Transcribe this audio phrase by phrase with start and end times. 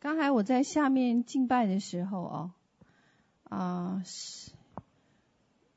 [0.00, 2.50] 刚才我在下面敬拜的时候哦，
[3.44, 4.50] 啊是，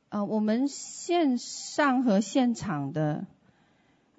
[0.08, 3.25] 呃，我们线上和现场的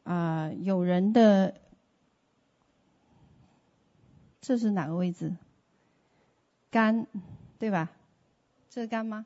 [0.02, 1.54] 啊，有人的，
[4.42, 5.34] 这是哪个位置？
[6.70, 7.06] 肝，
[7.58, 7.90] 对吧？
[8.68, 9.24] 这是肝吗？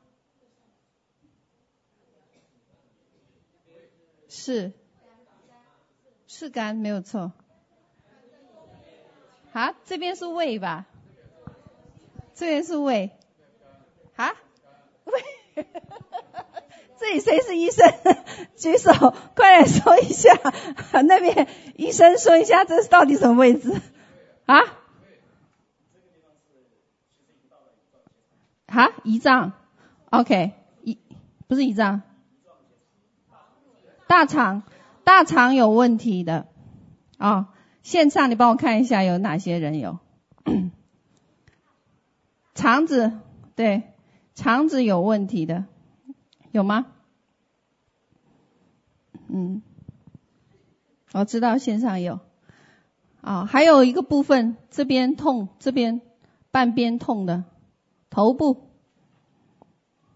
[4.29, 4.71] 是，
[6.25, 7.33] 是肝，没有错。
[9.51, 10.85] 啊，这边是胃吧？
[12.35, 13.11] 这边是胃。
[14.15, 14.35] 啊？
[15.05, 15.65] 胃？
[16.99, 17.91] 这里谁是医生？
[18.57, 18.91] 举手，
[19.35, 20.31] 快点说一下。
[21.03, 23.73] 那边医生说一下，这是到底什么位置？
[24.45, 24.59] 啊？
[28.67, 28.91] 啊？
[29.03, 29.53] 胰脏
[30.09, 30.51] ？OK，
[30.83, 30.97] 胰
[31.47, 32.01] 不是胰脏，
[34.07, 34.63] 大肠，
[35.03, 36.47] 大肠有问题的
[37.17, 37.53] 啊。
[37.83, 39.99] 线上，你帮我看一下有哪些人有
[42.53, 43.13] 肠子，
[43.55, 43.83] 对，
[44.35, 45.65] 肠子有问题的，
[46.51, 46.87] 有吗？
[49.27, 49.61] 嗯，
[51.13, 52.19] 我知道线上有，
[53.21, 56.01] 啊，还有一个部分这边痛，这边
[56.51, 57.45] 半边痛的，
[58.09, 58.67] 头部，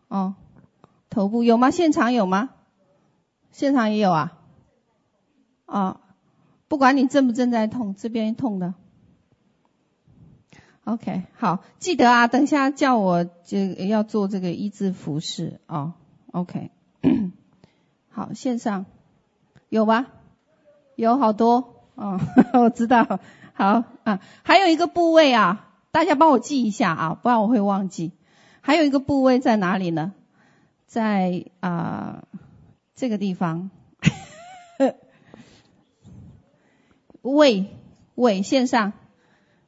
[0.09, 0.36] 哦，
[1.09, 1.72] 头部有吗？
[1.72, 2.50] 现场有吗？
[3.52, 4.38] 现场也有啊，
[5.66, 6.00] 啊。
[6.73, 8.73] 不管你正不正在痛，这边痛的。
[10.85, 15.93] OK，好，记得啊，等下叫我就要做这个医治服事哦。
[16.33, 16.71] OK，
[18.09, 18.88] 好，线上
[19.69, 20.07] 有吧？
[20.95, 22.19] 有好多，嗯，
[22.59, 23.19] 我知道。
[23.53, 28.13] 好啊，还有一个部位啊，大家帮我记一下啊，不然我会忘记。
[28.61, 30.11] 还有一个部位在哪里呢？
[30.87, 32.39] 在啊、呃、
[32.95, 33.69] 这个地方。
[37.23, 37.66] 胃，
[38.16, 38.93] 胃线上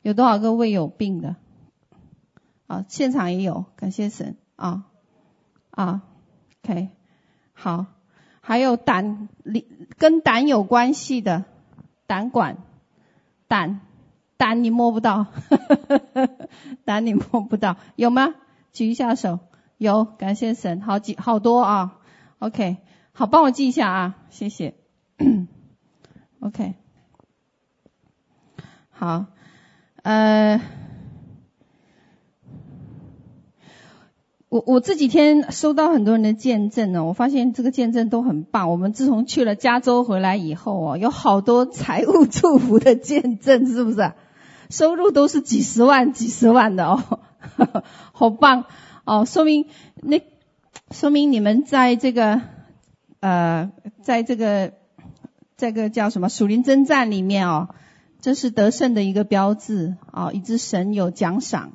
[0.02, 1.36] 有多少个胃有病的？
[2.67, 4.86] 啊，现场也有，感谢神啊
[5.70, 6.02] 啊
[6.64, 6.89] ，OK，
[7.53, 7.86] 好，
[8.41, 11.46] 还有胆里跟胆有关系的
[12.07, 12.57] 胆管，
[13.47, 13.81] 胆
[14.38, 16.30] 胆你摸不到，呵呵呵
[16.85, 18.35] 胆你摸不到，有吗？
[18.74, 19.40] 举一下手，
[19.78, 22.00] 有，感谢神，好几好多啊
[22.40, 22.78] ，OK，
[23.13, 24.74] 好，帮我记一下啊，谢谢，
[26.41, 26.84] OK。
[28.97, 29.25] 好，
[30.03, 30.61] 呃，
[34.47, 38.72] 我我这几天收到很多人的见证呢，我发现这个见证都很棒。
[38.72, 44.13] 我们自从去了加州回来以后哦，有好多财务祝福的见证，是不是？
[44.69, 47.19] 收入都是几十万、几十万的哦，
[48.13, 48.63] 好棒
[49.03, 49.25] 哦！
[49.25, 49.67] 说明
[50.01, 50.23] 那
[50.89, 52.39] 说明你们在这个
[53.19, 54.72] 呃，在这个
[55.57, 57.75] 这个叫什么属灵征战里面哦。
[58.25, 60.31] 这是得胜的一个标志啊！
[60.31, 61.74] 以致神有奖赏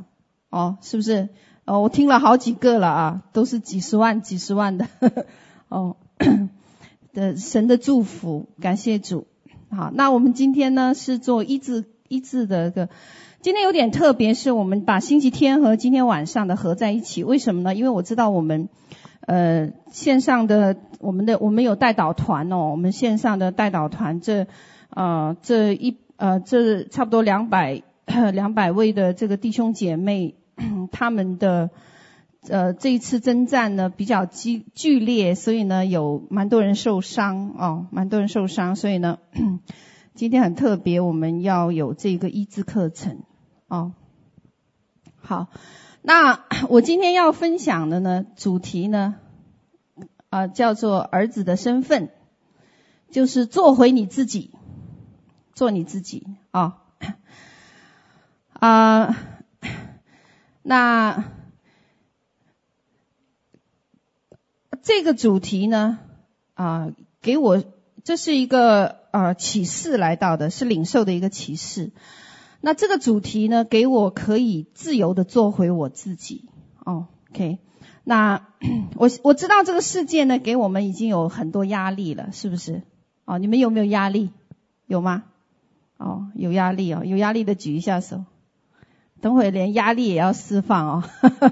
[0.51, 1.29] 哦，是不是？
[1.65, 5.27] 哦，我听了好几个了啊，都是几十万、几十万的呵呵
[5.69, 5.97] 哦
[7.15, 9.29] 的神的祝福，感谢主。
[9.71, 12.89] 好，那我们今天呢是做医治医治的一个，
[13.43, 17.23] 今天有点特别，是我们把星期天和今天晚上的合在一起。
[17.23, 17.77] 为什么呢？
[17.77, 18.69] 因为我知道我们
[19.21, 24.49] 呃线上的我们的我们有代导团哦，我们线上的代导团这
[24.89, 25.97] 啊、呃、这一。
[26.21, 27.83] 呃，这差不多两百
[28.35, 30.35] 两百位的这个弟兄姐妹，
[30.93, 31.71] 他们的
[32.47, 39.19] 呃这一次征战呢比较激剧烈，所以呢有蛮多人受伤哦，蛮多人受伤，所以呢
[40.15, 43.23] 今天很特别，我们要有这个医治课程
[43.69, 43.95] 哦。
[45.23, 45.47] 好，
[46.03, 49.15] 那我今天要分享的呢主题呢
[50.29, 52.11] 啊、呃、叫做儿子的身份，
[53.11, 54.51] 就是做回你自己。
[55.61, 56.79] 做你自己啊
[58.53, 59.15] 啊、
[60.63, 61.25] 那
[64.81, 65.99] 这个主题呢
[66.55, 67.63] 啊、给我
[68.05, 71.93] 这是一个呃启示来到的，是领受的一个启示。
[72.63, 76.49] 那这个主题呢，给我可以自由的做回我自己。
[76.87, 77.59] 哦，OK。
[78.05, 78.47] 那
[78.97, 82.83] 我我知道这个世界呢，给我们已经有很多压力了，是不是？
[83.27, 84.31] 哦，你们有没有压力？
[84.87, 85.25] 有吗？
[86.01, 88.25] 哦，有压力哦，有压力的举一下手。
[89.21, 91.05] 等会连压力也要释放哦。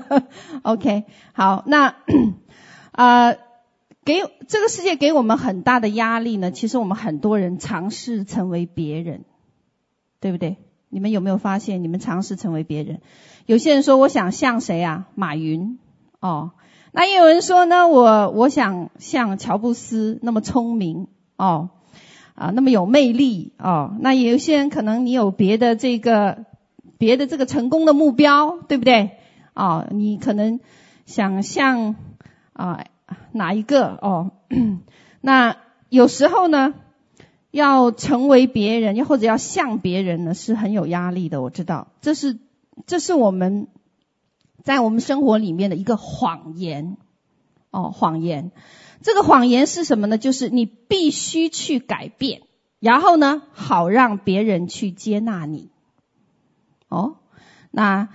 [0.65, 1.05] OK，
[1.35, 1.95] 好，那啊、
[2.97, 3.39] 呃，
[4.07, 6.51] 给这个世界给我们很大的压力呢。
[6.51, 9.27] 其实我们很多人尝试成为别人，
[10.19, 10.57] 对不对？
[10.89, 13.03] 你们有没有发现，你们尝试成为别人？
[13.45, 15.09] 有些人说，我想像谁啊？
[15.15, 15.79] 马云
[16.21, 16.53] 哦。
[16.93, 21.07] 那也有人说呢，我我想像乔布斯那么聪明
[21.37, 21.69] 哦。
[22.39, 23.97] 啊，那么有魅力哦。
[23.99, 26.45] 那有些人可能你有别的这个
[26.97, 29.19] 别的这个成功的目标，对不对？
[29.55, 30.61] 哦，你可能
[31.05, 31.97] 想像
[32.53, 32.85] 啊
[33.33, 34.31] 哪一个哦？
[35.21, 35.57] 那
[35.89, 36.75] 有时候呢，
[37.51, 41.43] 要成为别人，又或者要像别人呢，是很有压力的。
[41.43, 42.39] 我知道，这是
[42.87, 43.67] 这是我们
[44.63, 46.97] 在我们生活里面的一个谎言
[47.73, 48.53] 哦，谎言。
[49.03, 50.19] 这个谎言是什么呢？
[50.19, 52.43] 就是你必须去改变，
[52.81, 55.71] 然后呢，好让别人去接纳你。
[56.89, 57.17] 哦，
[57.71, 58.09] 那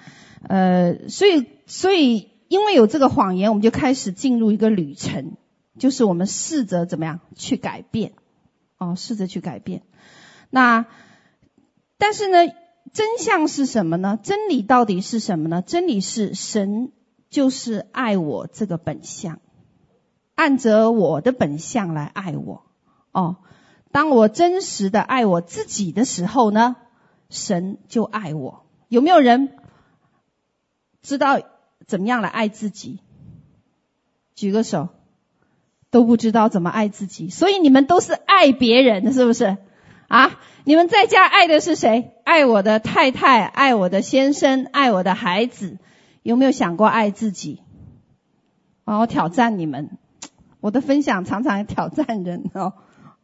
[0.48, 5.38] 呃，所以所以因为有这个谎言，我们就开始进入一个旅程，
[5.80, 8.14] 就是我们试着怎么样去改变，
[8.78, 9.84] 哦，试着去改变。
[10.50, 10.86] 那
[11.98, 12.40] 但是呢，
[12.92, 14.20] 真相是什么呢？
[14.22, 15.62] 真理到底是什么呢？
[15.62, 16.92] 真理是神
[17.30, 19.40] 就是爱我这个本相，
[20.44, 22.66] 按着我的本相来爱我。
[23.14, 23.38] 哦，
[23.94, 26.76] 当我真实的爱我自己的时候呢，
[27.30, 28.66] 神就爱我。
[28.90, 29.56] 有没有人
[31.02, 31.40] 知道
[31.88, 33.00] 怎么样来爱自己？
[34.36, 34.90] 举个手，
[35.92, 39.56] 都不知道怎么爱自己，所以你们都是爱别人，是不是？
[40.10, 42.12] 啊，你们在家爱的是谁？
[42.26, 45.78] 爱我的太太，爱我的先生，爱我的孩子，
[46.22, 47.62] 有没有想过爱自己？
[48.84, 49.98] 我挑战你们，
[50.64, 52.72] 我的分享常常挑战人哦。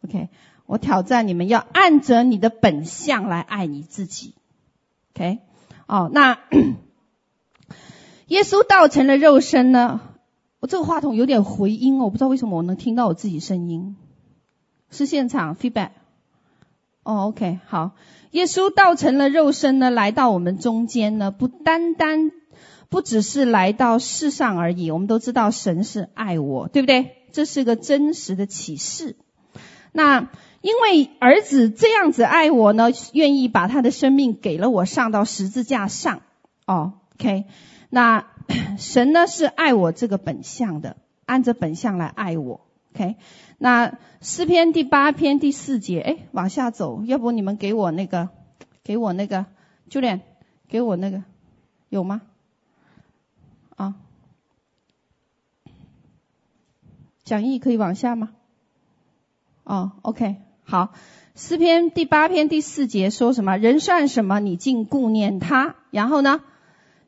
[0.03, 0.27] OK，
[0.65, 4.35] 我挑战你们要按着你的本相来爱你自己。
[5.15, 5.39] OK。
[5.87, 6.37] 哦，那
[8.27, 10.01] 耶稣道成了肉身呢？
[10.59, 13.95] 我这个话筒有点回音哦，我不知道为什么我能听到我自己声音。
[14.91, 15.91] 是现场 feedback？
[17.03, 17.91] 哦，OK，好。
[18.31, 22.31] 耶稣道成了肉身呢，来到我们中间呢，不单单
[22.89, 24.91] 不只是来到世上而已。
[24.91, 27.15] 我们都知道神是爱我，对不对？
[27.31, 29.15] 这是个真实的启示。
[29.91, 30.29] 那。
[30.61, 36.21] 因为儿子这样子爱我呢，愿意把他的生命给了我，上到十字架上。
[36.65, 37.45] 哦，OK，
[37.89, 38.27] 那
[38.77, 42.59] 神呢是爱我这个本相的，按着本相来爱我。
[42.93, 43.15] OK，
[43.57, 48.27] 那诗篇第八篇第四节，哎，往下走，要不你们给我那个，
[48.83, 49.45] 给我那个
[49.87, 50.19] 教练
[50.67, 51.23] 给我那个，
[51.87, 52.21] 有吗？
[53.77, 53.95] 啊，
[57.29, 58.31] 讲义可以往下吗？
[59.63, 60.37] 哦，OK。
[60.63, 60.95] 好，
[61.35, 63.55] 诗篇第八篇第四节说什么？
[63.57, 64.39] 人算什么？
[64.39, 65.75] 你竟顾念他？
[65.91, 66.41] 然后呢？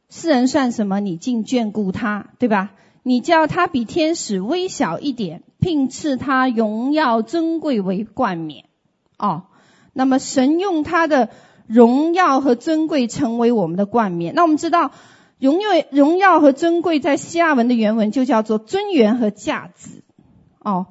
[0.10, 1.00] 世人算什么？
[1.00, 2.28] 你竟眷顾他？
[2.38, 2.74] 对吧？
[3.02, 8.66] 你叫他比天使微小一点，并赐他荣耀尊贵为冠冕。
[9.18, 9.46] 哦，
[9.92, 11.30] 那么神用他的
[11.66, 14.36] 荣耀和尊贵成为我们的冠冕。
[14.36, 14.92] 那我们知道，
[15.40, 20.04] 荣耀、荣耀和尊贵在希腊文的原文就叫做尊严和价值。
[20.62, 20.88] 哦，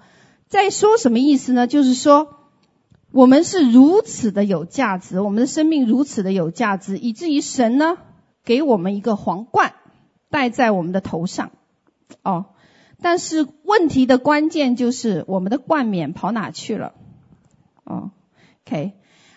[0.49, 1.67] 在说什么意思呢？
[1.67, 2.37] 就是说。
[3.13, 7.99] 我们是如此的有价值，我们的生命如此的有价值，以至于神呢，
[8.45, 9.75] 给我们一个皇冠
[10.29, 11.51] 戴在我们的头上。
[12.23, 12.55] 哦，
[13.03, 16.95] 但是问题的关键就是我们的冠冕跑哪去了？
[17.83, 18.13] 哦
[18.65, 18.93] ，OK，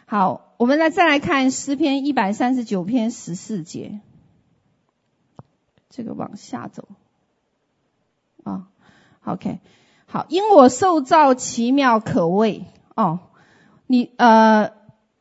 [0.06, 4.02] 好，我们来再来看诗篇一百三十九篇十四节，
[5.90, 6.88] 这个往下走。
[8.44, 8.68] 啊
[9.26, 9.62] ，，OK，
[10.14, 12.66] 好，因我受造奇妙可畏。
[12.94, 13.18] 哦。
[13.88, 14.74] 你呃，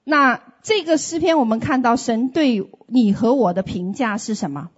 [0.04, 4.68] 那这个诗篇我们看到神对你和我的评价是什么？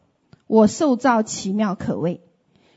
[0.47, 2.21] 我受造奇妙可畏，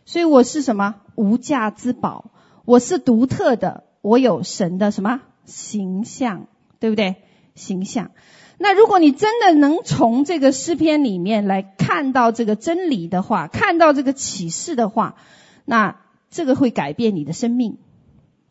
[0.03, 0.95] 所以我是什么？
[1.13, 2.31] 无价之宝，
[2.65, 6.47] 我是独特的，我有神的什么形象，
[6.79, 7.17] 对不对？
[7.53, 8.09] 形象。
[8.57, 15.17] 那如果你真的能从这个诗篇里面来看到这个真理的话，看到这个启示的话，
[15.65, 15.97] 那
[16.29, 17.77] 这个会改变你的生命。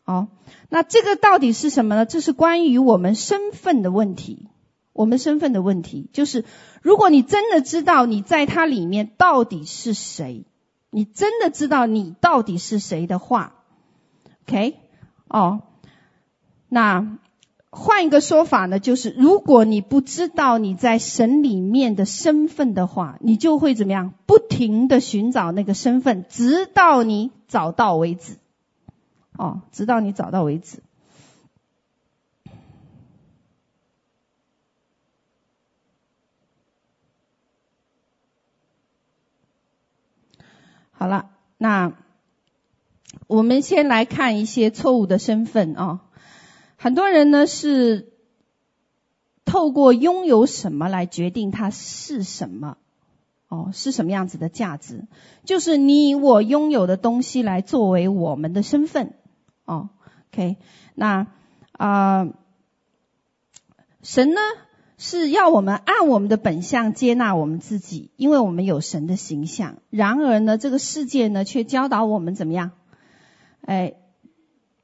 [0.05, 0.29] 哦，
[0.69, 2.05] 那这个到底是什么呢？
[2.05, 4.47] 这是关于我们身份的问题。
[4.93, 6.43] 我们身份的问题就是，
[6.81, 10.45] 如果你真的知道你在它里面到底是谁，
[10.89, 13.53] 你真的知道你到底是谁的话
[14.47, 14.79] ，OK？
[15.27, 15.61] 哦，
[16.67, 17.19] 那
[17.79, 24.13] 换一个说法呢，就是如果你不知道你在神里面的身份的话，你就会怎么样？
[24.25, 28.37] 不停的寻找那个身份，直到你找到为止。
[29.37, 30.79] 哦，直到你找到为止。
[40.91, 41.29] 好了，
[41.59, 41.93] 那
[43.27, 45.99] 我们先来看一些错误的身份啊、
[46.77, 48.13] 很多人呢是
[49.43, 52.77] 透过拥有什么来决定它是什么。
[53.49, 55.05] 哦，是什么样子的价值？
[55.45, 59.13] 就是你我拥有的东西来作为我们的身份。
[59.63, 59.89] 哦
[60.33, 60.57] ，OK，
[60.95, 61.27] 那
[61.71, 62.27] 啊、
[64.01, 64.41] 神呢
[64.97, 69.77] 是要我们按我们的本相接纳我们自己，因为我们有神的形象。
[69.89, 72.71] 然而呢，这个世界呢，却教导我们怎么样？
[73.61, 73.93] 哎，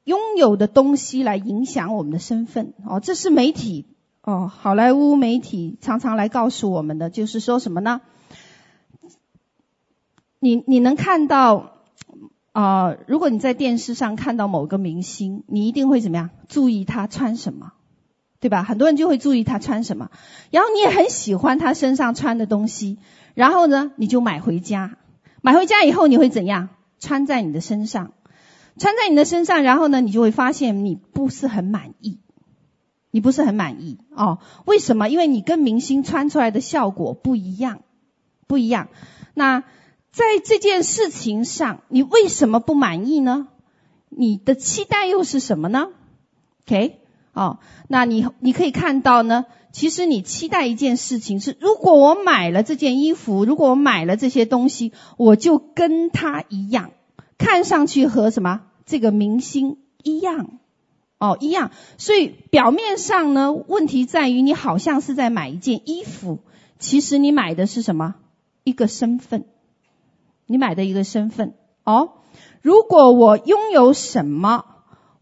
[0.04, 2.74] 拥有的东西来影响我们的身份。
[2.86, 3.86] 哦，这是媒体
[4.22, 8.00] 哦，好莱坞媒体常常来告诉我们的，就是说什么呢？
[10.38, 11.72] 你你能看到
[12.52, 16.30] 啊、如果你在电视上看到某个明星，你一定会怎么样？
[16.48, 17.72] 注意他穿什么。
[18.40, 18.62] 对吧？
[18.62, 20.10] 很多人就会注意他穿什么，
[20.50, 22.98] 然后你也很喜欢他身上穿的东西，
[23.32, 24.98] 然后呢，你就买回家。
[25.40, 26.68] 买回家以后，你会怎样？
[27.00, 28.12] 穿在你的身上，
[28.78, 32.18] 穿在你的身上，然后呢，你就会发现你不是很满意，
[33.10, 34.38] 你不是很满意哦。
[34.64, 35.08] 为什么？
[35.08, 37.82] 因为你跟明星穿出来的效果不一样，
[38.46, 38.88] 不一样。
[39.34, 39.60] 那
[40.12, 43.48] 在这件事情上，你为什么不满意呢？
[44.08, 45.88] 你的期待又是什么呢
[46.66, 47.00] ？OK。
[47.32, 56.92] 哦，那你你可以看到呢，其实你期待一件事情是，如果我买了这件衣服，如果我买了这些东西，我就跟他一样，
[57.38, 60.58] 看上去和什么这个明星一样，
[61.18, 61.70] 哦，一样。
[61.98, 66.40] 所以表面上呢，问题在于你好像是在买一件衣服，
[66.78, 68.14] 其实你买的是什么？
[68.62, 69.44] 一个身份，
[70.46, 71.54] 你买的一个身份。
[71.84, 72.12] 哦，
[72.62, 74.64] 如果我拥有什么，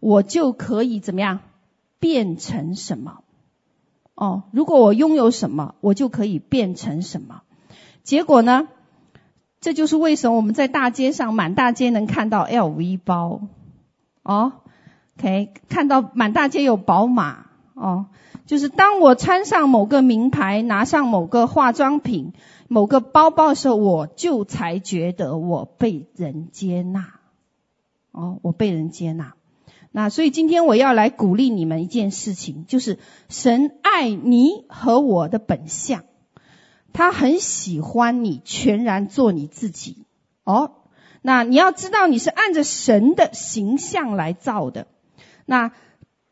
[0.01, 1.41] 我就可以怎么样？
[1.99, 3.23] 变成什么？
[4.15, 7.43] 哦，如果我拥有什么，我就可以变成什么。
[8.03, 8.69] 结果呢？
[9.63, 13.41] 这就是为什么我们在大街上满大街能看到 LV 包。
[14.25, 14.53] 哦
[15.17, 17.47] ，OK，看到满大街有宝马。
[17.75, 18.07] 哦，
[18.45, 22.33] 就是当我穿上某个名牌，拿上某个化妆品、
[22.69, 27.15] 某个包包的时候，我就才觉得我被人接纳。
[28.11, 29.35] 哦，我被人接纳。
[29.93, 36.03] 那所以今天我要来鼓励你们一件事情，就是神爱你和我的本相，
[36.93, 40.05] 他很喜欢你全然做你自己。
[40.45, 40.73] 哦，
[41.23, 44.87] 那你要知道你是按着神的形象来造的，
[45.47, 45.73] 那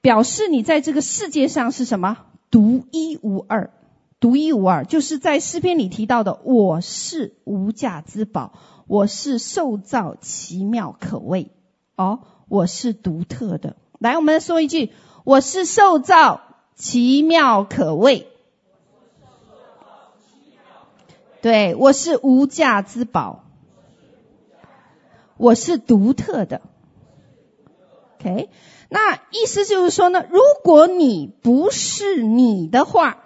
[0.00, 2.18] 表示你在这个世界上是什么？
[2.50, 3.70] 独一无二，
[4.20, 8.52] 独一无二，就是在诗篇里提到的，我是无价之宝，
[8.86, 11.50] 我是受造奇妙可畏。
[11.96, 12.20] 哦。
[12.50, 14.90] 我是独特的，来，我们说一句：
[15.22, 16.40] 我是受造
[16.74, 18.26] 奇妙可畏。
[21.42, 23.44] 对，我是无价之宝，
[25.36, 26.60] 我是独特的。
[28.18, 28.50] OK，
[28.88, 33.18] 那意思就是说呢，如果你不是你的话，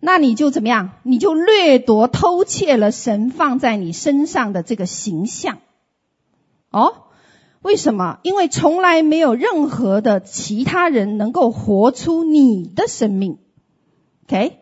[0.00, 0.92] 那你就怎么样？
[1.04, 5.58] 你就掠夺、偷窃了神放在你身上的这个形象。
[6.70, 7.02] 哦。
[7.62, 8.20] 为什么？
[8.22, 13.38] 因为从来没有任何的其他人能够活出你的生命
[14.26, 14.60] ，OK？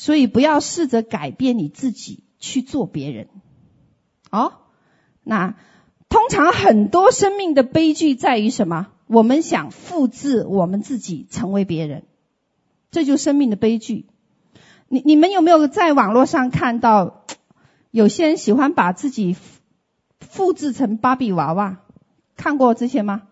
[0.00, 3.28] 所以不要试着改变你自己去做别人。
[4.30, 4.54] 哦，
[5.22, 5.56] 那
[6.08, 8.86] 通常很多生命的悲剧在于什么？
[9.08, 12.04] 我们想复制我们自己成为别人，
[12.90, 14.06] 这就生命的悲剧。
[14.88, 17.26] 你你们有没有在网络上看到
[17.90, 19.36] 有些人喜欢把自己
[20.18, 21.82] 复制成芭比娃娃？
[22.36, 23.24] 看过这些吗？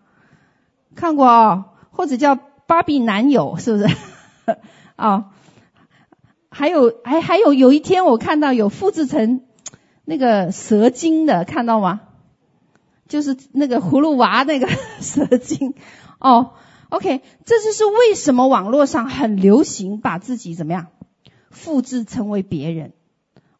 [0.93, 3.87] 看过哦，或者叫芭比男友，是不是？
[4.97, 5.25] 啊、 哦，
[6.59, 9.43] 还有还还有有一天我看到有复制成
[10.03, 12.01] 那个蛇精的，看到吗？
[13.07, 14.67] 就是那个葫芦娃那个
[14.99, 15.73] 蛇精。
[16.19, 16.51] 哦
[16.89, 20.87] ，OK，这就是为什么网络上很流行把自己怎么样
[21.49, 22.91] 复制成为别人？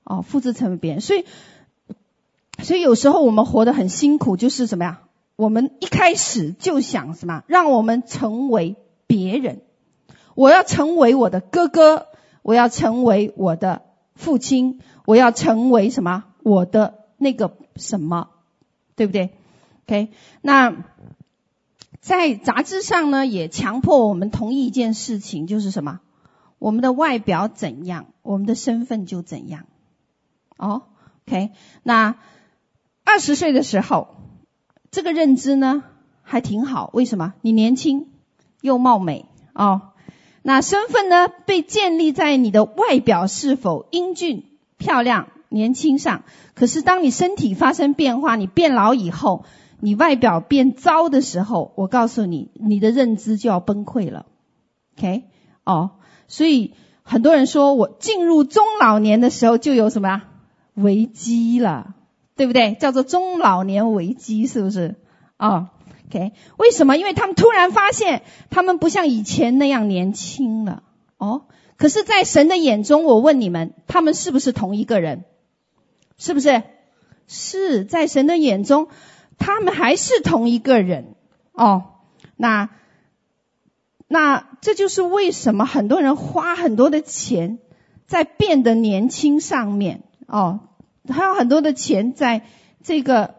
[0.03, 1.23] 哦，复制成为别人，所以
[2.61, 5.03] 所以有时候我们活得很辛苦，就是什么呀？
[5.37, 7.45] 我们一开始就想什么？
[7.47, 8.75] 让我们成为
[9.07, 9.61] 别人。
[10.35, 12.07] 我要成为我的哥哥，
[12.41, 13.83] 我要成为我的
[14.15, 16.25] 父亲，我要成为什么？
[16.43, 18.29] 我的那个什么，
[18.95, 19.31] 对不对
[19.85, 20.75] ？OK，那
[21.99, 25.99] 在杂志上呢，也强迫我们同意一件事情，就是什么？
[26.57, 29.65] 我们的外表怎样，我们的身份就怎样。
[30.57, 30.83] 哦
[31.27, 31.51] ，OK，
[31.83, 32.15] 那
[33.03, 34.15] 二十岁的时候。
[34.91, 35.83] 这个认知呢
[36.23, 37.35] 还挺好，为什么？
[37.41, 38.07] 你年轻
[38.59, 39.91] 又貌美哦。
[40.41, 44.45] 那身份呢被建立在你的外表是否英俊、
[44.77, 46.23] 漂亮、年轻上。
[46.53, 49.45] 可是当你身体发生变化，你变老以后，
[49.79, 54.25] 你外表变糟的时候，我告诉你，你的认知就要崩溃了。
[54.97, 55.23] OK，
[55.63, 55.91] 哦，
[56.27, 60.23] 所以很多人说我进入中老年的时候就有什么
[60.73, 61.95] 危机了。
[62.35, 62.75] 对不对？
[62.75, 64.95] 叫做中老年危机，是不是？
[65.35, 65.71] 啊、
[66.09, 66.97] OK，为什么？
[66.97, 70.81] 因为他们突然发现，他们不像以前那样年轻了。
[71.17, 71.43] 哦，
[71.77, 75.25] 可是，在神的眼中，我问你们，他们是不是同一个人？
[76.17, 76.63] 是不是？
[77.27, 78.87] 是在神的眼中，
[79.37, 81.13] 他们还是同一个人
[81.51, 81.83] 哦。
[82.35, 82.71] 那
[84.07, 87.59] 那这就是为什么很多人花很多的钱
[88.07, 90.61] 在变得年轻上面哦，
[91.07, 92.41] 还有很多的钱在
[92.81, 93.35] 这个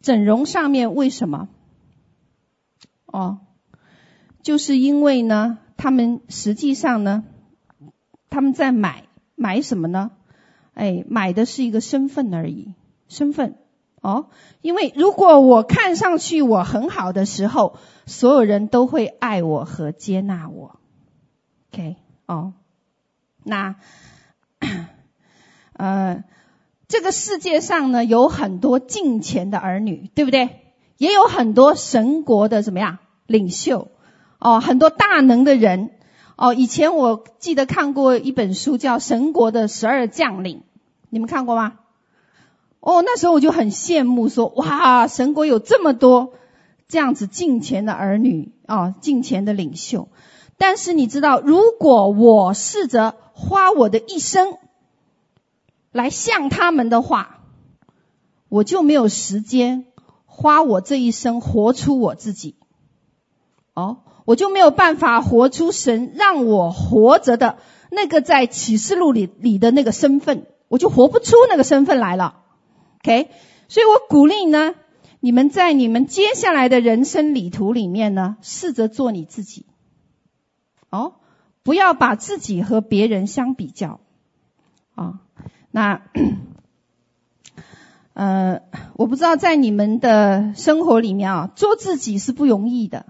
[0.00, 1.48] 整容上面，为什么？
[3.12, 3.38] 哦，
[4.42, 7.24] 就是因为呢，他们实际上呢，
[8.28, 10.12] 他们在买买什么呢？
[10.74, 12.74] 哎，买的是一个身份而已，
[13.08, 13.56] 身份。
[14.02, 14.30] 哦，
[14.62, 17.76] 因为如果我看上去我很好的时候，
[18.06, 20.80] 所有人都会爱我和接纳我。
[21.70, 22.54] OK，哦，
[23.44, 23.76] 那，
[25.74, 26.24] 呃，
[26.88, 30.69] 这个世界上呢，有很多敬钱的儿女，对不对？
[31.00, 33.88] 也有很多神国的怎么样领袖？
[34.38, 35.92] 哦，很多大能的人。
[36.36, 40.58] 哦，以前我记得看过一本书，叫《神国的十二将领》，
[41.08, 41.78] 你们看过吗？
[42.80, 46.34] 哦，那时候我就很羡慕说，哇，神国有这么多
[46.86, 50.08] 这样子敬虔的儿女啊，敬虔的领袖。
[50.58, 54.58] 但是你知道，如果我试着花我的一生
[55.92, 57.38] 来像他们的话，
[58.50, 59.86] 我就没有时间
[60.40, 62.54] 花我这一生活出我自己。
[63.74, 67.58] 哦，我就没有办法活出神让我活着的
[67.90, 72.38] 那个在启示录里里的那个身份，我就活不出那个身份来了。
[73.02, 73.28] OK，
[73.68, 74.74] 所以我鼓励呢，
[75.20, 79.66] 你们在你们接下来的人生旅途里面呢，试着做你自己。
[80.88, 81.16] 哦，
[81.62, 84.00] 不要把自己和别人相比较。
[84.94, 85.20] 啊、
[85.70, 86.02] 那，
[88.20, 88.60] 呃，
[88.96, 93.06] 我不知道在你们的生活里面啊，做自己是不容易的，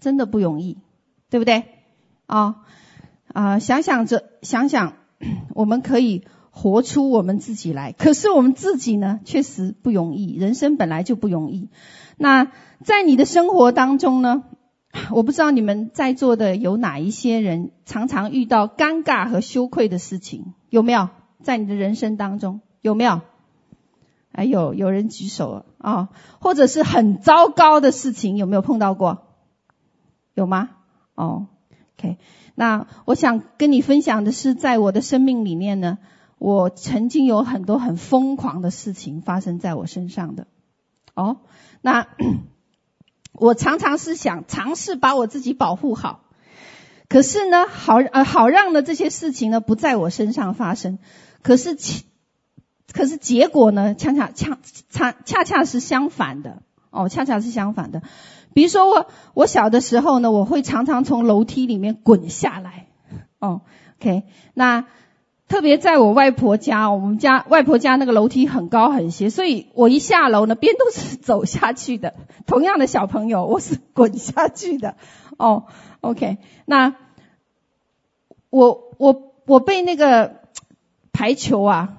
[0.00, 0.78] 真的不容易，
[1.30, 1.66] 对不对？
[2.26, 2.56] 啊、
[3.32, 4.94] 啊、想想着，想想，
[5.54, 6.24] 我们可以。
[6.52, 10.36] 活出我们自己来，可是我们自己呢，确实不容易。
[10.36, 11.68] 人生本来就不容易。
[12.16, 12.50] 那
[12.84, 14.42] 在你的生活当中呢，
[15.14, 21.08] 我不知道你们在座的有哪一些人常常遇到尴尬和羞愧的事情，有没有？
[21.40, 23.20] 在你的人生当中有没有？
[24.40, 26.08] 还有有人举手啊、
[26.40, 29.26] 或者是很糟糕的事情，有没有碰到过？
[30.32, 30.70] 有吗？
[31.14, 31.48] 哦
[31.98, 32.16] ，OK。
[32.54, 35.98] 那我想跟你分享的是，在我的生命里面呢。
[36.38, 40.46] 我曾经有很多很疯狂的事情发生在我身上的，
[41.12, 41.40] 哦，
[41.82, 42.06] 那
[43.36, 46.22] 我常常是想尝试把我自己保护好，
[47.10, 50.98] 可是呢，好呃好让的这些事情呢不在我身上发生，
[51.42, 51.76] 可是
[52.92, 54.58] 可是结果呢恰恰恰
[54.90, 58.02] 恰恰恰是相反的，哦，恰恰是相反的，
[58.52, 62.86] 比如说我我小的时候呢，我会常常从楼梯里面滚下来，
[63.38, 63.62] 哦
[63.98, 64.24] ，OK，
[64.54, 64.84] 那。
[65.50, 72.14] 特别在我外婆家，我们家外婆家那个楼梯很高很斜，所以我一下楼呢，别人都是走下去的。
[72.46, 74.94] 同样的小朋友，我是滚下去的。
[75.38, 75.64] 哦
[76.02, 76.94] ，OK，那
[78.50, 80.36] 我我我被那个
[81.10, 81.96] 排球啊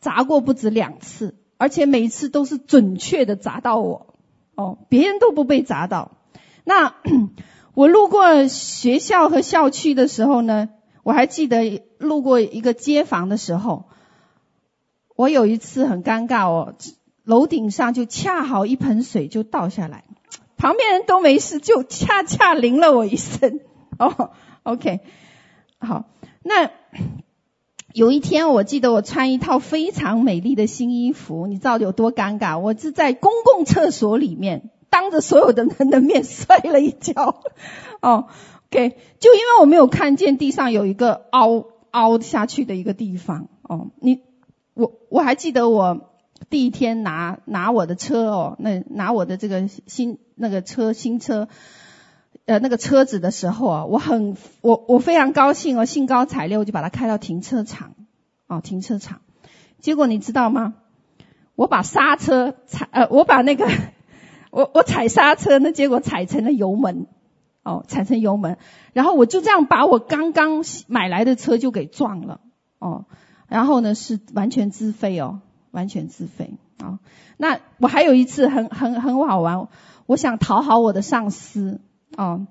[0.00, 4.14] 砸过不止两次，而且每次都是准确的砸到我。
[4.54, 6.12] 哦，别人都不被砸到。
[6.64, 6.94] 那
[7.74, 10.68] 我路过学校和校区的时候呢，
[11.02, 13.84] 我还记得路过一个街坊的时候，
[15.16, 16.74] 我有一次很尴尬哦，
[17.24, 20.04] 楼顶上就恰好一盆水就倒下来，
[20.56, 23.60] 旁边人都没事，就恰恰淋了我一身。
[23.98, 24.32] 哦
[24.62, 25.00] ，OK，
[25.78, 26.04] 好，
[26.42, 26.70] 那
[27.92, 32.58] 有一天我记得我穿一套非常美丽的新衣服，你知道有多尴尬？
[32.58, 37.42] 我是在公共厕所里面，当着所有的人的面摔了一跤。
[38.00, 38.26] 哦。
[38.72, 44.20] OK，就因为我没有看见地上有一个凹凹下去的一个地方哦，你
[44.74, 46.12] 我我还记得我
[46.50, 51.48] 第一天拿拿我的车哦，那拿我的这个新那个车新车，
[52.50, 57.92] 呃那个车子的时候啊，我很我我非常高兴哦，兴高采烈，我就把它开到停车场
[58.48, 59.20] 哦，停车场，
[59.78, 60.74] 结果你知道吗？
[61.54, 63.68] 我把刹车踩呃，我把那个
[64.50, 67.06] 我我踩刹车呢，结果踩成了油门。
[67.62, 68.56] 哦，踩成油门，
[68.94, 72.40] 然后我就这样把我刚刚买来的车就给撞了，
[72.78, 73.04] 哦，
[73.48, 76.98] 然后呢是完全自费哦，完全自费啊、哦。
[77.36, 79.68] 那我还有一次很很很好玩，
[80.06, 81.82] 我想讨好我的上司
[82.16, 82.46] 哦，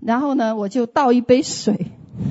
[0.00, 1.86] 然后呢我就倒一杯水，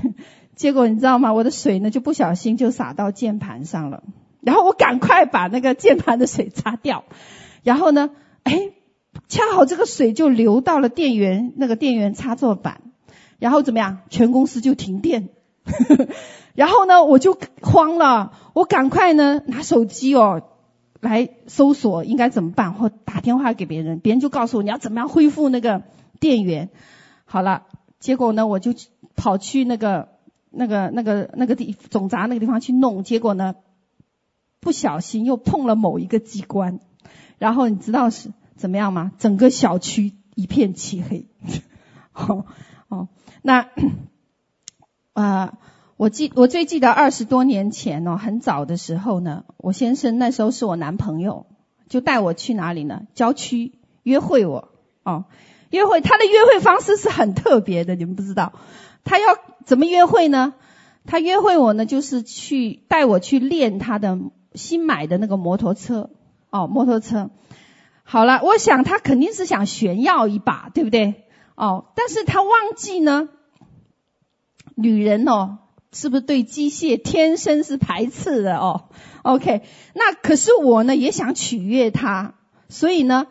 [0.55, 1.33] 结果你知道吗？
[1.33, 4.03] 我的水呢就不小心就洒到键盘上了，
[4.41, 7.03] 然后我赶快把那个键盘的水擦掉，
[7.63, 8.09] 然后呢，
[8.43, 8.71] 哎。
[9.27, 12.81] 恰好这个水就流到了电源那个电源插座板，
[13.37, 13.99] 然后怎么样？
[14.09, 15.29] 全公司就停电，
[16.55, 20.43] 然后呢，我就慌了，我赶快呢拿手机哦
[20.99, 25.83] 来搜索应该怎么办，或打电话给别人，别人就告诉我你要怎么样恢复那个
[26.19, 26.69] 电源。
[27.25, 27.67] 好了，
[27.99, 28.73] 结果呢，我就
[29.15, 30.09] 跑去那个
[30.49, 33.55] 那个那个那个地总闸那个地方去弄，结果呢，
[34.59, 36.79] 不小心又碰了某一个机关，
[37.37, 39.11] 然后你知道是怎么样吗？
[39.17, 41.27] 整个小区一片漆黑。
[42.13, 42.45] 哦
[42.87, 43.07] 哦，
[43.41, 43.69] 那。
[45.13, 45.57] 啊、
[45.97, 51.45] 我记我最记得二十多年前哦，很早的时候呢，我先生那时候是我男朋友，
[51.89, 53.05] 就带我去哪里呢？
[53.15, 54.69] 郊区约会我
[55.03, 55.25] 哦，
[55.69, 58.53] 约会他的约会方式是很特别的，你们不知道，
[59.03, 60.53] 他要怎么约会呢？
[61.05, 64.19] 他约会我呢，就是去带我去练他的
[64.53, 66.09] 新买的那个摩托车
[66.49, 67.29] 哦，摩托车。
[68.03, 71.25] 好了，我想他肯定是想炫耀一把，对不对？
[71.55, 73.29] 哦，但是他忘记呢。
[74.75, 75.57] 女人哦，
[75.91, 78.85] 是不是对机械天生是排斥的哦
[79.23, 82.35] ？OK，那可是我呢也想取悦他，
[82.69, 83.27] 所以呢，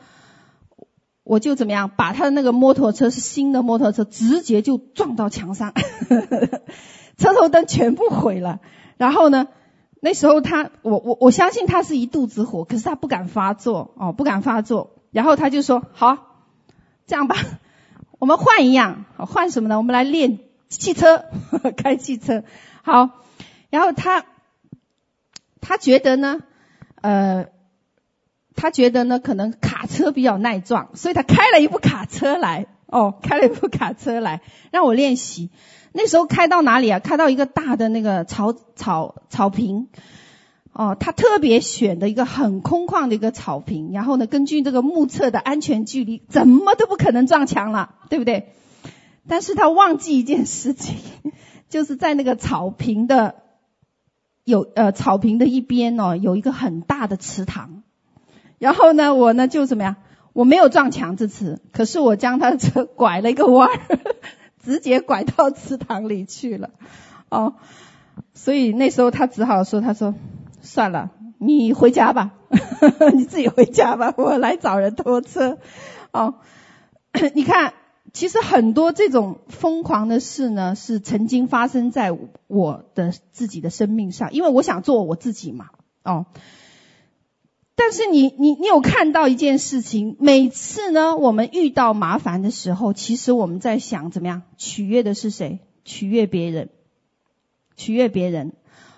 [1.29, 5.75] 我就怎么样，把他的那个摩托车是新的摩托车，直接就撞到墙上，
[7.19, 8.61] 车头灯全部毁了。
[8.97, 9.49] 然后呢，
[10.01, 14.97] 那时候他，我我我相信他是一肚子火，可是他不敢发作哦，不敢发作。
[15.11, 16.19] 然后他就说：“好，
[17.07, 17.37] 这样吧，
[18.19, 19.77] 我们换一样，换什么呢？
[19.77, 21.25] 我们来练。”汽车，
[21.79, 22.45] 开汽车，
[22.83, 23.09] 好，
[23.71, 24.27] 然后他，
[25.63, 26.41] 他觉得呢，
[27.01, 27.47] 呃，
[28.61, 34.43] 他觉得呢，可能卡车比较耐撞，所以他开了一部卡车来，哦，开了一部卡车来
[34.73, 35.51] 让我练习。
[35.93, 36.99] 那时候开到哪里啊？
[36.99, 39.87] 开到一个大的那个草草草坪，
[40.73, 48.53] 哦，他特别选的一个很空旷的一个草坪，然后呢，根据这个目测的安全距离，怎么都不可能撞墙了，对不对？
[49.29, 50.97] 但是他忘记一件事情，
[51.71, 53.37] 就是在那个草坪的
[54.43, 57.78] 有呃草坪的一边哦，有一个很大的池塘。
[58.59, 59.97] 然后呢，我呢就怎么样？
[60.33, 63.99] 我没有撞墙这次，可是我将他车拐了一个弯儿，
[64.63, 66.71] 直接拐到池塘里去了。
[67.29, 67.55] 哦，
[68.35, 70.15] 所以那时候他只好说：“他说
[70.61, 72.33] 算了，你回家吧，
[73.15, 75.59] 你自己回家吧，我来找人拖车。”
[76.13, 76.35] 哦，
[77.35, 77.75] 你看。
[78.11, 82.17] 其实很多这种疯狂的事呢，是曾经发生在
[82.47, 85.67] 我的自己的生命上，因为我想做我自己嘛，
[86.05, 86.25] 哦。
[87.81, 95.61] 但是你你你有看到一件事情，每次呢，我们遇到麻烦的时候，其实我们在想怎么样取悦的是谁？
[95.85, 96.71] 取悦别人，
[97.77, 98.53] 取悦别人，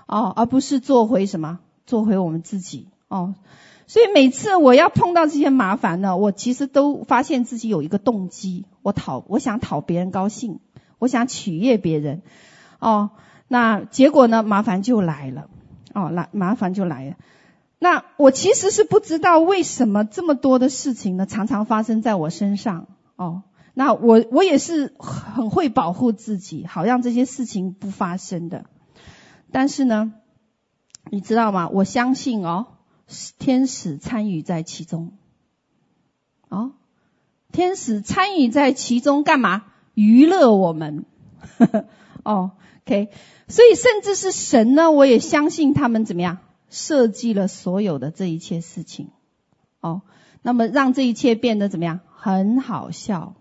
[0.07, 1.61] 哦，而不是做回什么？
[1.85, 3.35] 做回我们自己，哦。
[3.87, 10.59] 所以每次我要碰到这些麻烦呢，我其实都发现自己有一个动机，我讨，我想讨别人高兴，
[10.99, 12.23] 我想取悦别人，
[12.79, 13.11] 哦，
[13.47, 15.49] 那结果呢，麻烦就来了，
[15.93, 17.17] 哦，来麻烦就来了。
[17.81, 23.43] 那我其实是不知道为什么这么多的事情呢，常常发生在我身上，哦，
[23.75, 28.67] 那我我也是很会保护自己，好让这些事情不发生的。
[29.51, 30.13] 但是呢，
[31.11, 31.69] 你知道吗？
[31.69, 32.67] 我相信哦。
[33.41, 35.15] 天使参与在其中，
[36.49, 36.75] 哦，
[37.51, 39.65] 天使参与在其中干嘛？
[39.95, 41.07] 娱乐我们，
[42.23, 42.53] 哦
[42.87, 43.09] ，OK，
[43.49, 46.39] 所以甚至是神呢，我也相信他们怎么样
[46.71, 49.11] 设计了所有的这一切事情，
[49.81, 50.01] 哦，
[50.41, 52.01] 那么让这一切变得怎么样？
[52.15, 53.35] 很好笑，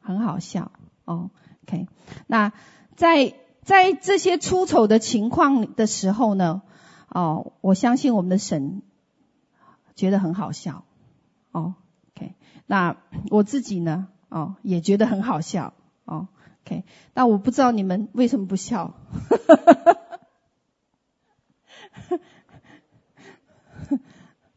[0.00, 0.72] 很好笑，
[1.04, 1.30] 哦
[1.66, 1.88] ，OK，
[2.26, 2.52] 那
[2.96, 6.62] 在在这些出丑的情况的时候呢，
[7.08, 8.80] 哦，我相信我们的神。
[9.94, 10.84] 觉得很好笑，
[11.52, 11.74] 哦
[12.16, 12.34] ，OK，
[12.66, 12.96] 那
[13.28, 15.74] 我自己呢，哦，也觉得很好笑，
[16.06, 16.28] 哦
[16.64, 18.94] ，OK，那我不知道你们为什么不笑，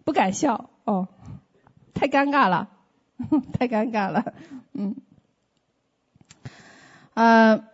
[0.05, 1.09] 不敢笑，哦，
[1.93, 2.69] 太尴尬了，
[3.51, 4.33] 太尴尬了，
[4.71, 4.95] 嗯，
[7.15, 7.65] 呃，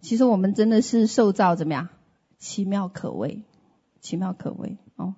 [0.00, 1.88] 其实我们真的是受造怎么样？
[2.38, 3.42] 奇妙可畏。
[4.02, 4.76] 奇妙可畏。
[4.96, 5.14] 哦！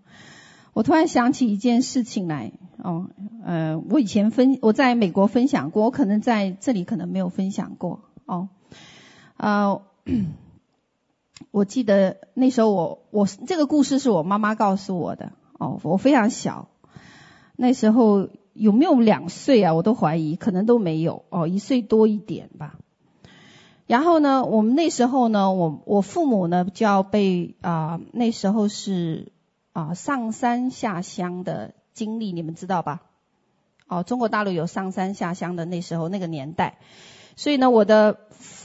[0.73, 2.53] 我突然想起一件事情来。
[2.79, 3.11] 哦，
[3.43, 8.03] 呃，我以前分我在美国分享过，我可能在这里可能没有分享过。
[8.27, 8.49] 哦。
[9.39, 9.83] 呃，
[11.51, 16.69] 我记得那时候我我这个故事是我妈妈告诉我的哦，我非常小，
[17.57, 19.75] 那时候有没有两岁啊？
[19.75, 22.79] 我都怀疑，可能都没有哦，一岁多一点吧。
[23.87, 29.31] 然后呢，我们那时候呢，我我父母呢就要被啊、那时候是
[29.73, 33.03] 啊、上山下乡的经历，你们知道吧？
[33.87, 36.79] 哦，中国大陆有上山下乡的那时候那个年代，
[37.37, 38.19] 所以呢，我的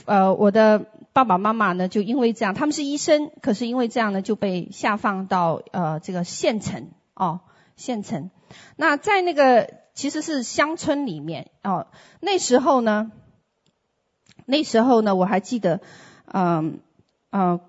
[0.06, 7.40] 呃我的爸爸妈妈呢，就因为这样，他们是医生，可是因为这样呢，就被下放到呃这个县城哦，
[7.76, 8.30] 县城。
[8.76, 11.86] 那在那个其实是乡村里面哦，
[12.20, 13.12] 那时候呢，
[14.46, 15.80] 那时候呢，我还记得，
[16.26, 16.80] 嗯
[17.30, 17.60] 呃，呃，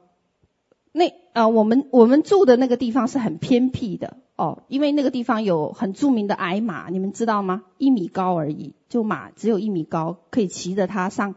[0.93, 4.17] 那呃我们我们住的那个地方是很偏僻的。
[4.35, 7.61] 哦，因为那个地方有很著名的矮马，你们知道吗？
[7.77, 11.35] 一米高而已，就马只有一米高，可以骑着它上，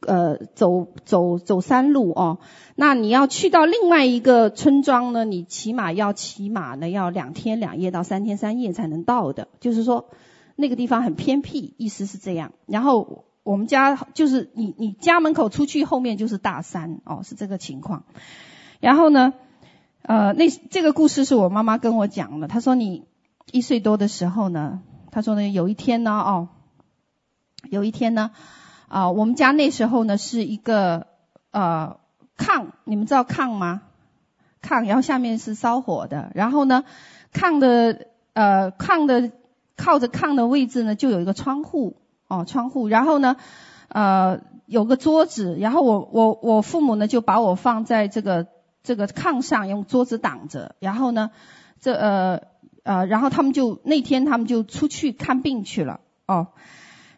[0.00, 2.38] 呃，走走走山路哦。
[2.74, 9.46] 那你要去到另外一个村庄呢，你起码要骑马呢，要两天两夜到三天三夜才能到的。
[9.60, 10.06] 就是说，
[10.56, 12.52] 那个地方很偏僻，意思是这样。
[12.66, 18.02] 然后我们家就是你你家门口出去后面就是大山哦，是这个情况。
[18.80, 19.32] 然后呢？
[20.02, 22.48] 呃，那这个故事是我妈妈跟我讲的。
[22.48, 23.04] 她说你
[23.52, 24.80] 一岁多的时候呢，
[25.12, 26.48] 她说呢有一天呢，哦，
[27.70, 28.32] 有一天呢，
[28.88, 31.06] 啊、我们家那时候呢是一个
[31.52, 31.98] 呃
[32.36, 33.82] 炕，你们知道炕吗？
[34.60, 36.82] 炕，然后下面是烧火的，然后呢，
[37.32, 39.30] 炕的呃炕的
[39.76, 43.36] 靠着炕的位置呢就有一个窗户哦，窗户，然后呢，
[43.86, 48.48] 呃有个桌子，然后我我我父母呢就把我放在这个。
[48.82, 51.30] 这个炕上用桌子挡着，然后呢，
[51.80, 52.42] 这呃
[52.82, 56.48] 呃，然后他们就那天他们就出去看病去了哦。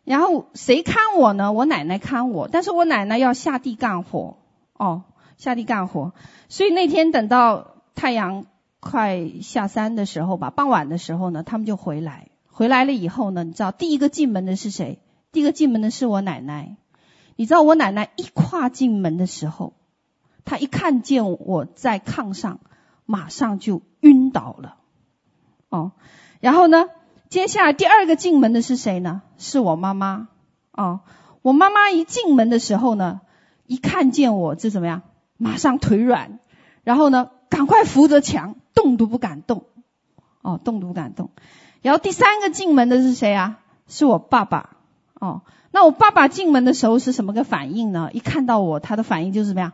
[0.05, 1.53] 然后谁看我呢？
[1.53, 4.37] 我奶奶看我，但是我奶奶要下地干活
[4.75, 5.05] 哦，
[5.39, 6.13] 下地干活。
[6.51, 8.45] 所以那天等到太阳
[8.81, 12.29] 快下山的时候吧，傍晚的时候呢，他们就回来。
[12.47, 14.99] 回来了以后呢，你知道第一个进门的是谁？
[15.33, 16.77] 第一个进门的是我奶奶。
[17.37, 19.73] 你知道我奶奶一跨进门的时候。
[20.45, 22.61] 他一看见我在炕上，
[23.07, 24.77] 马上就晕倒了，
[25.69, 25.93] 哦，
[26.41, 26.89] 然后呢，
[27.29, 29.23] 接下来第二个进门的是谁呢？
[29.39, 30.29] 是我妈妈，
[30.73, 31.01] 哦，
[31.43, 33.21] 我妈妈一进门的时候呢，
[33.67, 35.03] 一看见我就怎么样？
[35.37, 36.39] 马上腿软，
[36.85, 39.65] 然后呢，赶快扶着墙，动都不敢动，
[40.43, 41.31] 哦，动都不敢动。
[41.83, 43.59] 然后第三个进门的是谁啊？
[43.89, 44.77] 是我爸爸，
[45.15, 48.11] 哦，那我爸爸进门的时候是什么个反应呢？
[48.13, 49.73] 一看到我，他的反应就是怎么样？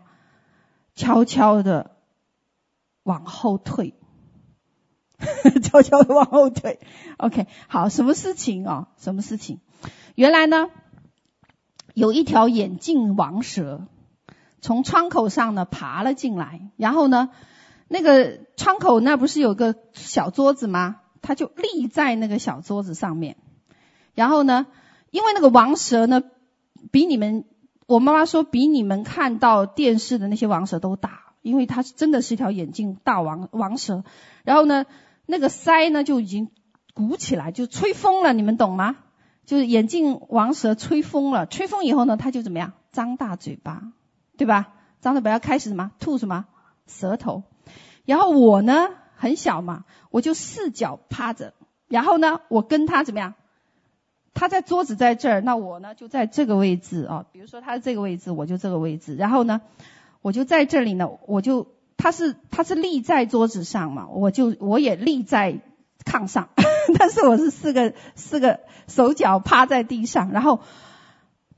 [1.01, 1.97] 悄悄的
[3.05, 3.95] 往后退，
[5.65, 6.79] 悄悄的往后退。
[7.17, 8.89] OK，好，什么事情啊？
[8.99, 9.61] 什么事情？
[10.15, 10.69] 原来呢，
[11.95, 13.87] 有一条眼镜王蛇
[14.61, 17.31] 从窗口上呢爬了进来，然后呢，
[17.89, 21.01] 那个窗口那不是有个小桌子吗？
[21.23, 23.39] 它就立在那个小桌子上面。
[24.15, 24.67] 然后呢，
[25.11, 26.21] 因为那个王蛇呢，
[26.93, 27.47] 比你们。
[27.91, 34.05] 我妈妈说，比你们看到电视的那些王蛇都大，因为它真的是一条眼镜大王王蛇。
[34.45, 34.87] 然后呢，
[35.27, 36.53] 那个腮呢就已经
[36.95, 38.99] 鼓起来，就吹风了，你们懂吗？
[39.45, 42.75] 就是眼镜王蛇吹风了，吹风以后呢，它就怎么样？
[42.93, 43.83] 张大嘴巴，
[44.37, 44.69] 对吧？
[45.01, 45.91] 张嘴巴要开始什么？
[45.99, 46.47] 吐什么？
[46.87, 47.43] 舌头。
[48.05, 51.55] 然后我呢很小嘛，我就四脚趴着，
[51.89, 53.35] 然后呢，我跟它怎么样？
[54.33, 57.27] 他在桌子在这儿，那我呢就在这个位置啊。
[57.33, 59.17] 比如说他这个位置，我就这个位置。
[59.17, 59.61] 然后呢，
[60.23, 61.67] 我就在这里呢，我就
[61.97, 65.61] 他是他是立在桌子上嘛，我就我也立在
[66.05, 66.49] 炕上，
[66.99, 70.31] 但是我是四个四个手脚趴在地上。
[70.33, 70.61] 然后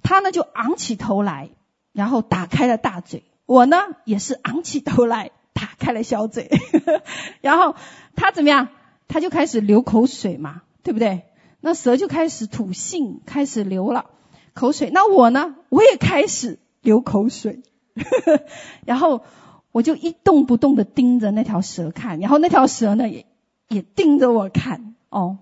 [0.02, 1.50] 他呢就昂起头来，
[1.92, 3.24] 然后打开了大嘴。
[3.46, 6.50] 我呢也是昂起头来，打开了小嘴。
[7.42, 7.76] 然后
[8.16, 8.68] 他怎么样？
[9.08, 11.24] 他就开始流口水嘛，对不对？
[11.64, 14.10] 那蛇就开始吐信，开始流了
[14.52, 14.90] 口水。
[14.90, 17.62] 那我呢，我也开始流口水，
[18.84, 19.22] 然后
[19.70, 23.26] 我就一动不动地盯着那条蛇看，然后那条蛇呢也
[23.68, 24.96] 也盯着我看。
[25.08, 25.38] 哦，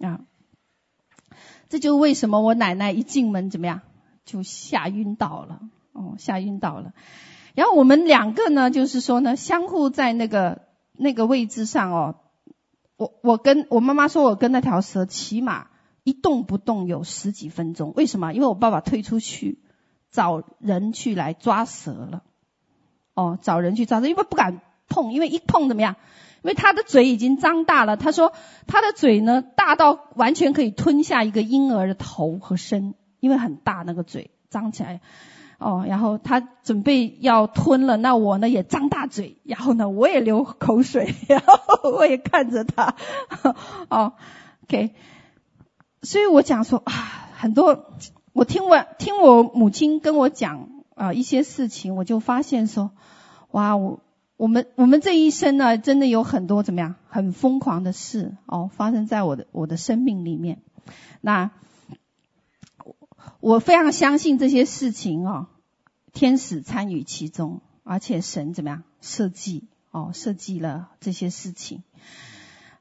[0.00, 0.20] 啊，
[1.68, 3.82] 这就为什么我奶奶一进门怎么样
[4.24, 5.60] 就吓晕倒了。
[5.92, 6.94] 哦，吓晕倒了。
[7.54, 12.14] 然后我们两个呢，就是说呢，相互在那个那个位置上哦。
[12.98, 15.68] 我我跟我妈妈说，我跟那条蛇起码
[16.02, 17.92] 一动不动有十几分钟。
[17.96, 18.32] 为什么？
[18.32, 19.60] 因为我爸爸退出去
[20.10, 22.24] 找人去来抓蛇了。
[23.14, 25.94] 哦，找人去抓蛇，因为不敢碰，因为一碰怎么样？
[26.42, 27.96] 因为他的嘴已经张大了。
[27.96, 28.32] 他说
[28.66, 35.00] 他的嘴呢大到完全可以吞下一个婴儿的头和身，因为很大那个嘴张起来。
[35.58, 42.94] 哦，然后他准备要吞了，那我呢也张大嘴，然后呢我也流口水， 然后我也看着他，
[43.90, 44.12] 哦
[44.62, 44.94] ，OK，
[46.02, 46.92] 所以我讲说啊，
[47.36, 47.86] 很多
[48.32, 52.92] 我听我听我母亲跟我讲啊一些事情，我就发现说，
[53.50, 53.98] 哇，我
[54.36, 60.62] 我们我们这一生呢，真的有很多怎么样很疯狂的事哦，发生在我的我的生命里面，
[61.20, 61.50] 那。
[63.40, 65.46] 我非常相信这些事情哦，
[66.12, 71.82] 天使参与其中，而且神怎么样设计哦，设计了这些事情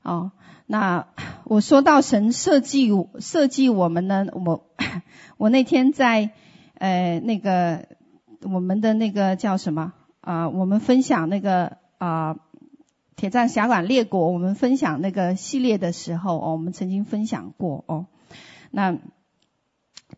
[0.02, 0.32] 哦。
[0.66, 1.08] 那
[1.46, 4.66] 我说到神设计设计我们呢，我
[5.38, 6.32] 我那天在
[6.76, 7.88] 呃那个
[8.44, 12.38] 我们的那个叫什么啊、我们分享那个啊。
[13.20, 18.06] 铁杖辖管列国，我们分享那个系列的时候，哦，我们曾经分享过哦。
[18.70, 18.96] 那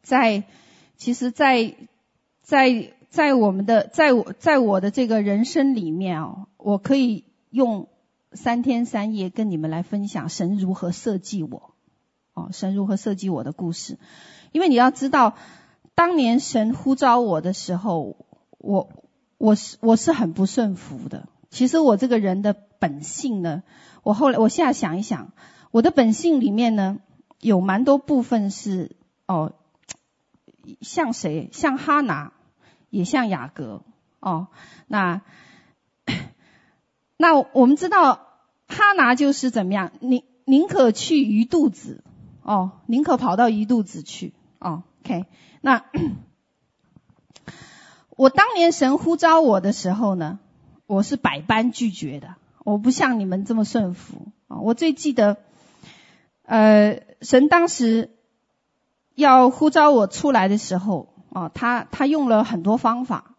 [0.01, 0.43] 在
[0.97, 1.75] 其实在，
[2.41, 7.87] 在在我们的在我在我的这个人生里面哦，我可以用
[8.33, 11.73] 三天三夜跟你们来分享神如何设计我，
[12.33, 13.97] 哦，神如何设计我的故事。
[14.51, 15.35] 因为你要知道，
[15.95, 18.15] 当年神呼召我的时候，
[18.57, 18.89] 我
[19.37, 21.27] 我是我是很不顺服的。
[21.49, 23.63] 其实我这个人的本性呢，
[24.03, 25.31] 我后来我现在想一想，
[25.71, 26.99] 我的本性里面呢，
[27.39, 28.95] 有蛮多部分是
[29.27, 29.53] 哦，
[30.81, 31.49] 像谁？
[31.51, 32.33] 像哈拿，
[32.89, 33.83] 也像雅各
[34.19, 34.47] 哦。
[34.87, 35.21] 那
[37.17, 38.27] 那我们知道
[38.67, 39.91] 哈拿就是怎么样？
[39.99, 42.03] 宁宁可去鱼肚子
[42.43, 44.83] 哦，宁可跑到鱼肚子去哦。
[45.03, 45.25] OK，
[45.61, 45.85] 那
[48.09, 50.39] 我当年神呼召我的时候呢？
[50.85, 54.57] 我是百般拒绝的，我不像你们这么顺服啊！
[54.57, 55.37] 我最记得，
[56.41, 58.17] 呃，神当时
[59.19, 63.35] 要呼召我出来的时候啊，他他用了很多方法，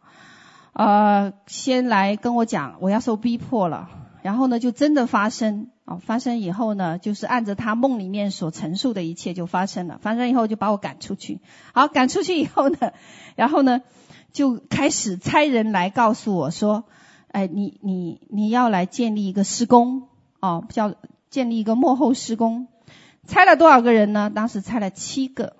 [0.72, 3.88] 呃，先来跟我讲我要受逼迫了，
[4.22, 11.40] 然后呢就真的发生啊，发生以后呢，就是按着他梦里面所陈述的一切就发生了，发生以后就把我赶出去，
[11.72, 12.92] 好，赶出去以后呢，
[13.34, 13.82] 然后呢
[14.32, 16.84] 就开始差人来告诉我说。
[17.32, 20.08] 哎，你你你要来建立一个施工
[20.40, 20.96] 哦，叫
[21.28, 22.66] 建立一个幕后施工，
[23.28, 24.32] 差了多少个人呢？
[24.34, 25.54] 当时差了七个，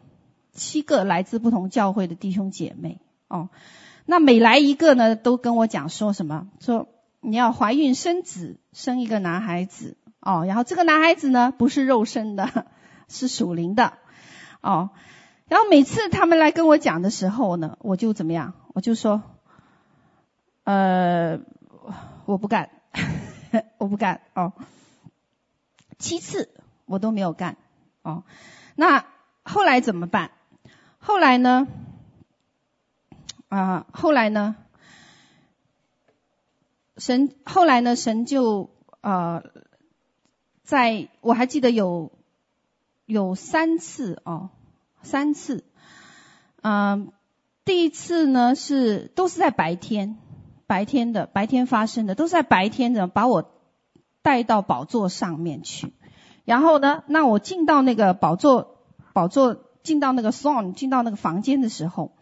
[0.61, 3.49] 七个来自不同教会的弟兄姐妹哦。
[4.05, 6.49] 那每来一个呢，都跟我讲说什么？
[6.61, 6.87] 说
[7.21, 10.45] 你要怀孕生子，生一个男孩子哦。
[10.47, 12.67] 然后这个男孩子呢，不是肉身的，
[13.09, 13.95] 是属灵的
[14.61, 14.91] 哦。
[15.49, 18.53] 然后每次他们来跟我讲的时候呢，我就怎么样？
[18.75, 19.23] 我就说，
[20.65, 21.41] 呃。
[22.27, 22.71] 我不干，
[23.79, 24.53] 我不干哦。
[25.99, 26.49] 七次
[26.85, 27.57] 我都没有干
[28.03, 28.23] 哦。
[28.77, 29.05] 那
[29.43, 30.31] 后来怎么办？
[31.01, 31.67] 后来呢？
[33.49, 34.55] 啊，后来呢？
[36.97, 37.97] 神后来呢？
[37.97, 39.43] 神就呃，
[40.63, 42.13] 在我还记得有
[43.07, 44.51] 有三次哦，
[45.03, 45.65] 三次。
[46.61, 47.13] 嗯，
[47.65, 50.19] 第一次呢是都是在白天。
[50.67, 53.51] 白天的白天发生的都是在白天的，把我
[54.23, 55.95] 带到宝座上面去，
[56.45, 58.79] 然后呢，那我进到那个宝座
[59.13, 62.13] 宝座进到那个 throne 进到那个房间的时候，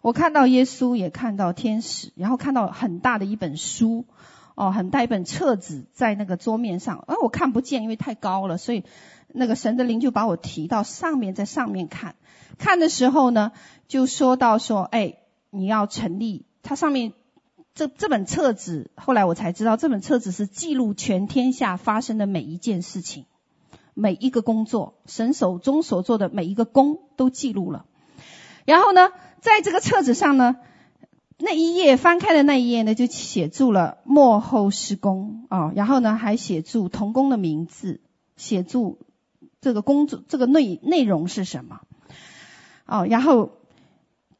[0.00, 4.04] 我看到耶稣，也看到天使，然后看到很大的一本书，
[4.54, 8.84] 哦，很大一本册子在那个桌面上，而我看不见，因为太高了，所以
[9.28, 12.14] 那个神的灵就把我提到上面，在上面看，
[12.58, 13.52] 看的时候呢，
[13.88, 15.16] 就说到说，哎，
[15.50, 17.12] 你要成立，它上面。
[17.72, 23.26] 这这本册子，后来我才知道，这本册子是记录全天下发生的每一件事情，
[23.94, 27.86] 每一个工作，神手中所做的每一个工都记录了。
[28.64, 30.56] 然后呢，在这个册子上呢，
[31.38, 38.00] 那一页翻开的那一页呢，就写住了幕后施工啊，然后呢，还写住同工的名字，
[38.36, 38.98] 写住
[39.60, 41.80] 这个工作这个内内容是什么。
[42.86, 43.52] 哦，然后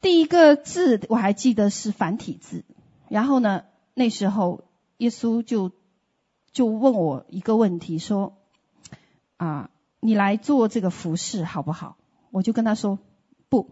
[0.01, 2.65] 第一个字我还记得是繁体字。
[3.09, 4.65] 然后呢，那时候
[4.99, 5.73] 耶稣就
[6.53, 8.37] 就问我一个问题，说
[9.41, 11.97] ：“啊，你来做这个服饰好不好？”
[12.31, 12.99] 我就跟他说
[13.49, 13.71] ：“不，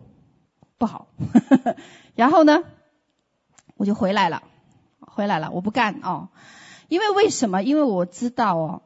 [0.78, 1.08] 不好。
[2.16, 2.64] ”然后呢，
[3.76, 4.42] 我就回来了，
[5.00, 6.30] 回来了，我不干哦。
[6.88, 7.62] 因为为什么？
[7.62, 8.82] 因为我知道哦，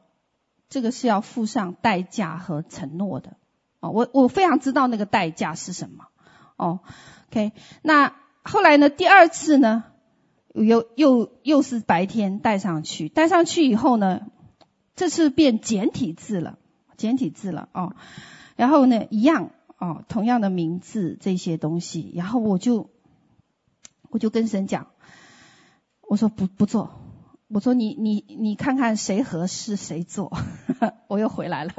[0.67, 3.37] 这个是要付上代价和承诺的
[3.79, 3.91] 哦。
[3.91, 6.07] 我我非常知道那个代价是什么
[6.57, 6.81] 哦。
[7.29, 8.13] OK，那
[8.43, 8.89] 后来呢？
[8.89, 9.85] 第二次呢？
[10.53, 14.27] 又又又是白天带上去，带上去以后呢，
[14.95, 16.59] 这次变简体字了，
[16.97, 17.95] 简体字了哦。
[18.55, 22.89] 然后呢，一样哦，同样的名字这些东西，然后我就
[24.09, 24.87] 我就跟神讲，
[26.07, 27.01] 我说不不做，
[27.47, 30.31] 我说你你你看看谁合适谁做，
[31.07, 31.71] 我又回来了。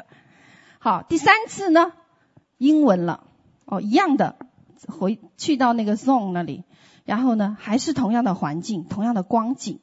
[0.79, 1.93] 好，第三次呢，
[2.59, 3.25] 英文了
[3.65, 4.37] 哦，一样的，
[4.89, 6.65] 回去到那个 zone 那里。
[7.05, 9.81] 然后呢，还是同样的环境，同样的光景，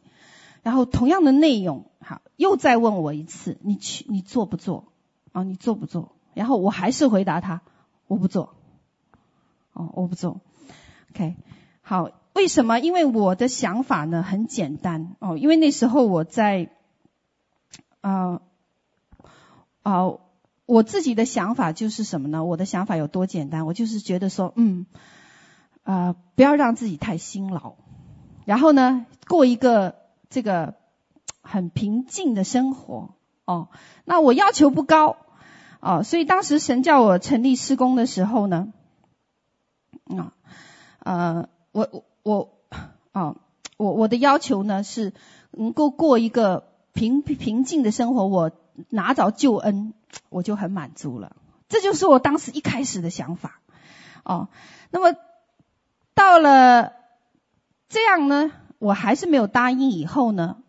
[0.63, 4.91] 然后同样的内容，好，又再问我一次，你去，你做不做？
[5.32, 6.11] 啊，你做不做？
[6.34, 7.61] 然后我还是回答他，
[8.07, 8.53] 我不做。
[9.73, 10.41] 哦，我不做。
[11.11, 11.36] OK，
[11.82, 12.79] 好，为什么？
[12.79, 16.69] 因为我的想法呢很简单哦，因为那时候我在，
[18.01, 18.41] 啊、
[19.84, 20.13] 呃，啊、
[20.65, 22.45] 我自己的想法就是什么呢？
[22.45, 23.65] 我的想法有多简单？
[23.65, 24.86] 我就是觉得说，嗯，
[25.84, 27.73] 啊、不要让自己太辛劳，
[28.45, 29.95] 然后呢，过一个
[30.29, 30.75] 这个
[31.41, 33.15] 很平静的生活
[33.46, 33.70] 哦。
[34.06, 35.18] 那我要求不高
[35.80, 38.74] 哦，所以当时神叫我成立施工的时候呢，
[40.08, 40.34] 啊。
[41.04, 42.52] 呃，我我我
[43.12, 43.36] 啊，
[43.78, 45.14] 我我的要求呢是
[45.50, 48.52] 能够过一个平平静的生活，我
[48.89, 49.96] 拿着救恩，
[50.30, 51.36] 我就很满足了。
[51.70, 53.62] 这就是我当时一开始的想法。
[54.24, 54.50] 哦，
[54.92, 55.18] 那么
[56.14, 56.94] 到了
[57.89, 59.89] 这样呢，我还是没有答应。
[59.89, 60.61] 以后呢，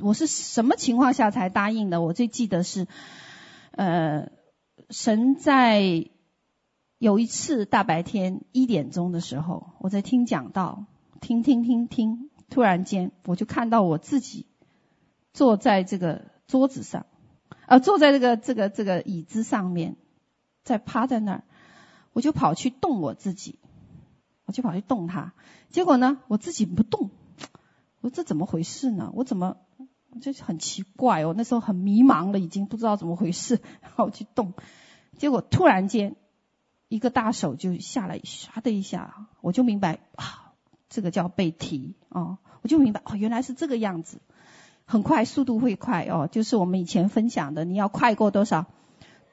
[0.00, 2.00] 我是什么情况下才答应的？
[2.00, 2.86] 我最记得是，
[3.72, 4.30] 呃，
[4.90, 6.08] 神在。
[6.98, 10.86] 有一次大白天一点钟的时候，我在听讲道，
[11.20, 14.46] 听听听听，突然间我就看到我自己
[15.32, 17.06] 坐在这个桌子上，
[17.66, 19.96] 呃，坐在这个这个这个椅子上面，
[20.62, 21.44] 在趴在那儿，
[22.12, 23.58] 我就跑去动我自己，
[24.44, 25.32] 我就跑去动它，
[25.70, 27.10] 结果呢，我自己不动，
[28.00, 29.10] 我说这怎么回事呢？
[29.16, 29.56] 我怎么
[30.20, 31.34] 就是很奇怪哦？
[31.36, 34.52] 那时候很迷茫了，已经不知道怎么回事， 然后去动，
[35.16, 36.16] 结果突然间。
[36.88, 40.52] 一个大手就下来，唰的一下，我就明白啊，
[40.90, 44.20] 这个叫被提哦，我就明白哦，原来是这个样子，
[44.84, 48.66] 很快，速度会快哦，就是我们以前分享的，你要快过多少？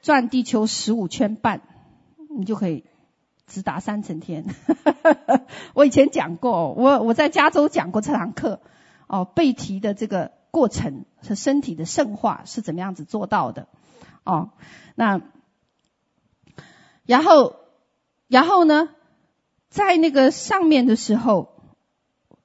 [0.00, 1.60] 转地球十五圈半，
[2.34, 2.84] 你就可以
[3.46, 4.46] 直达三层天。
[5.74, 8.62] 我以前讲过，我我在加州讲过这堂课
[9.06, 13.68] 哦，背提的这个过程是身体的圣化是怎么样子做到的
[14.24, 14.50] 哦，
[14.94, 15.20] 那。
[17.06, 17.56] 然后，
[18.28, 18.88] 然后呢，
[19.68, 21.48] 在那个上面的时候，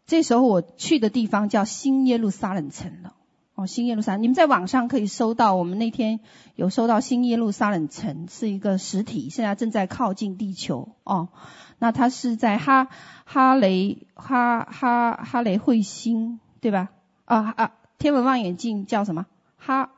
[0.07, 3.13] 这时候我去的地方叫新耶路撒冷城了。
[3.53, 6.19] 哦，新耶路撒，你们在网上可以搜到，我们那天
[6.55, 10.95] 有搜到新耶路撒冷城是一个实体，现在正在靠近地球。
[11.03, 11.29] 哦，
[11.77, 12.87] 那它是在哈
[13.23, 16.89] 哈雷哈哈哈雷彗星，对吧？
[17.25, 19.25] 啊啊，天文望远镜叫什么？
[19.57, 19.91] 哈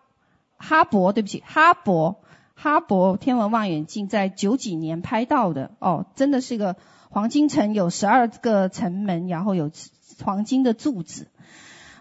[0.57, 2.15] 哈勃，对不起，哈勃。
[2.59, 6.75] 哈勃天文望远镜在九几年拍到的哦，真的是个
[7.11, 9.69] 黄金城，有十二个城门，然后有
[10.23, 11.27] 黄金的柱子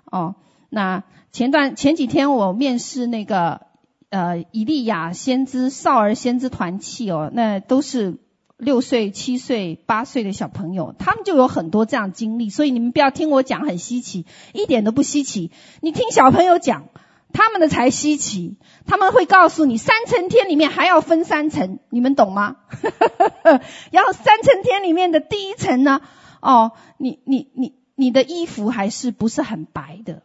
[0.06, 0.34] 哦。
[0.70, 3.66] 那前段前几天我面试那个
[4.08, 8.16] 呃以利亚先知少儿先知团契哦，那都是
[8.56, 15.50] 六岁、七岁、八岁的小朋友，他们就有很多这样经历，所以你们不要听我讲很稀奇，一点都不稀奇，
[15.80, 16.88] 你听小朋友讲。
[17.32, 22.56] 他们的才稀奇，他们会告诉你三层天里面还要分三层，你们懂吗？
[23.90, 26.00] 然后三层天里面的第一层呢，
[26.40, 30.22] 哦，你你你你的衣服还是不是很白的，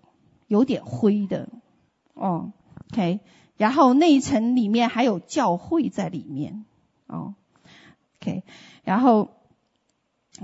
[0.48, 1.50] 有点灰的，
[2.14, 2.54] 哦
[2.94, 3.20] ，OK，
[3.58, 6.64] 然后那一层里面还有教会在里面，
[7.08, 7.34] 哦
[8.22, 8.44] ，OK，
[8.84, 9.30] 然后，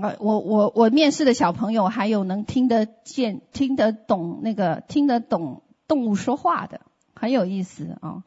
[0.00, 5.62] 呃，我我我面试的小朋友还有能听得见、听得懂那个听得懂。
[5.88, 6.82] 动物说话的
[7.14, 8.22] 很有意思哦。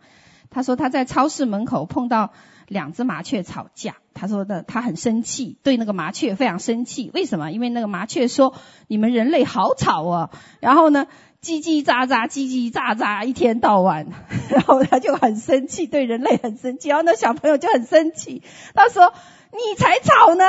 [0.49, 2.33] 他说他在超市门口碰到
[2.67, 7.11] 两只麻雀吵架，他说的他很生气，对那个麻雀非常生气。
[7.13, 7.51] 为什么？
[7.51, 8.55] 因为那个麻雀说
[8.87, 11.05] 你们人类好吵哦，然后呢
[11.39, 14.07] 叽叽喳喳叽叽喳喳一天到晚，
[14.49, 16.89] 然后他就很生气，对人类很生气。
[16.89, 18.41] 然后那小朋友就很生气，
[18.73, 19.13] 他说
[19.51, 20.45] 你才吵呢。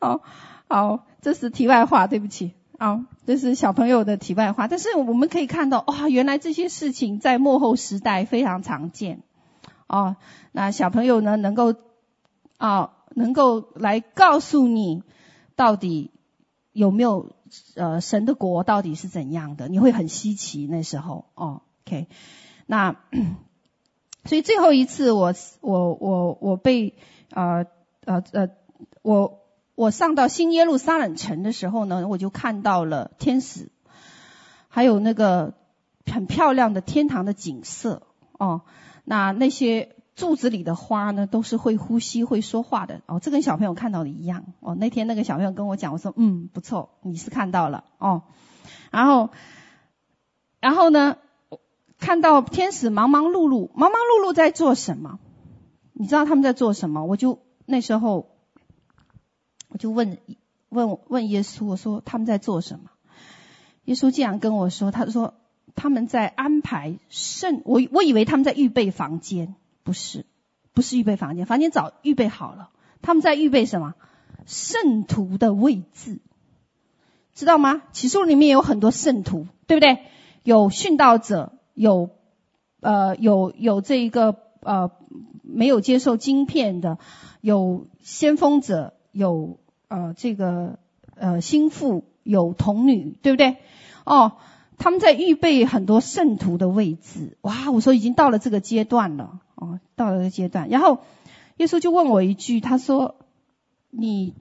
[0.00, 0.22] 好
[0.68, 2.54] 好，这是题外话，对不起。
[2.76, 9.22] 啊，这是小朋友的题外话，但是我们可以看到，哇，原来这些事情在幕后时代非常常见。
[9.86, 10.16] 哦，
[10.50, 11.74] 那小朋友呢，能够
[12.58, 15.04] 啊，能够来告诉你，
[15.54, 16.10] 到底
[16.72, 17.30] 有没有
[17.76, 21.26] 呃神的国到底是怎样的，你会很稀奇那时候。
[21.34, 22.08] 哦，OK，
[22.66, 22.96] 那
[24.24, 26.94] 所以最后一次我我我我被
[27.30, 27.66] 呃
[28.04, 28.48] 呃呃
[29.02, 29.40] 我。
[29.76, 33.72] 我上到新耶路撒冷城的时候呢，我就看到了天使，
[34.68, 35.54] 还有那个
[36.06, 38.02] 很漂亮的天堂的景色
[38.38, 38.60] 哦。
[39.02, 43.18] 那那些柱子里的花呢，都是会呼吸、会说话的哦。
[43.18, 44.76] 这跟小朋友看到的一样哦。
[44.76, 48.22] 那天那个小朋友跟我讲，我说嗯，不错，你是看到了哦。
[48.92, 49.30] 然后，
[50.60, 51.16] 然后呢，
[51.98, 55.18] 看到天使忙忙碌碌、忙忙碌碌在做什么？
[55.92, 57.04] 你知道他们在做什么？
[57.04, 58.30] 我就那时候。
[59.68, 60.18] 我就问
[60.68, 62.90] 问问耶稣，我说他们在做什么？
[63.86, 65.34] 耶稣竟然跟我说，他说
[65.74, 70.26] 他们在安排圣，我我以为他们在预备房间，不是，
[70.74, 72.70] 不是预备房间，房间早预备好了。
[73.02, 73.94] 他们在预备什么？
[74.46, 76.20] 圣徒的位置，
[77.34, 77.82] 知道吗？
[77.90, 80.04] 启示录里面有很多圣徒，对不对？
[80.44, 82.10] 有殉道者，有
[82.80, 84.90] 呃有有这一个呃
[85.42, 86.98] 没有接受晶片的，
[87.40, 89.58] 有先锋者，有
[89.88, 90.78] 呃这个
[91.16, 93.56] 呃心腹，有童女，对不对？
[94.04, 94.32] 哦，
[94.78, 97.36] 他们在预备很多圣徒的位置。
[97.42, 100.68] 哇，我说已经到了这个阶段了，哦，到了这个阶段。
[100.68, 101.00] 然后
[101.58, 103.16] 耶稣就问我一句，他说
[103.90, 104.34] ：“你。”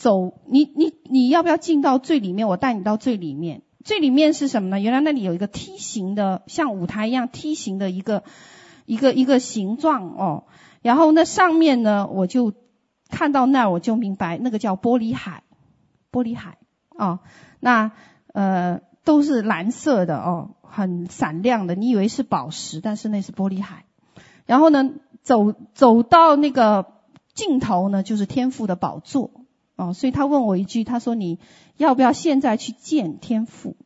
[0.00, 2.48] 走，你你你要不要进到最里面？
[2.48, 3.60] 我带你到最里面。
[3.84, 4.80] 最里面是什么呢？
[4.80, 8.24] 原来那里有一个梯形的，像舞台一样梯形的一个
[8.84, 10.44] 一个一个形状哦。
[10.82, 12.52] 然后那上面呢，我就
[13.08, 15.42] 看到那儿，我就明白那个叫玻璃海，
[16.12, 16.58] 玻璃海
[16.90, 17.20] 哦。
[17.58, 17.92] 那
[18.32, 21.74] 呃都是蓝色的哦，很闪亮的。
[21.74, 23.84] 你以为是宝石，但是那是玻璃海。
[24.46, 24.90] 然后呢，
[25.22, 26.92] 走走到那个
[27.34, 29.30] 尽头呢，就是天父的宝座。
[29.80, 31.38] 哦，所以他问我一句，他说：“你
[31.78, 33.76] 要不要现在去见天父？”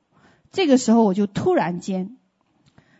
[0.50, 2.16] 这个时候我就突然间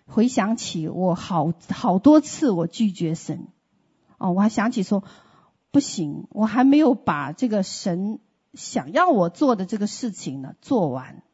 [0.07, 3.49] 回想起我好好多次我拒绝神。
[4.18, 5.03] 哦，我还想起说
[5.72, 8.20] 不行，我还没有把这个神
[8.53, 11.24] 想要我做的这个事情呢做完。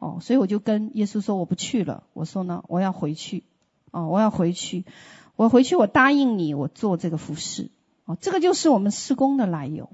[0.00, 2.02] 哦，所以我就跟耶稣说我不去了。
[2.12, 3.44] 我说呢，我要回去。
[3.92, 4.84] 哦，我要回去，
[5.36, 7.70] 我回去，我答应你，我做这个服饰。
[8.04, 9.90] 哦，这个就是我们事工的来由。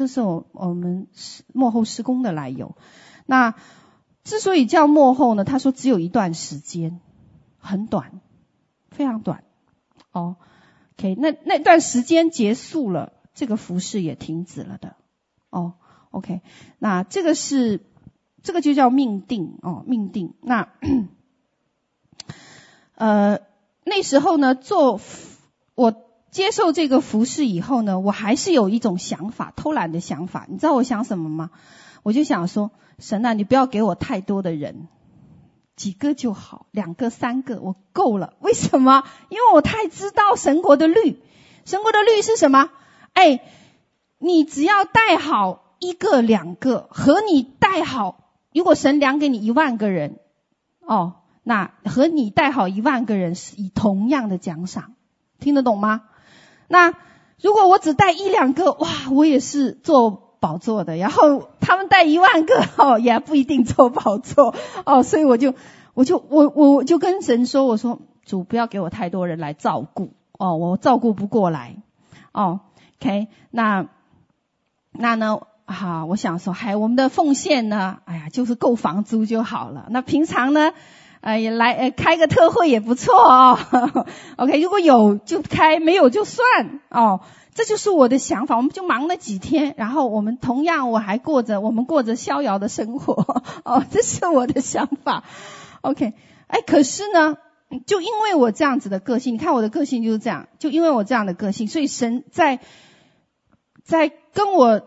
[0.00, 1.08] 这是我我们
[1.52, 2.74] 幕后施工的来由。
[3.26, 3.54] 那
[4.24, 5.44] 之所以叫幕后呢？
[5.44, 7.00] 他说只有一段时间，
[7.58, 8.22] 很短，
[8.90, 9.44] 非常短。
[10.10, 10.36] 哦
[10.96, 14.96] ，OK，那那段时间结束了，这个服饰也停止了的。
[15.50, 15.74] 哦
[16.12, 16.40] ，OK，
[16.78, 17.84] 那这个是
[18.42, 20.32] 这个就叫命定哦，命定。
[20.40, 20.70] 那
[22.94, 23.40] 呃
[23.84, 24.98] 那时候呢，做
[25.74, 26.09] 我。
[26.30, 30.46] 接受这个服饰以后呢，我还是有一种想法，偷懒的想法。
[30.48, 31.50] 你知道我想什么吗？
[32.02, 34.88] 我就想说，神啊，你不要给我太多的人，
[35.76, 38.34] 几个就好，两个、三个，我够了。
[38.40, 39.04] 为什么？
[39.28, 41.20] 因为我太知道神国的律。
[41.64, 42.70] 神国的律是什么？
[43.12, 43.40] 哎，
[44.18, 50.20] 你只要带好一个、两个，和你带好，如果神量给你一万个人，
[50.80, 54.94] 哦，那和你带好一万个人是以同样的奖赏，
[55.40, 56.02] 听得懂吗？
[56.72, 56.94] 那
[57.42, 60.96] 如果我只带一两个，哇，我也是做宝座的。
[60.96, 64.54] 然后他们带一万个，哦，也不一定坐宝座，
[64.86, 65.54] 哦，所以我就，
[65.94, 71.74] 我就，我我就跟神说，我说主不要给我太多人来照顾，哦，我照顾不过来，
[72.30, 72.60] 哦
[73.00, 73.88] ，OK，那
[74.92, 79.88] 那呢，好，我想说，嗨，我们的奉献呢，哎呀，就是够房租就好了。
[79.90, 80.72] 那平常呢？
[81.20, 83.58] 呃，也来呃，开个特会也不错哦。
[84.36, 87.20] OK，如果有就开，没有就算哦。
[87.52, 88.56] 这就是我的想法。
[88.56, 93.84] 我们就忙了几天，然后我们同样我还过着我们过着逍遥的生活 哦。
[93.90, 95.24] 这是我的想法。
[95.82, 96.14] OK，
[96.46, 97.36] 哎，可是呢，
[97.86, 102.60] 就因为我这样子的个性，你看我的个性就是这样，就因为我这样的个性，所以神在
[103.82, 104.80] 在跟我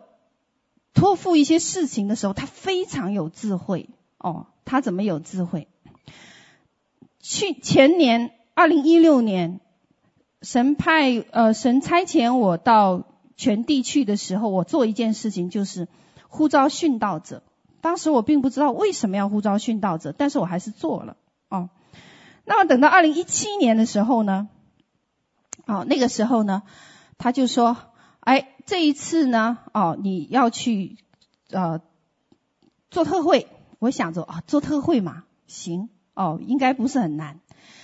[0.93, 4.47] 托付一些事情的时候，他非常有智慧哦。
[4.65, 5.67] 他怎么有智慧？
[7.23, 9.61] 去前年二零一六年，
[10.41, 13.07] 神派呃神差遣我到
[13.37, 15.87] 全地去的时候，我做一件事情，就是
[16.27, 17.41] 呼召殉道者。
[17.79, 21.15] 当时我并不知道为什么要呼召殉道者，但是我还是做了
[21.47, 21.69] 哦。
[22.43, 24.49] 那么等到二零一七年的时候呢，
[25.65, 26.63] 哦那个时候呢，
[27.17, 27.77] 他就说，
[28.19, 30.97] 哎这一次呢，哦你要去
[31.51, 31.79] 呃
[32.91, 33.47] 做特会。
[33.79, 35.89] 我想着啊做特会嘛，行。
[36.13, 37.39] 哦，应该不是很难，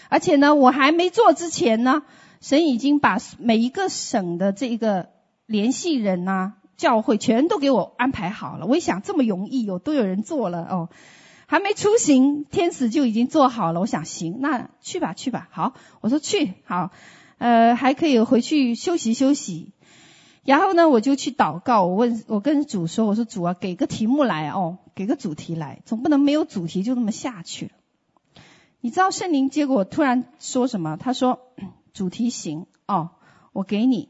[0.09, 2.03] 而且呢，我还没做之前呢，
[2.41, 5.09] 神已经把每一个省的这个
[5.45, 8.65] 联系人呐、啊、教会全都给我安排好了。
[8.65, 10.89] 我一想这么容易，有都有人做了哦，
[11.47, 13.79] 还没出行，天使就已经做好了。
[13.79, 15.49] 我想行，那去吧去吧。
[15.51, 16.91] 好，我说去好，
[17.39, 19.73] 呃，还可以回去休息休息。
[20.45, 27.71] 然后呢，我就去祷告，我问我跟主说，我说主啊，给个题目来哦，给个主题来，总不能没有主题就这么下去了。
[28.81, 30.95] 你知道圣灵结果突然说什么？
[30.95, 31.39] 他说
[31.93, 33.09] ：“主题型哦，
[33.51, 34.09] 我给你。”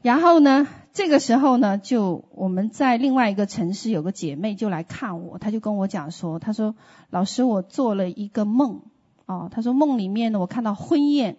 [0.00, 6.74] 然后呢，这个时候呢，就我们在另外一个城市有个姐妹就来看我，她就跟我讲说：“她说
[7.10, 8.80] 老师，我做了一个梦
[9.26, 9.50] 哦。
[9.52, 11.36] 她说梦里面呢，我看到婚宴，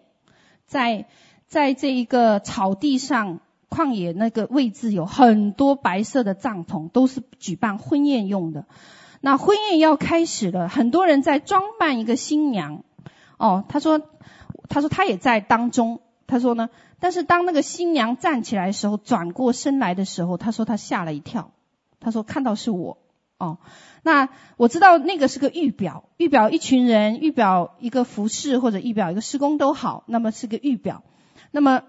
[0.67, 1.07] 在
[1.47, 3.39] 在这一个草地上
[3.69, 8.65] 旷野那个位置有很多白色的帐篷，都是举办婚宴用的。”
[9.25, 12.83] 那婚宴要开始了，很多人在装扮一个新娘。
[13.37, 14.01] 哦，他说，
[14.67, 16.01] 他说他也在当中。
[16.27, 16.69] 他说呢，
[16.99, 21.51] 但是当那个新娘站起来的时候，转过身来的时候，他说他吓了一跳。
[22.01, 22.97] 他说看到是我
[23.37, 23.59] 哦，
[24.01, 31.01] 那我知道那个是个预表，预表一群人，预表一个服饰或者预表一个施工都好，那么是个预表。
[31.51, 31.83] 那么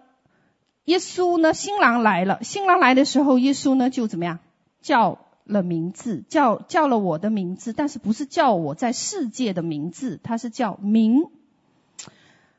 [0.85, 4.39] 耶稣呢，新郎来了，新郎来的时候，耶稣呢就怎么样
[4.80, 11.27] 叫了名字，叫叫了我的名字，但是不是叫我在世界的名字，他是叫名。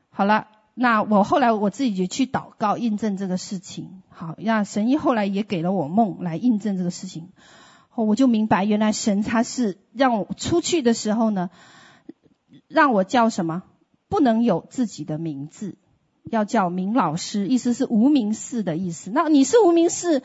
[0.09, 0.47] 好了。
[0.77, 7.29] 那我后来我自己就去祷告印证这个事情，好，让神医后来也给了我梦来印证这个事情，
[7.95, 11.49] 我就明白原来神他是让我出去的时候呢，
[12.67, 13.63] 让我叫什么？
[14.09, 15.75] 不能有自己的名字，
[16.25, 19.11] 要叫明老师，意思是无名氏的意思。
[19.11, 20.23] 那你是无名氏，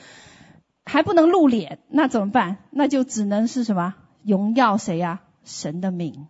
[0.90, 2.56] 还不能露脸，那怎么办？
[2.70, 3.94] 那就只能是什么？
[4.24, 5.20] 荣耀谁呀？
[5.44, 6.26] 神的名，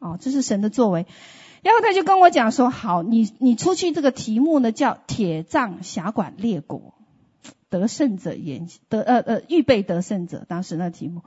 [0.00, 1.06] 哦，这是神的作为。
[1.62, 6.92] 然后他就跟我讲说：“好，你你出去这个题目呢，叫铁杖辖管列国，
[7.70, 10.44] 得胜者言得呃呃预备得胜者。
[10.46, 11.22] 当时那题目，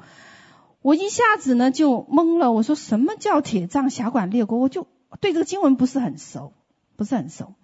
[0.84, 2.52] 我一下子呢就懵了。
[2.52, 4.60] 我说什么叫铁杖辖管列国？
[4.60, 4.86] 我就
[5.20, 6.54] 对这个经文不是很熟，
[6.96, 7.56] 不是很熟。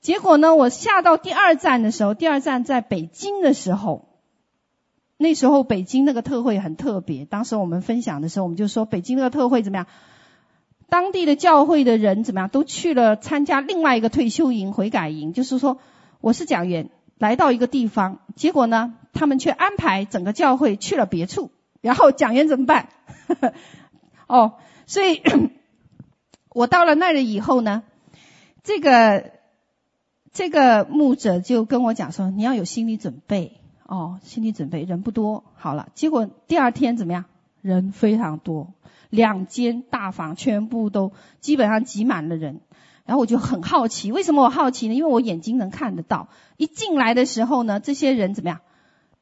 [0.00, 4.08] 结果呢，我下到第二站的时候，第二站在北京的时候，
[5.16, 7.24] 那时候北京那个特会很特别。
[7.24, 9.86] 当时我们分享的时候，我们就说北京那个特会怎么样？”
[10.90, 12.48] 当地的教会的人怎么样？
[12.48, 15.32] 都去了参加另外一个退休营、悔改营。
[15.32, 15.78] 就是说，
[16.20, 21.50] 我是讲员，来到一个地方，结果呢，他们却安排整个教会去了别处。
[21.80, 22.90] 然后讲员怎么办？
[24.28, 24.54] 哦，
[24.86, 25.22] 所以
[26.50, 27.82] 我到了那里以后呢，
[28.62, 29.32] 这个
[30.32, 34.82] 这个牧者就跟我讲说：“你要有心理准备哦，心理准备。
[34.84, 35.88] 人不多，好了。
[35.94, 37.24] 结果第二天怎么样？
[37.60, 38.72] 人非常多。”
[39.10, 42.60] 两间大房全部都基本上挤满了人，
[43.04, 44.94] 然后我就很好奇，为什么我好奇呢？
[44.94, 46.26] 因为我眼睛能看得到，
[46.56, 48.60] 一进来的时候呢，这些人怎么样，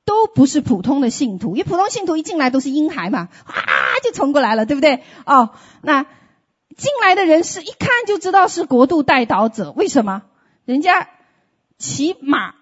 [0.06, 3.52] 都不是普通的信徒，因为普通信徒一进来都是婴孩嘛，啊
[4.02, 5.02] 就冲过来了，对不对？
[5.26, 5.50] 哦，
[5.82, 6.04] 那
[6.74, 10.22] 进来的人是一看就知道是国度代祷者，为什么？
[10.64, 11.10] 人家
[11.76, 12.54] 骑马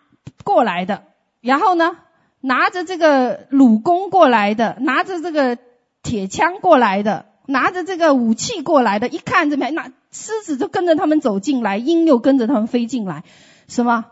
[0.42, 1.04] 过来的，
[1.40, 1.96] 然后呢，
[2.40, 5.58] 拿着这个弩弓过来的，拿着这个。
[6.02, 13.22] 铁枪过来的，拿着这个武器过来的，一看这边，那狮子就跟着他们走进来，鹰又跟着他们飞进来，
[13.68, 14.06] 什么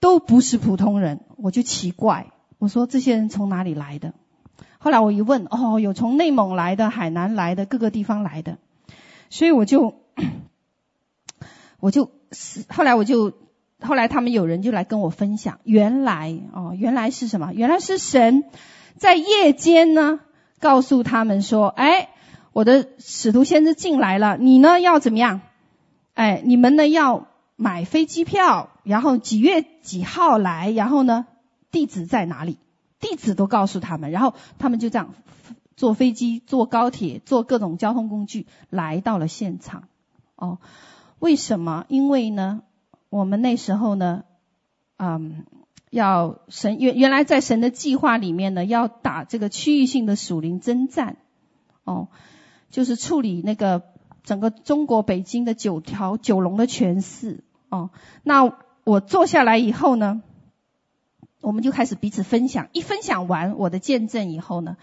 [0.00, 2.26] 都不是普通人，我就奇怪，
[2.58, 4.12] 我说这些人从哪里来的？
[4.78, 8.58] 后来我一问，哦，有从内蒙来的、海南来的、各个地方来的，
[9.30, 9.94] 所以我就，
[11.80, 12.10] 我就，
[12.68, 13.32] 后来我就，
[13.82, 17.52] 后来他们有人就来跟我分享，原来哦，原来是什么？
[17.54, 18.44] 原来是神
[18.96, 20.20] 在夜间呢。
[20.62, 22.10] 告诉他们说：“哎，
[22.52, 25.40] 我的使徒先知进来了，你呢要怎么样？
[26.12, 30.70] 哎，你们呢要买飞机票，然后几月几号来？
[30.70, 31.24] 然后呢，
[31.70, 32.58] 地址在哪里？
[33.00, 35.14] 地址都告诉他们，然后他们就这样
[35.76, 39.84] 坐飞机、坐高铁、坐各种交通工具来到了现场。
[40.36, 40.58] 哦，
[41.18, 41.86] 为什么？
[41.88, 42.60] 因为呢，
[43.10, 44.24] 我们那时候呢，
[44.96, 45.44] 嗯。”
[45.90, 51.16] 要神原原来在神的计划里面呢，要打这个区域性的属灵征战，
[51.82, 52.06] 哦，
[52.70, 53.82] 就是处理那个
[54.22, 57.90] 整个中国北京的九条九龙的权势，哦，
[58.22, 60.22] 那我坐下来以后呢，
[61.40, 64.76] 我们就开始彼此分享，一分享完我的见证以后呢，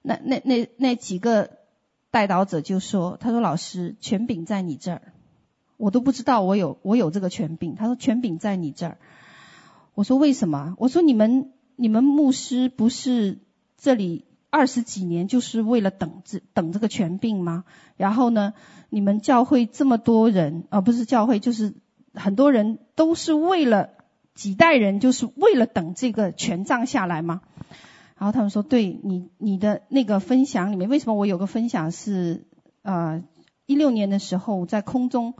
[0.00, 1.50] 那那那那几个
[2.10, 5.02] 代祷者就说，他说老师权柄在你这儿，
[5.80, 8.98] 我都不知道我有我有这个权柄，他说权柄在你这儿。
[9.94, 10.74] 我说为什么？
[10.78, 13.38] 我说你们你们牧师不是
[13.78, 17.64] 这里二十几年就是为了等这等这个权柄吗？
[17.96, 18.52] 然后呢，
[18.90, 21.74] 你们教会这么多人啊，不是教会就是
[22.12, 23.90] 很多人都是为了
[24.34, 27.40] 几代人就是为了等这个权杖下来吗？
[28.18, 32.44] 然后他们说，对你你的那个分享里面，为什么我有个分享是
[32.82, 33.22] 呃
[33.64, 35.34] 一六年的时候在空中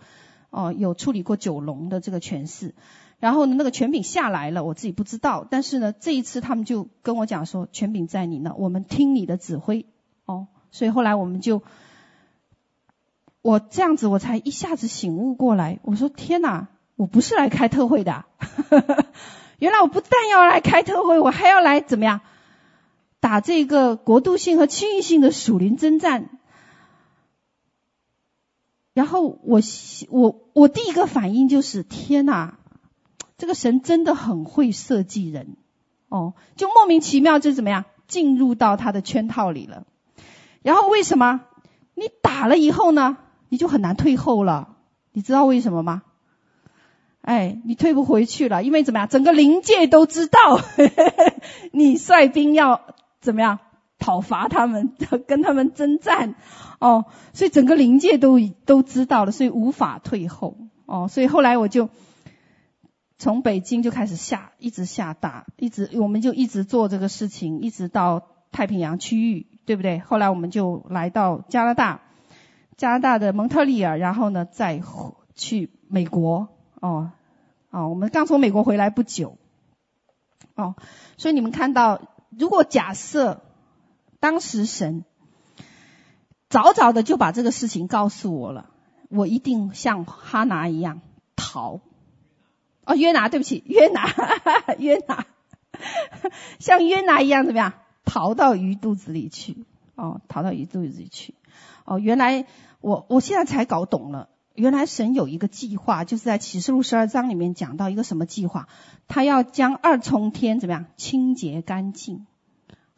[0.50, 2.74] 哦、有处理过九龙的这个权势。
[3.18, 5.46] 然后呢，那个权柄下来了，我自己不知道。
[5.48, 9.84] 但是呢，这一次他们就跟我讲说，权柄在你那，我们听你的指挥。
[10.24, 11.62] 哦，所以后来我们就，
[13.42, 15.80] 我这样子我才一下子醒悟过来。
[15.82, 18.24] 我说天哪，我不是来开特会的，
[19.60, 22.22] 原来我不但要来开特会，我还要来怎么样，
[23.20, 26.30] 打这个国度性和区域性的属灵征战。
[28.94, 29.60] 然后我
[30.08, 32.56] 我我第一个反应就是天哪。
[33.38, 35.56] 这个神真的很会设计人，
[36.10, 39.86] 哦，就莫名其妙就怎么样进入到他的圈套里了。
[40.60, 41.40] 然后为什么
[41.94, 43.16] 你打了以后呢，
[43.48, 44.76] 你就很难退后了？
[45.12, 46.02] 你知道为什么吗？
[47.22, 49.08] 哎，你退不回去了，因为怎么样？
[49.08, 50.60] 整个灵界都知道
[51.72, 52.82] 你率兵要
[53.22, 53.58] 怎么样
[54.10, 54.92] 讨伐他们，
[55.28, 56.34] 跟他们征战
[56.80, 60.56] 哦，所以整个灵界都都知道了，所以无法退后
[60.86, 61.06] 哦。
[61.06, 61.90] 所以后来我就
[63.18, 70.00] 从北京就开始下，一直下大，一直我们就一直做这个事情，一直到太平洋区域，对不对？
[70.00, 72.00] 后来我们就来到加拿大，
[72.76, 74.82] 加拿大的蒙特利尔，然后呢再
[75.36, 76.48] 去美国。
[76.80, 77.12] 哦，
[77.70, 79.38] 哦，我们刚从美国回来不久，
[80.56, 80.74] 哦，
[81.16, 82.00] 所以你们看到，
[82.36, 83.42] 如果假设
[84.20, 85.04] 当时神
[86.48, 88.70] 早早的就把这个事情告诉我了，
[89.08, 91.00] 我一定像哈拿一样
[91.36, 91.80] 逃。
[92.84, 95.26] 哦，约拿，对不起，约拿，哈 哈约拿，
[96.58, 97.74] 像约拿一样怎么样？
[98.04, 99.64] 逃到鱼肚子里去。
[99.94, 101.34] 哦，逃到鱼肚子里去。
[101.84, 102.46] 哦，原来
[102.80, 104.28] 我我现在才搞懂了。
[104.54, 108.66] 原来神有一个计划，就是在启示录十二章里面讲到一个什么计划？
[109.06, 112.26] 他要将二重天怎么样清洁干净，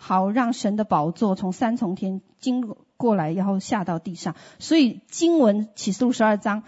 [0.04, 4.34] 好让神的宝座从三重天经过来，然后下到地上。
[4.58, 6.64] 所以经文启示录十二章，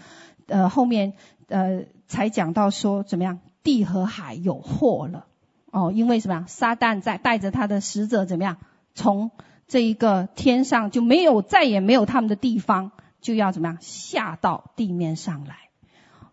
[0.47, 1.15] 呃后面
[1.49, 5.25] 呃才讲到说怎么样，地和海有祸了
[5.69, 6.45] 哦，因为什么呀？
[6.47, 8.55] 撒旦在带着他的使者怎么样，
[8.93, 9.31] 从
[9.67, 12.91] 这一个天上就没有再也没有他们的地方。
[13.21, 15.55] 就要怎么样下到地面上来？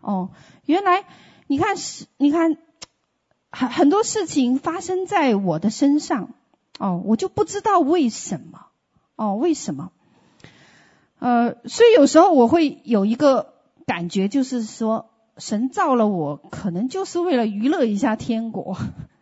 [0.02, 0.28] 哦，
[0.66, 1.04] 原来
[1.46, 2.58] 你看是，你看
[3.50, 6.34] 很很多事情发生在我的身上，
[6.82, 8.66] 哦，我就不知道为什么，
[9.16, 9.92] 哦，为什么？
[11.18, 13.54] 呃，所以有时候我会有一个
[13.86, 18.76] 感觉，就是说神造了我，可能就是为了娱乐一下天国，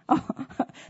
[0.07, 0.21] 哦，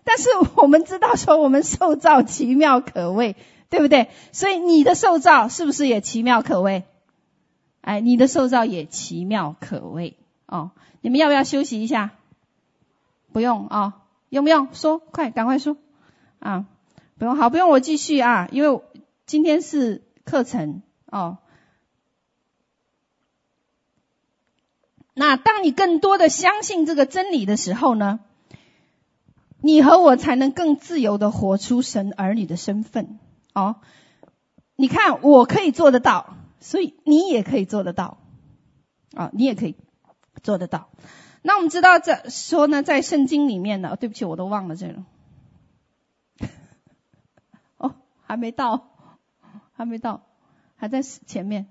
[0.04, 3.34] 但是我们知道说我们受造奇妙可畏。
[3.70, 4.08] 对不对？
[4.32, 6.82] 所以你的受造是不是也奇妙可畏？
[7.82, 10.16] 哎，你的受造也奇妙可畏
[10.46, 10.72] 哦。
[11.02, 12.10] 你们要不要休息一下？
[13.32, 14.70] 不用啊、用不用？
[14.72, 15.76] 说，快，赶快说
[16.40, 16.66] 啊！
[17.16, 18.82] 不用，好，不用，我继续啊，因为
[19.26, 21.38] 今天是课程哦。
[25.14, 28.20] 那当你更多的相信这个真理的时候呢，
[29.60, 33.18] 你和我才能更自由的活出神儿女的身份。
[33.52, 33.76] 哦，
[34.76, 38.18] 你看，我可以做得到，所以你也可以做得到，
[39.14, 39.76] 啊、哦，你也可以
[40.42, 40.88] 做得到。
[41.42, 45.02] 那我们知道这说呢，在圣经里面呢，对不起，我都忘了这个。
[47.76, 47.94] 哦，
[48.30, 48.90] 还没到，
[49.76, 50.22] 还没到，
[50.76, 51.66] 还在前面。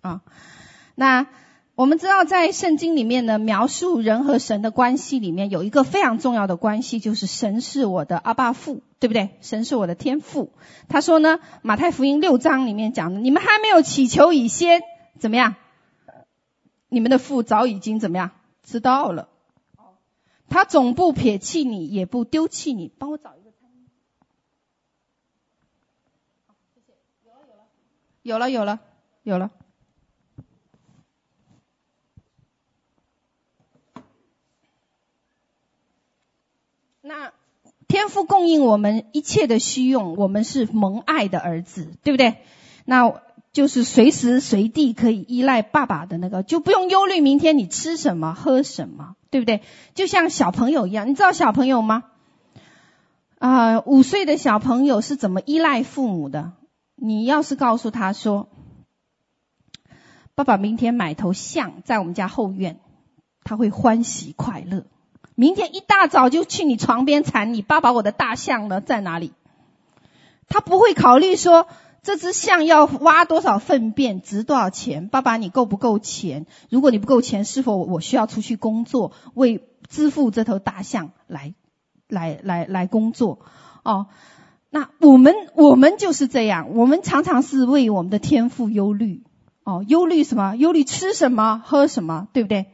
[0.00, 0.22] 啊、
[0.96, 1.26] 那。
[1.76, 9.30] 我们知道，在圣经里面呢，描述人和神的关系里面有一个非常重要的关系，就是神是我的阿爸父，对不对？
[9.40, 10.52] 神是我的天父。
[10.88, 14.82] 他说呢，马太福音六章里面讲的，你们还没有祈求以先，
[15.18, 15.56] 怎么样？
[16.88, 18.30] 你们的父早已经怎么样？
[18.62, 19.28] 知道了。
[20.48, 22.86] 他总不撇弃你，也不丢弃你。
[22.86, 23.82] 帮我找一个参与。
[26.46, 26.94] 好，谢谢。
[28.24, 28.80] 有了，有了，
[29.22, 29.50] 有了，
[37.02, 37.34] 那
[37.86, 42.38] 天父供应我们一切的需用，我们是蒙爱的儿子，对不对？
[42.86, 43.20] 那
[43.52, 49.60] 就是随时随地可以依赖爸爸的那个，就不用忧虑明天你吃什么喝什么，对不对？
[49.94, 52.04] 就像小朋友一样，你知道小朋友吗？
[53.38, 56.52] 啊、五岁的小朋友是怎么依赖父母的？
[56.96, 58.48] 你要是告诉他说，
[60.34, 62.80] 爸爸明天买头象在我们家后院，
[63.42, 64.86] 他会欢喜快乐。
[65.34, 68.80] 明天一大早就去你床边缠你，爸爸，我的大象呢？
[68.80, 69.32] 在哪里？
[70.48, 71.66] 他不会考虑说
[72.02, 75.08] 这只象要挖多少粪便，值多少钱？
[75.08, 76.46] 爸爸，你够不够钱？
[76.70, 81.54] 如果你不够钱，是否我需要出去工作，为支付这头大象来
[82.06, 83.40] 来来来工作？
[83.82, 84.06] 哦，
[84.74, 89.22] 那我们我们就是这样，我们常常是为我们的天赋忧虑。
[89.62, 90.56] 哦，忧虑什么？
[90.56, 92.66] 忧虑吃什么，喝什么，对不对？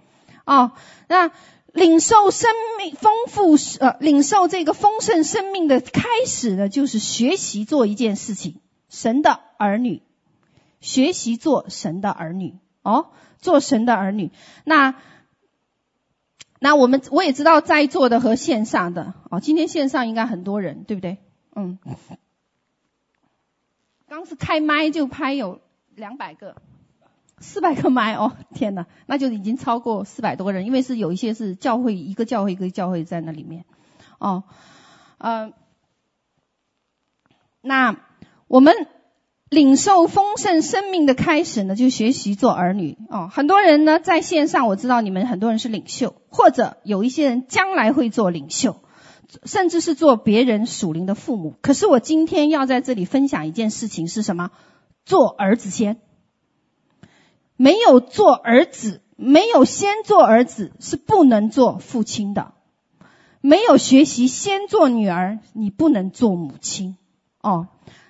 [0.47, 0.73] 哦，
[1.09, 1.31] 那。
[1.73, 8.57] 领受生命丰富，呃，领受这个丰盛生命的开始呢，就是学习做一件事情，
[8.89, 10.03] 神的儿女，
[10.81, 14.33] 学习做神的儿女，哦，做神的儿女。
[14.65, 14.97] 那，
[16.59, 21.19] 那我们我也知道在座的和线上的，哦，今天线上应该很多人，对不对？
[21.55, 21.79] 嗯，
[24.09, 25.61] 刚是开麦就拍有
[25.95, 26.57] 两百个。
[27.43, 33.65] 四百个麦哦， 天哪，那就已经超过四百多个人，因为是有一些是教会一个教会一个教会在那里面，
[34.19, 34.43] 哦，
[35.17, 35.51] 呃，
[37.63, 37.97] 那
[38.47, 38.75] 我们
[39.49, 43.31] 领受丰盛生命的开始呢，就学习做儿女哦。
[43.33, 48.83] 很多人呢在线上，我知道你们很多人是领袖，或者有一些人将来会做领袖，
[49.45, 51.55] 甚至是做别人属灵的父母。
[51.63, 54.51] 可是我今天要在这里分享一件事情是什么？
[55.05, 56.01] 做儿子先，
[57.57, 62.53] 没有做儿子，没有先做儿子是不能做父亲的。
[63.41, 66.97] 没有学习先做女儿，你不能做母亲
[67.41, 67.69] 哦。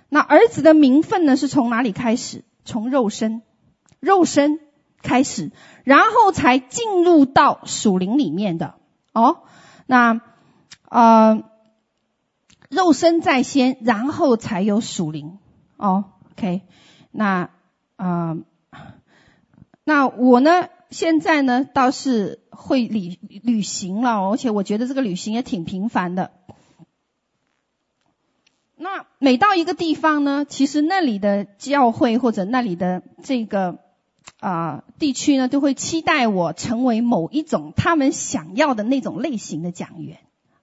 [0.08, 2.44] 那儿子的名分呢，是从哪里开始？
[2.64, 3.42] 从肉身，
[4.00, 4.58] 肉身
[5.02, 5.52] 开始，
[5.84, 8.74] 然后才进入到属灵里面的
[9.12, 9.44] 哦。
[9.86, 10.20] 那
[10.90, 11.44] 呃，
[12.68, 15.38] 肉身在先，然后才有属灵
[15.76, 16.04] 哦。
[16.32, 16.62] OK，
[17.12, 17.50] 那
[17.96, 18.36] 啊、
[19.84, 26.32] 那我呢，现在呢倒是会旅旅行了，而且我觉得这个旅行也挺频繁的。
[28.76, 33.78] 那每到一个地方呢，其实那里的教会或者那里的这个
[34.40, 40.18] 啊、地区呢，都会期待我成为某一种他们想要的那种类型的讲员。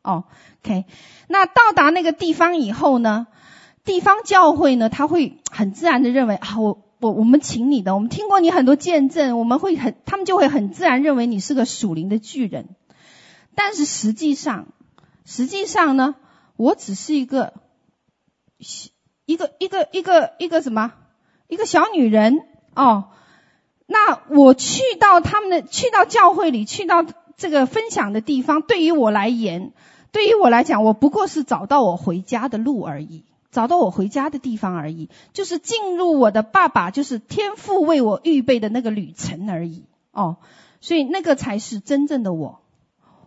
[0.08, 0.24] 哦
[0.64, 0.86] ，OK。
[1.28, 3.28] 那到达那个地方以后呢，
[3.84, 12.70] 地方教会呢，他会很自然的认为啊，我我我们请你的，我们听过你很多见证，我们会很，他们就会很自然认为你是个属灵的巨人。
[13.54, 14.68] 但是实际上，
[15.26, 16.16] 实际上呢，
[16.56, 17.54] 我只是一个。
[19.28, 20.94] 一个一个一个一个什么？
[21.48, 22.40] 一个小女人
[22.74, 23.10] 哦。
[23.86, 27.06] 那我去到他们的，去到教会里，去到
[27.36, 29.74] 这个分享的地方，对于我来言，
[30.12, 40.38] 对于我来讲，我不过是找到我回家的路而已，找到我回家的地方而已，就是进入我的爸爸，就是天父为我预备的那个旅程而已哦。
[40.80, 42.60] 所以那个才是真正的我。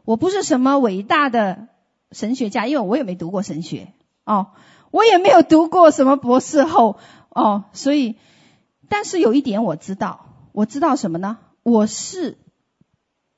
[0.05, 1.69] 我不是什么伟大的
[2.13, 3.93] 神学家，因为我也没读过神学
[4.25, 4.49] 哦。
[4.91, 6.97] 我也没有读过什么博士后
[7.29, 8.17] 哦，所以，
[8.89, 11.39] 但是有一点我知道，我知道什么呢？
[11.63, 12.39] 我是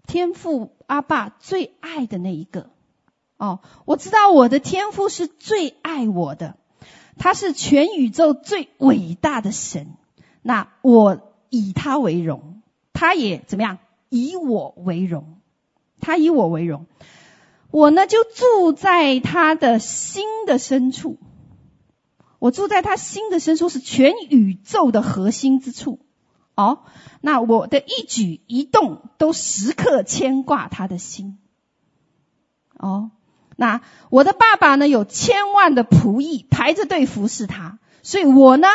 [0.07, 2.71] 天父阿爸最爱的那一个
[3.43, 6.57] 哦，我知道我的天父是最爱我的，
[7.19, 9.97] 他是全宇宙最伟大的神，
[10.43, 12.63] 那我以他为荣，
[12.93, 13.79] 他也怎么样？
[14.11, 15.41] 以我为荣，
[15.99, 16.87] 他以我为荣，
[17.73, 21.19] 我呢就住在他的心的深处。
[22.39, 25.99] 我住在他心的深处，是全宇宙的核心之处。
[26.55, 26.85] 哦，
[27.21, 31.39] 那我的一举一动都时刻牵挂他的心。
[32.77, 33.11] 哦，
[33.57, 33.81] 那
[34.11, 38.69] 我的爸爸呢，有千万的仆役排着队服侍他，所以我呢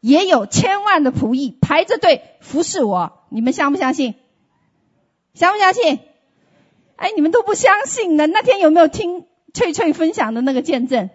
[0.00, 3.24] 也有千万的仆役排着队服侍我。
[3.28, 4.14] 你们相不相信？
[5.34, 6.00] 相不相信？
[6.96, 8.26] 哎，你们都不相信呢。
[8.26, 11.10] 那天有没有听翠翠分享的那个见证？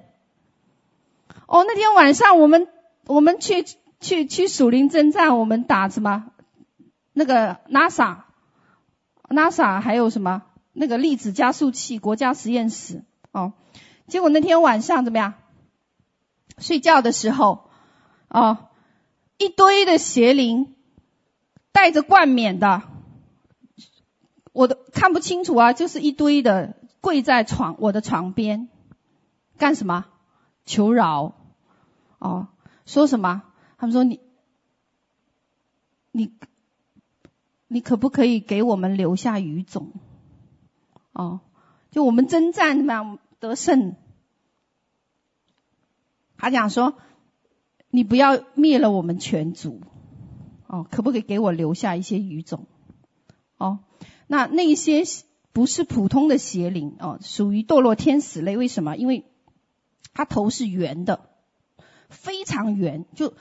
[1.45, 2.67] 哦，那天晚上我们
[3.05, 3.65] 我们去
[3.99, 6.25] 去去蜀灵征战，我们打什么？
[7.13, 10.43] 那个 NASA，NASA 还有什么？
[10.79, 13.03] 那个粒子加速器国家实验室。
[13.31, 13.53] 哦，
[14.07, 15.33] 结果那天晚上怎么样？
[16.59, 17.71] 睡觉的时候，
[18.29, 18.69] 哦，
[19.37, 20.75] 一堆的邪灵，
[21.71, 22.83] 带着冠冕的，
[24.53, 28.69] 我都看不清楚啊，就是一堆的跪在床我的床边，
[29.57, 30.05] 干什么？
[30.65, 31.33] 求饶，
[32.19, 32.49] 哦，
[32.85, 33.41] 说什么？
[33.79, 34.19] 他们说你，
[36.11, 36.33] 你，
[37.67, 39.91] 你可不可以给我们留下余种？
[41.17, 41.39] 哦，
[41.89, 43.95] 就我们征战怎么样得胜？
[46.37, 46.93] 他讲说，
[47.89, 49.81] 你不要灭了我们全族，
[50.67, 52.67] 哦，可不可以给我留下一些余种？
[53.57, 53.79] 哦，
[54.27, 55.01] 那那些
[55.53, 58.55] 不是普通的邪灵哦，属于堕落天使类。
[58.55, 58.95] 为什么？
[58.95, 59.25] 因为
[60.13, 61.31] 它头是圆的，
[62.09, 63.33] 非常圆，就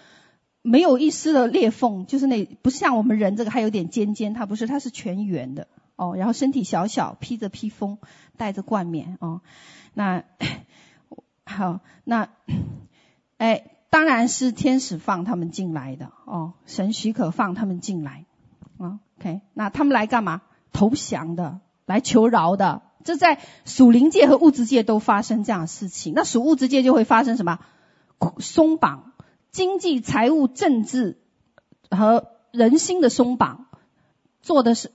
[0.63, 6.15] 没有一丝的裂缝，就是那不像我们人这个还有点尖尖，它不是，它是全圆的哦。
[6.17, 7.99] 然后身体小小，披着披风，
[8.37, 9.41] 戴着冠冕哦。
[9.93, 10.25] 那
[11.45, 12.29] 好，那
[13.39, 18.25] 哎，当然是天使放他们进来的哦，神许可放他们进来。
[18.79, 20.43] 哦，OK，那他们来干嘛？
[20.73, 22.83] 投降的，来求饶的。
[23.05, 26.13] 这在属灵界和物质界都发生这样的事情。
[26.15, 27.61] 那属物质界就会发生什么？
[28.41, 29.13] 松绑，
[29.53, 31.21] 经济、财务、政治
[31.91, 33.67] 和人心的松绑，
[34.43, 34.91] 做的是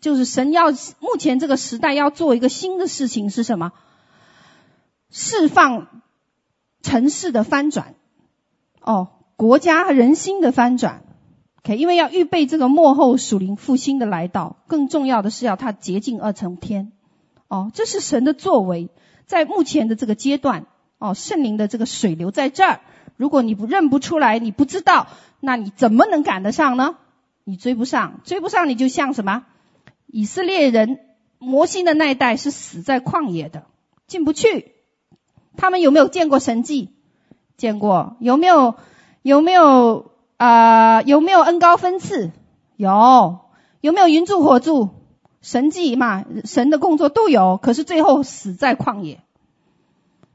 [0.00, 0.70] 就是神要
[1.00, 3.72] 目前这个时代要做一个新的事情是什么？
[5.10, 6.02] 释放
[6.82, 7.94] 城市的翻转，
[8.80, 11.02] 哦，国家和人心的翻转。
[11.58, 16.92] OK，因为要预备这个幕后属灵复兴的来到，更重要的是要它洁净而成天。
[17.48, 18.88] 哦，这是神的作为，
[19.26, 20.66] 在目前的这个阶段
[20.98, 22.80] 哦，圣灵的这个水流在这儿。
[23.16, 25.06] 如果你不认不出来，你不知道，
[25.40, 26.96] 那你怎么能赶得上呢？
[27.44, 29.44] 你追不上，追不上，你就像什么？
[30.06, 31.00] 以色列人
[31.38, 33.66] 摩西的那一代是死在旷野的，
[34.06, 34.72] 进不去。
[35.56, 36.90] 他们有没有见过神迹？
[37.56, 38.16] 见过。
[38.20, 38.74] 有没有？
[39.22, 40.12] 有没有？
[40.36, 42.30] 啊、有没有恩高分赐？
[42.76, 43.40] 有。
[43.80, 44.90] 有没有云柱火柱？
[45.40, 47.56] 神迹嘛，神的工作都有。
[47.56, 49.20] 可是最后死在旷野。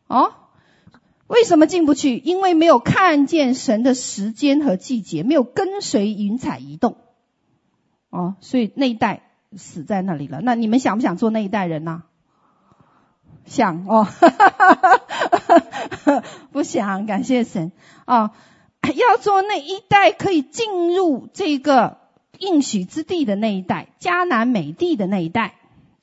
[0.08, 0.34] 哦，
[1.28, 2.18] 为什么进不去？
[2.18, 6.98] 因为没有看见神的时间和季节，没有跟随云彩移动。
[8.10, 10.40] 哦，所以那一代死在那里了。
[10.42, 12.04] 那你们想不想做那一代人呢？
[13.46, 14.08] 想哦，
[16.52, 17.06] 不想。
[17.06, 17.72] 感谢神
[18.06, 18.32] 哦，
[18.82, 21.98] 要做那一代可以进入这个
[22.38, 25.56] 应许之地的那一代，迦南美地的那一代。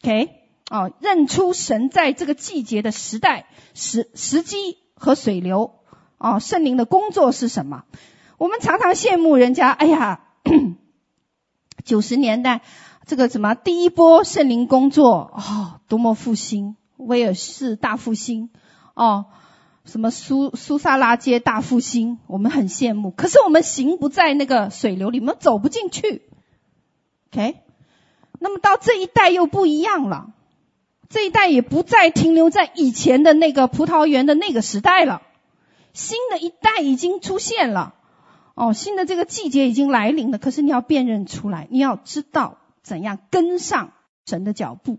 [0.02, 0.30] OK，
[0.70, 5.74] 哦，认出神在这个季节的时代、时时机和水流。
[6.18, 7.84] 哦，圣灵的工作是什么？
[8.36, 9.70] 我们常常羡慕人家。
[9.70, 10.20] 哎呀，
[11.84, 12.62] 九十年代
[13.08, 16.76] 这个什么第一波圣灵工作，哦，多么复兴。
[16.98, 18.50] 威尔士大复兴，
[18.92, 19.26] 哦，
[19.86, 23.10] 什么苏苏萨拉街大复兴，我们很羡慕。
[23.10, 26.28] 可是我们行不在那个水流里，我们走不进去。
[27.32, 27.62] OK，
[28.40, 30.34] 那么到这一代又不一样了，
[31.08, 35.22] 这一代也不再停留在以前的那个葡萄园的那个时代了，
[35.94, 37.94] 新的一代已经出现了。
[38.54, 40.36] 哦，新的这个季节已经来临了。
[40.36, 42.58] 可是你要辨认出来，你要知道
[42.88, 43.92] 怎样跟上
[44.24, 44.98] 神的脚步。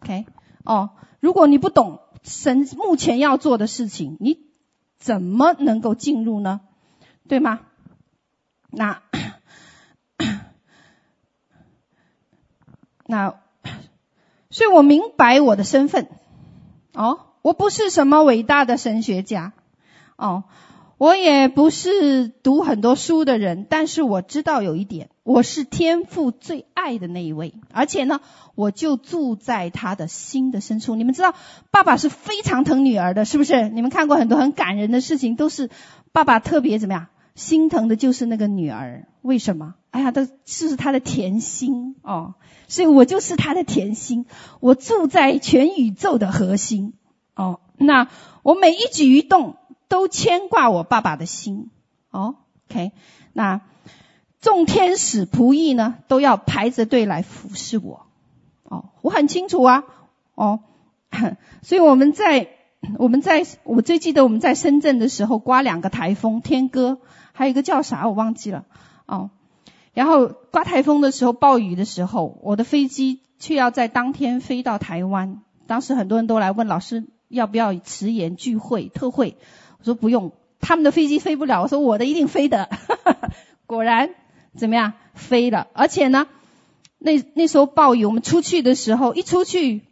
[0.00, 0.26] OK。
[0.64, 4.40] 哦，如果你不懂神目前要做的事情，你
[4.98, 6.62] 怎么能够进入呢？
[7.28, 7.60] 对吗？
[8.70, 9.02] 那
[13.06, 13.40] 那，
[14.50, 16.08] 所以我明白我的身份。
[16.92, 19.52] 哦，我不是什么伟大的神学家。
[20.16, 20.44] 哦。
[21.04, 28.22] 我也不是读很多书的人，但是我知道有一点，我是天父最爱的那一位，而且呢，
[28.54, 30.94] 我就住在他的心的深处。
[30.96, 31.34] 你们知道，
[31.70, 33.68] 爸爸是非常疼女儿的，是不是？
[33.68, 35.68] 你们看过很多很感人的事情，都是
[36.12, 39.06] 爸爸特别怎么样心疼的，就是那个女儿。
[39.20, 39.74] 为什么？
[39.90, 42.32] 哎呀，这是他的甜心哦，
[42.66, 44.24] 所以我就是他的甜心，
[44.60, 46.94] 我住在全宇宙的核心
[47.34, 47.60] 哦。
[47.76, 48.08] 那
[48.42, 49.56] 我每一举一动。
[49.88, 51.70] 都牵挂我爸爸的心，
[52.10, 52.36] 哦
[52.68, 52.92] ，OK，
[53.32, 53.60] 那
[54.40, 58.06] 众天使仆役呢，都要排着队来服侍我，
[58.64, 59.84] 哦，我很清楚啊，
[60.34, 60.60] 哦，
[61.62, 62.48] 所以我们在
[62.98, 66.98] 我们在我最记得我们在深圳的时候，刮两个台风，天鸽，
[67.32, 68.64] 还有一个叫啥我忘记了，
[69.06, 69.30] 哦，
[69.94, 79.38] 然后刮台风的时候，暴雨的时候，我的飞机却要在当天飞到台湾，当时很多人都来问老师要不要迟延聚会特会。
[79.84, 81.60] 我说不用，他们的飞机飞不了。
[81.60, 82.70] 我说我的一定飞的，
[83.66, 84.14] 果然
[84.56, 85.66] 怎么样飞了？
[85.74, 86.26] 而且呢，
[86.96, 89.82] 那那时候暴雨，我们出去的时候，一出去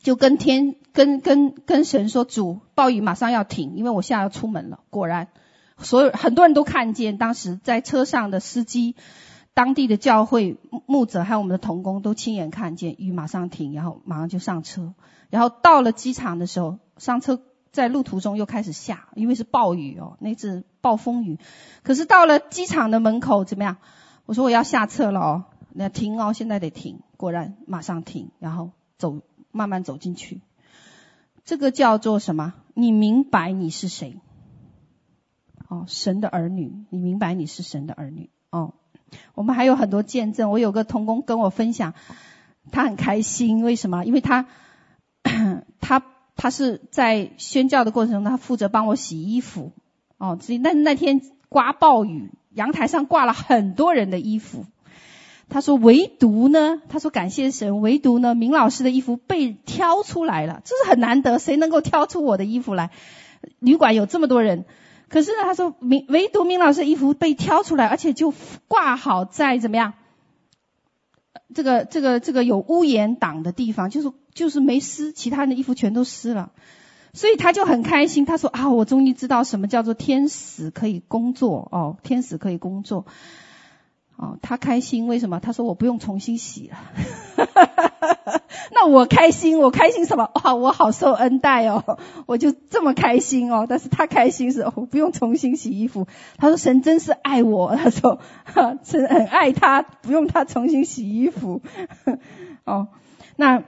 [0.00, 5.28] 就跟天跟跟跟神说：“主，暴雨马上要停，因为我现在要出门了。”果然，
[5.78, 8.96] 所有很多人都看见，当时在车上的司机、
[9.54, 10.56] 当地的教会
[10.86, 14.92] 牧者还有我们的同工都亲眼看见雨马上停，然后马上就上车，
[15.30, 17.40] 然后到了机场的时候上车。
[17.76, 21.38] 在路途中又开始下，因为是暴雨哦，那次暴风雨。
[21.82, 23.76] 可是到了机场的门口怎么样？
[24.24, 27.00] 我说我要下车了哦，那停哦，现在得停。
[27.18, 29.20] 果然马上停，然后走，
[29.52, 30.40] 慢慢走进去。
[31.44, 32.54] 这个叫做什么？
[32.72, 34.16] 你明白你是谁？
[35.68, 38.72] 哦，神的儿女，你明白你是神的儿女哦。
[39.34, 40.50] 我们还有很多见证。
[40.50, 41.92] 我有个同工跟我分享，
[42.72, 44.04] 他很开心，为什么？
[44.06, 44.46] 因为他
[45.78, 46.02] 他。
[46.36, 49.72] 他是在宣教的过程中，他负责帮我洗衣服。
[50.18, 54.64] 哦，所以那那天刮暴雨，阳台上挂了很多人的衣服。
[55.48, 62.90] 他说唯独呢，他说感谢神，唯独呢，明老师的衣服被挑出来了，这是很难得，谁能够挑出我的衣服来？
[63.60, 64.64] 旅馆有这么多人，
[65.08, 68.32] 可是呢，他说明唯独明老师衣服被挑出来，而且就
[68.66, 69.94] 挂好在怎么样？
[71.54, 74.12] 这个这个这个有屋檐挡的地方，就是。
[74.36, 76.52] 就是没湿，其他人的衣服全都湿了，
[77.14, 78.26] 所以他就很开心。
[78.26, 83.06] 他说：“啊，我终于知道什么叫做天使可以工作哦，天使可以工作。”
[84.16, 85.40] 哦，他开心，为什么？
[85.40, 86.76] 他说：“我不用重新洗了。”
[88.72, 90.30] 那我开心，我开心什么？
[90.34, 93.66] 哇，我好受恩待哦， 我就这么开心哦。
[93.68, 96.06] 但是他开心是，我不用重新洗衣服。
[96.38, 97.74] 他说：“神真是爱我。
[97.76, 98.20] ”他说：“，
[98.84, 101.62] 神很爱他，不用他重新洗衣服。”
[102.64, 102.88] 哦，
[103.36, 103.64] 那。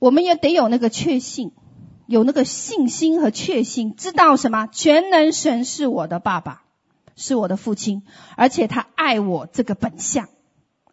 [0.00, 1.50] 我们也得有那个确信，
[2.06, 4.68] 有那个信心和确信，知道什么？
[4.70, 6.62] 全能神是我的爸爸，
[7.16, 8.04] 是我的父亲，
[8.36, 10.28] 而且他爱我这个本相，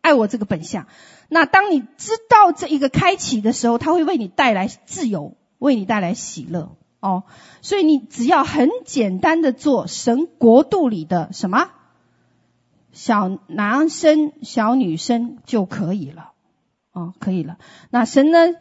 [0.05, 0.85] 爱我这个本相。
[1.29, 7.23] 那当你知道这一个开启的时候，他会为你带来自由，为你带来喜乐哦。
[7.61, 11.71] 所以你只要很简单的做神国度里的什么
[12.91, 16.33] 小男生、小女生就可以了
[16.93, 17.57] 哦，可以了。
[17.89, 18.55] 那神呢？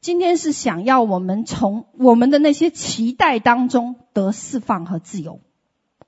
[0.00, 5.40] 今天是想要我们从我们的那些期待当中得释放和自由，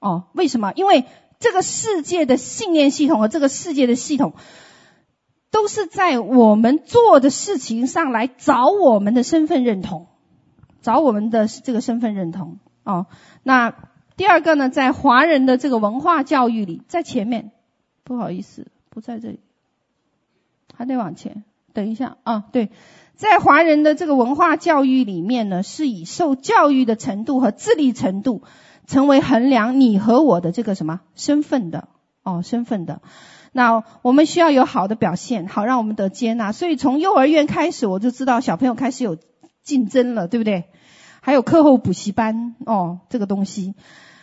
[0.01, 0.75] 哦，为什么？
[0.77, 1.07] 因为
[1.41, 4.35] 这个世界的信念系统和这个世界的系统，
[5.51, 10.07] 都是在我们做的事情上来找我们的身份认同，
[10.83, 12.59] 找我们的这个身份认同。
[12.85, 13.07] 哦，
[13.43, 13.75] 那
[14.17, 17.53] 第二个呢，在华人的这个文化教育里，在前面，
[18.05, 19.41] 不好意思，不在这里，
[20.75, 22.71] 还得往前，等一下啊，对。
[23.17, 28.43] 在华人的这个文化教育里面呢，是以受教育的程度和智力程度
[28.87, 31.89] 成为衡量你和我的这个什么身份的
[32.23, 33.01] 哦，身份的。
[33.57, 36.53] 那我们需要有好的表现，好让我们得接纳。
[36.53, 39.17] 所以从幼儿园开始，我就知道小朋友开始有
[39.65, 40.67] 竞争了，对不对？
[41.21, 43.75] 还有课后补习班哦，这个东西。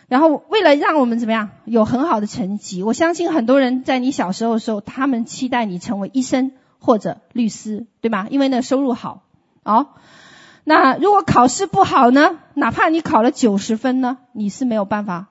[0.08, 6.52] 然后为了让我们怎么样有很好的成绩，我相信很多人在你小时候的时候，他们期待你成为医生。
[6.86, 8.26] 或者律师，对吧？
[8.28, 9.22] 因为那收入好。
[9.62, 9.94] 哦，
[10.64, 12.36] 那如果考试不好呢？
[12.52, 15.28] 哪怕你考了九十分呢，你是没有办法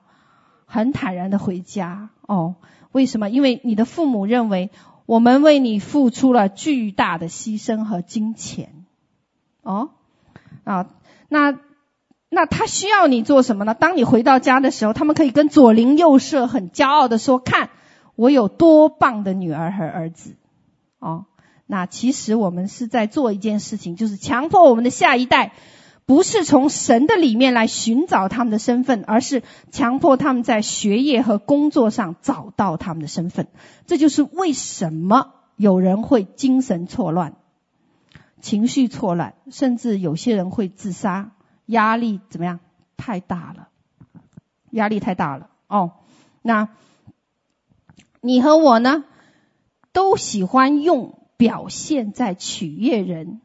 [0.66, 2.08] 很坦然的回家。
[2.26, 2.56] 哦，
[2.94, 3.28] 为什么？
[3.28, 4.70] 因为你的父母认为
[5.04, 8.84] 我们为你付出了巨大的牺牲和金钱。
[9.62, 9.90] 哦，
[10.62, 10.86] 啊，
[11.28, 11.58] 那
[12.28, 13.74] 那他需要你做什么呢？
[13.74, 17.70] 当你回到家的时候，他们可以跟左邻右舍很骄傲的说：“看，
[18.14, 20.36] 我有多棒的女儿和儿子。”
[21.00, 21.26] 哦。
[21.66, 25.52] 那其实我们是在做一件事情，就是强迫我们的下一代，
[26.06, 33.48] 不是从神的里面来寻找他们的身份，而是强迫他们在学业和工作上找到他们的身份。
[33.86, 37.36] 这就是为什么有人会精神错乱、
[38.40, 41.32] 情绪错乱，甚至有些人会自杀。
[41.66, 42.60] 压力怎么样？
[42.96, 43.68] 太大了，
[44.70, 45.48] 压力太大了。
[45.68, 45.92] 哦，
[46.42, 46.68] 那
[48.20, 49.04] 你和我呢，
[49.92, 51.18] 都喜欢用。
[51.36, 53.40] 表现在取悦人，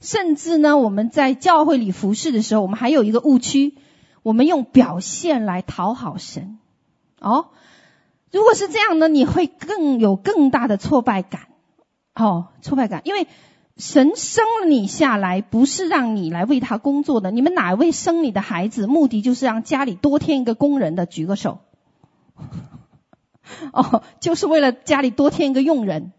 [0.00, 3.74] 甚至呢，我们在教会里服侍的时候，我们还有一个误区，
[4.22, 6.58] 我们用表现来讨好神。
[7.20, 7.48] 哦，
[8.32, 11.48] 如果是这样呢，你会更有更大的挫败感。
[12.14, 13.26] 哦，挫败感，因为
[13.76, 17.30] 神生了你下来，不是让你来为他工作的。
[17.30, 21.04] 你们哪位生你的孩子，目的就是让家里多添一个工人的？
[21.04, 21.60] 举个手。
[23.72, 26.12] 哦，就是为了家里多添一个佣人，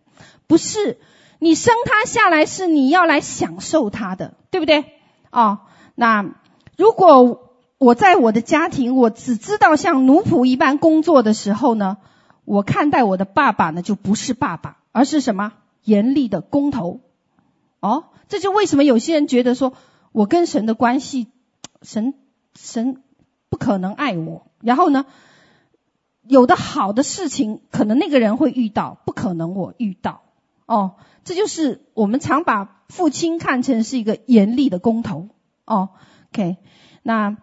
[0.45, 0.99] 不是。
[1.43, 4.85] 你生他下来是你要来享受他的，对不对？
[5.31, 5.61] 哦，
[5.95, 6.35] 那
[6.77, 11.97] 如果我在我的家庭，我只知道像奴仆一般工作的时候呢，
[12.45, 15.53] 我看待我的爸爸呢，就不是爸爸，而是什么？
[15.83, 16.99] 严厉的工头。
[17.79, 19.73] 哦，这就为什么有些人觉得说
[20.11, 21.25] 我跟神的关系，
[21.81, 22.13] 神
[22.53, 23.01] 神
[23.49, 24.45] 不可能爱我。
[24.61, 25.07] 然后呢，
[26.21, 30.21] 有的好的事情，可能那个人会遇到，不可能我遇到。
[30.65, 30.95] 哦。
[31.23, 35.29] 这就是我们常把父亲看成是一个严厉的工头
[35.65, 35.89] 哦。
[36.33, 36.57] OK，
[37.03, 37.37] 那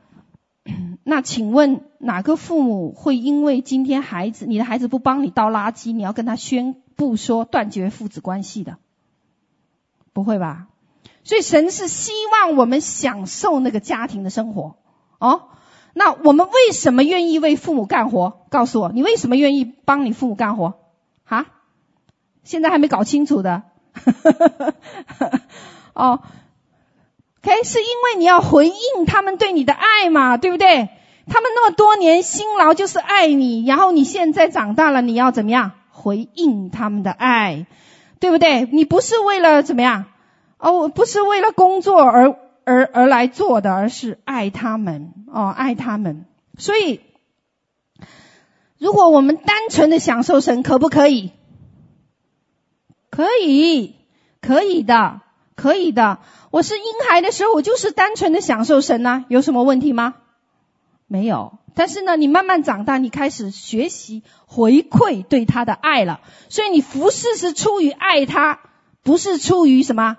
[1.04, 8.78] 那请问哪个父母会因为今天孩子你的孩子不帮你倒垃圾，你要跟他宣布说断绝父子关系的？
[10.12, 10.68] 不会吧？
[11.22, 14.76] 所以神是希望我们享受那个家庭的生活
[15.18, 15.50] 哦。
[15.94, 18.46] 那我们为什么愿意为父母干活？
[18.50, 20.74] 告诉我，你为什么愿意帮你父母干活？
[22.48, 23.62] 现在还没搞清楚的，
[25.92, 26.20] 哦
[27.42, 30.88] ，OK，是因为你要回应他们对你的爱嘛，对不对？
[31.26, 37.66] 他们那么多年辛劳就是爱你，然后你现在长大了，你要怎么样回应他们的爱，
[38.18, 38.66] 对不对？
[38.72, 40.06] 你不是为了怎么样？
[40.56, 42.34] 哦，不是为了工作而
[42.64, 46.24] 而而来做的，而是爱他们，哦，爱他们。
[46.56, 47.00] 所以，
[48.78, 51.32] 如果我们单纯的享受神，可不可以？
[53.18, 53.96] 可以，
[54.40, 55.22] 可以的，
[55.56, 56.20] 可以的。
[56.52, 60.14] 我是婴孩的时候，我就是单纯的享受神呐，有什么问题吗？
[61.08, 61.58] 没有。
[61.74, 66.20] 但是呢，你慢慢长大，你开始学习回馈对他的爱了。
[66.48, 68.60] 所以你服侍是出于爱他，
[69.02, 70.18] 不是出于什么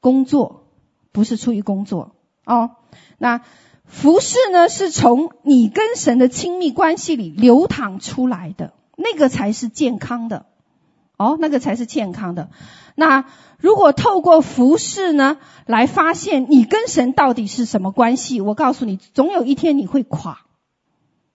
[0.00, 0.64] 工作，
[1.12, 2.14] 不是出于工作
[2.46, 2.70] 哦。
[3.18, 3.42] 那
[3.84, 10.46] 服侍呢，是从你跟神的亲密关系里流淌出来的，那个才是健康的。
[11.22, 12.50] 哦，那个才是健康的。
[12.94, 13.24] 那
[13.58, 20.40] 如果透过服饰呢，来发现你跟神到底是什么关系，我告诉你，总有一天你会垮，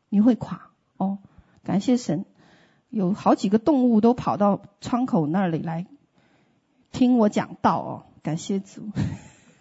[0.09, 0.69] 你会垮。
[0.97, 1.19] 哦，
[1.63, 2.25] 感谢神，
[2.89, 5.87] 有好几个动物都跑到窗口那里来
[6.91, 8.89] 听我讲道哦，感谢主。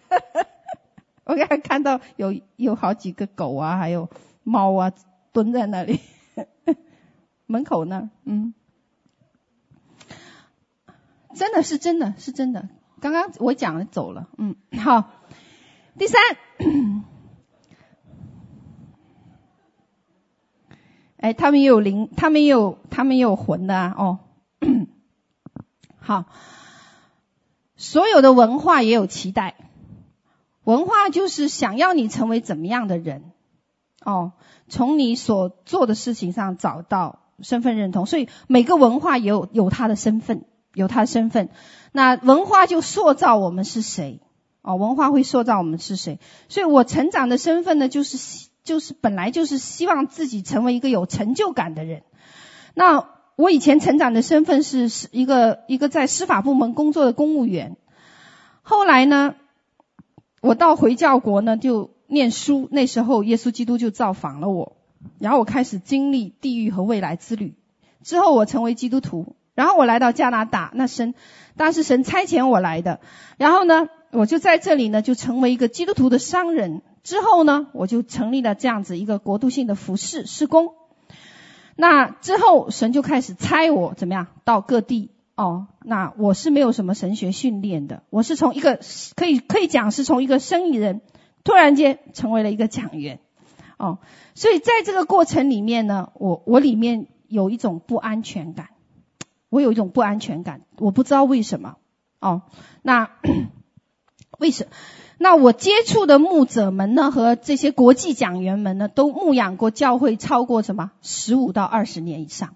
[1.25, 4.09] 我刚才看到有有好几个狗啊，还有
[4.43, 4.91] 猫啊，
[5.31, 5.99] 蹲在那里
[7.47, 8.53] 门口呢，嗯。
[11.37, 12.67] 真的是真的是真的，
[12.99, 15.11] 刚刚我讲了走了，嗯，好。
[15.97, 16.21] 第三，
[21.17, 24.19] 哎，他们也有灵，他们也有他们也有魂的啊，哦，
[25.97, 26.25] 好。
[27.75, 29.55] 所有的文化也有期待，
[30.63, 33.31] 文化就是想要你成为怎么样的人，
[34.03, 34.33] 哦，
[34.67, 40.45] 从你所做的事情上找到身份认同，所以每个文化也有有他的身份。
[40.77, 41.49] 有他的身份，
[41.91, 44.21] 那文化就塑造我们是谁
[44.61, 46.19] 哦，文化会塑造我们是谁。
[46.49, 52.03] 所以我成长的身份呢，就是就是本来就是希望自己成为一个有成就感的人。
[52.75, 57.75] 那我以前成长的身份是是一个一个在司法部门工作的公务员。
[58.61, 59.33] 后来呢，
[60.41, 64.77] 我到回教国呢就念书，那时候耶稣基督就造访了我，
[65.17, 67.55] 然后我开始经历地狱和未来之旅。
[68.03, 69.36] 之后我成为基督徒。
[69.57, 71.15] 然后我来到加拿大，那神，
[71.55, 72.99] 当时神差遣我来的。
[73.37, 76.83] 然后呢，我就在这里呢，就成为一个基督徒的商人。
[77.01, 80.75] 之后呢，我就成立了这样子一个国度性的服饰施工。
[81.75, 85.65] 那之后，神就开始差我怎么样到各地哦。
[85.83, 88.79] 那我是没有什么神学训练的，我是从一个
[89.15, 91.01] 可以可以讲是从一个生意人，
[91.43, 93.17] 突然间成为了一个讲员
[93.77, 93.97] 哦。
[94.35, 98.67] 所以在这个过程里面呢，我我里面有一种不安全感。
[99.49, 101.77] 我有一种不安全感，我不知道为什么。
[102.19, 102.41] 哦，
[102.81, 103.11] 那
[104.39, 104.67] 为什？
[105.19, 112.55] 那我接触的牧者们呢，和这些国际讲员们呢，都牧养过教会超过什么十五到二十年以上。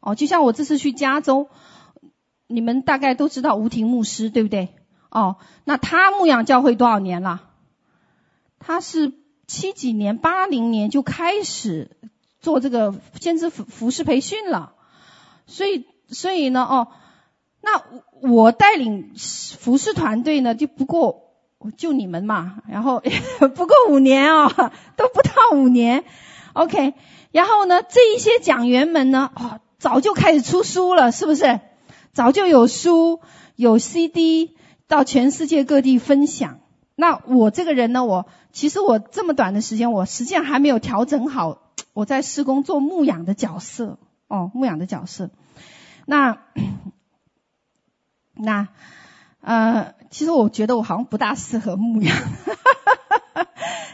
[0.00, 1.48] 哦，就像我这次去加州，
[2.46, 4.70] 你们大概都知道吴婷牧师，对不对？
[5.10, 7.42] 哦，那他牧养教会多少年了？
[8.58, 9.12] 他是
[9.46, 11.96] 七几年、八零年就开始
[12.40, 14.72] 做这个先知服服事培训了，
[15.46, 15.86] 所以。
[16.14, 16.88] 所以呢，哦，
[17.60, 17.82] 那
[18.22, 19.12] 我带领
[19.58, 21.34] 服饰团队呢，就不过
[21.76, 23.02] 就你们嘛，然后
[23.54, 24.48] 不过五年哦，
[24.96, 26.04] 都不到五年
[26.52, 26.94] ，OK。
[27.32, 31.60] 然后呢，这一些讲员们呢，哦，早就开始出书了，是不是？
[32.12, 33.20] 早就有书
[33.56, 36.60] 有 CD 到全世界各地分享。
[36.94, 41.58] 那我这个人呢，我其实我这么短的时间，我实际上还没有调整好
[41.92, 45.30] 我在施工做牧养的角色，哦，牧养的角色。
[46.06, 46.38] 那
[48.36, 48.68] 那
[49.40, 52.16] 呃，其实我觉得我好像不大适合牧养，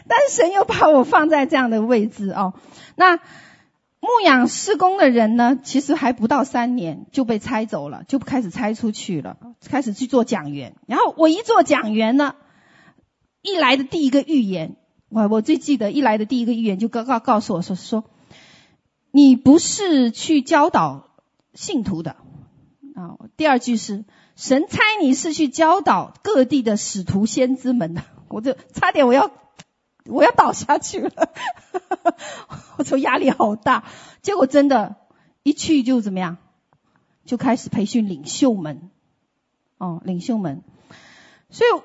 [0.07, 2.53] 但是神又把我放在这样的位置哦。
[2.95, 9.37] 那牧养施工的人呢，其实还不到三年就被拆走了，就开始拆出去了，
[9.69, 10.75] 开始去做讲员。
[10.87, 12.35] 然后我一做讲员呢，
[13.41, 14.77] 一来的第一个预言，
[15.09, 18.05] 我我最记得一来的第一个预言就告告告诉我说说，
[19.11, 21.10] 你不是去教导。
[21.53, 22.15] 信徒的
[22.95, 24.05] 啊，第二句是
[24.35, 29.31] 神差你是去教导各地的使徒先知们的， 我就差点我要
[30.05, 31.29] 我要倒下去了，
[32.77, 33.83] 我说压力好大。
[34.21, 34.95] 结果真的，
[35.43, 36.37] 一去就怎么样，
[37.25, 38.89] 就开始培训领袖们，
[39.77, 40.61] 哦，领袖们，
[41.49, 41.81] 所以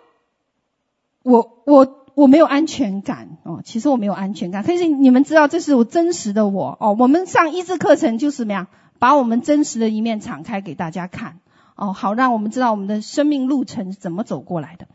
[1.23, 4.63] 我我我没有安全感哦，其实我没有安全感。
[4.65, 6.97] 可是你们知道，这是我真实的我哦。
[6.99, 8.67] 我们上医治课程就是怎么样？
[8.99, 11.41] 把我们真实的一面敞开给大家看，
[11.75, 14.87] 哦，好让我们知道我们的生命路程是怎么走过来的。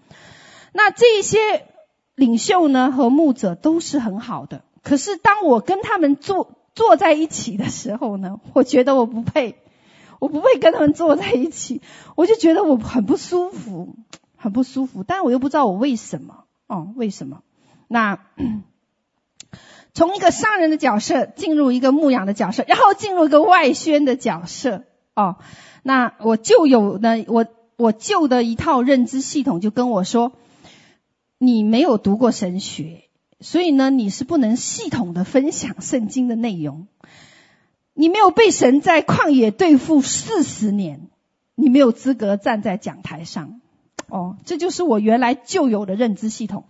[0.74, 1.38] 那这些
[2.16, 9.56] 领袖呢和牧者都是很好的，可是当我跟他们坐坐在一起的时候呢，我觉得我不配，
[10.20, 11.82] 我不配跟他们坐在一起，
[12.16, 13.96] 我就觉得我很不舒服，
[14.36, 17.42] 很不舒服，但我又不知道我为什么，哦，为什么？
[17.88, 18.20] 那。
[19.94, 24.84] 从一个商人的角色进入一个牧养的角色，然后进入一个外宣的角色。
[25.16, 25.38] 哦，
[25.84, 27.46] 那我旧有呢，我
[27.76, 30.32] 我旧的一套认知系统就跟我说，
[31.38, 33.04] 你没有读过神学，
[33.42, 36.88] 所以呢，你是不能系统的分享圣经的内容。
[37.94, 41.10] 你没有被神在旷野对付四十年，
[41.56, 43.60] 你没有资格站在讲台上。
[44.08, 46.64] 哦，这就是我原来旧有的认知系统。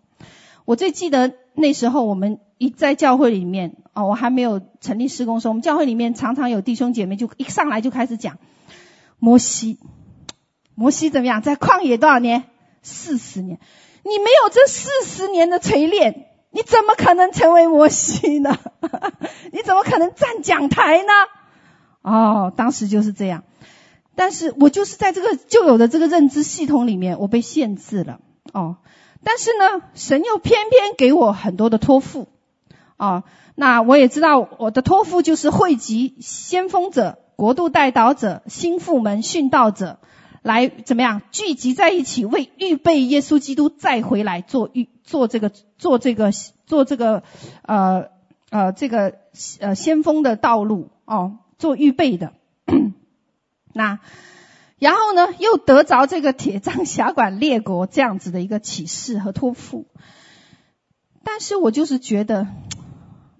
[0.65, 2.39] 我最记得那时候我们。
[2.61, 8.37] 一在教会里面哦，我还没有成立事工时，我们教会里面常常有弟兄姐妹就一上来就开始讲，
[9.17, 9.79] 摩西，
[10.75, 11.41] 摩西怎么样？
[11.41, 12.43] 在旷野多少年？
[12.83, 13.57] 四十年。
[14.03, 18.55] 你没有这四十年的锤炼，你怎么可能成为摩西呢？
[19.51, 21.11] 你怎么可能站讲台呢？
[22.03, 23.43] 哦，当时就是这样。
[24.13, 28.19] 但是我就是在这个旧有的这个认知系统里面，我被限制了。
[28.53, 28.77] 哦，
[29.23, 32.27] 但是呢，神又偏偏给我很多的托付。
[32.97, 33.23] 哦，
[33.55, 39.97] 那我也知道我的托付就是汇集先锋者、国度代祷者、新妇们、殉道者，
[40.43, 46.31] 来怎么样聚集在一起，为预备耶稣基督再回来做预做这个做这个
[46.67, 47.23] 做这个
[47.63, 48.09] 呃
[48.51, 49.15] 呃这个
[49.59, 52.33] 呃先锋的道路哦，做预备的。
[53.73, 53.99] 那
[54.81, 59.85] 然后呢，又得着这个铁杖辖管列国这样子的一个启示和托付，
[61.23, 62.47] 但是我就是觉得。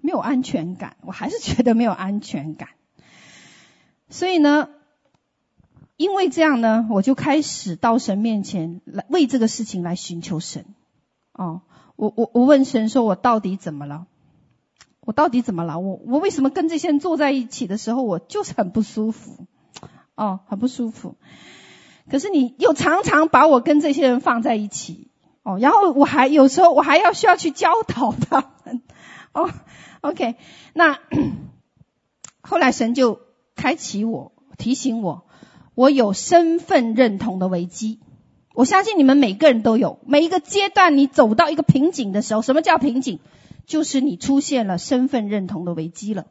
[0.04, 2.70] 没有安全感，我还是觉得没有安全感。
[4.08, 4.68] 所以呢，
[5.96, 10.64] 因为这样呢，我就开始到神面前来为这个事情来寻求神。
[11.32, 11.60] 哦，
[11.94, 14.08] 我我我问神说：“我到底怎么了？
[15.02, 15.78] 我到底怎么了？
[15.78, 19.46] 我我为什么跟这些人坐在一起的时候，我就是很不舒服？
[20.16, 21.16] 哦，很不舒服。
[22.10, 25.10] 可是你又常常把我跟这些人放在一起，
[25.42, 28.82] 哦，然后我还有时候我还要需要去教导他们，
[29.32, 29.50] 哦。”
[30.02, 30.34] OK，
[30.74, 30.98] 那
[32.42, 33.20] 后来神就
[33.54, 35.28] 开启我，提醒我，
[35.76, 38.00] 我有身份认同的危机。
[38.52, 43.20] 我相信你们每个人都有，每一个阶段你走到一个瓶颈的时候，什么叫瓶颈？
[43.64, 46.26] 就是你出现了身份认同的危机了，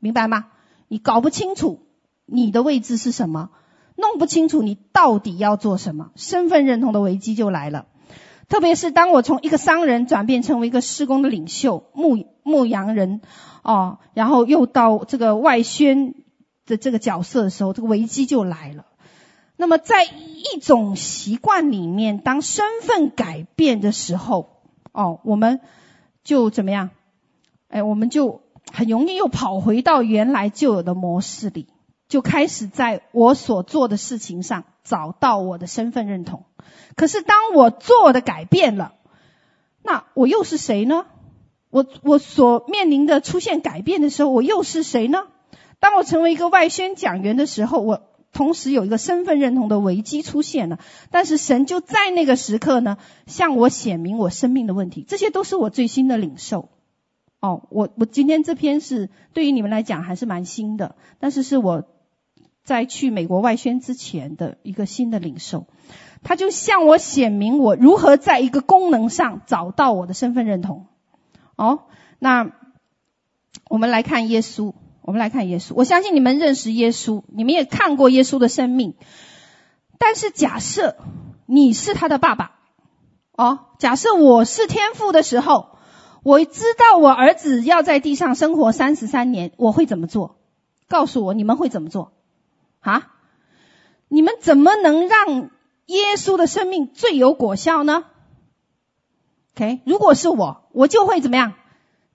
[0.00, 0.46] 明白吗？
[0.88, 1.86] 你搞不清楚
[2.30, 3.50] 你的位置是什么，
[3.96, 7.86] 弄不清楚你到底要做什么，身份认同的危机就来了。
[8.48, 13.20] 特别是当我从一个商人转变成为一个施工的领袖、牧牧羊人，
[13.62, 16.14] 哦，然后又到这个外宣
[16.64, 18.86] 的这个角色的时候，这个危机就来了。
[19.56, 24.60] 那么在一种习惯里面，当身份改变的时候，
[24.92, 25.60] 哦，我们
[26.24, 26.90] 就怎么样？
[27.68, 28.40] 哎，我们就
[28.72, 31.66] 很容易又跑回到原来旧有的模式里，
[32.08, 36.44] 就开始在我所做的事情上找到我的身份认同。
[36.96, 38.94] 可是当我做的改变了，
[39.82, 41.06] 那我又是谁呢？
[41.70, 45.26] 我我所面临的出现改变的时候，我又是谁呢？
[45.80, 48.02] 当我成为一个外宣讲员的时候，我
[48.32, 50.78] 同时有一个身份认同的危机出现了。
[51.10, 55.04] 但是神就在那个时刻呢，向我显明我生命的问题。
[55.06, 56.70] 这些都是我最新的领受。
[57.40, 61.84] 哦，我我今天这篇是对于你们来讲还是蛮新的，但是是我
[62.68, 65.66] 在去美国外宣之前的一个新的领受。
[66.22, 70.86] 他就向我显明我如何在一个功能上找到我的身份认同。
[71.56, 71.84] 哦，
[72.18, 72.52] 那
[73.70, 75.72] 我们来看耶稣，我们来看耶稣。
[75.76, 78.96] 我相信你们认识耶稣，你们也看过耶稣的生命。
[79.96, 80.96] 但是假设
[81.46, 82.52] 你是他的爸爸，
[83.32, 85.78] 哦，假设我是天父的时候，
[86.22, 90.36] 我知道我儿子要在地上生活三十三年，我会怎么做？
[90.88, 92.12] 告诉我，你们会怎么做？
[92.80, 93.12] 啊？
[94.08, 95.50] 你们怎么能让？
[95.88, 98.04] 耶稣的生命最有果效呢
[99.54, 101.54] ？OK，如果是我，我就会怎么样？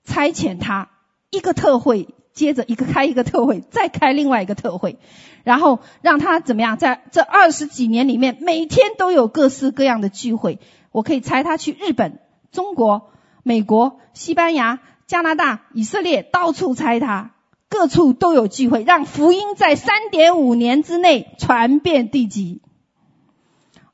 [0.04, 0.90] 差遣他
[1.32, 5.00] 一个特会，接着一个开一个特会，再开另外一个特会，
[5.44, 6.78] 然后让他怎么样？
[6.78, 10.60] 在这二十几年里面，每天都有各式各样的聚会。
[10.92, 12.20] 我可以差他去日本、
[12.52, 13.12] 中国、
[13.42, 17.33] 美国、西班牙、加拿大、以色列，到处差他，
[17.74, 22.62] 各处都有聚会，让福音在三点五年之内传遍地极。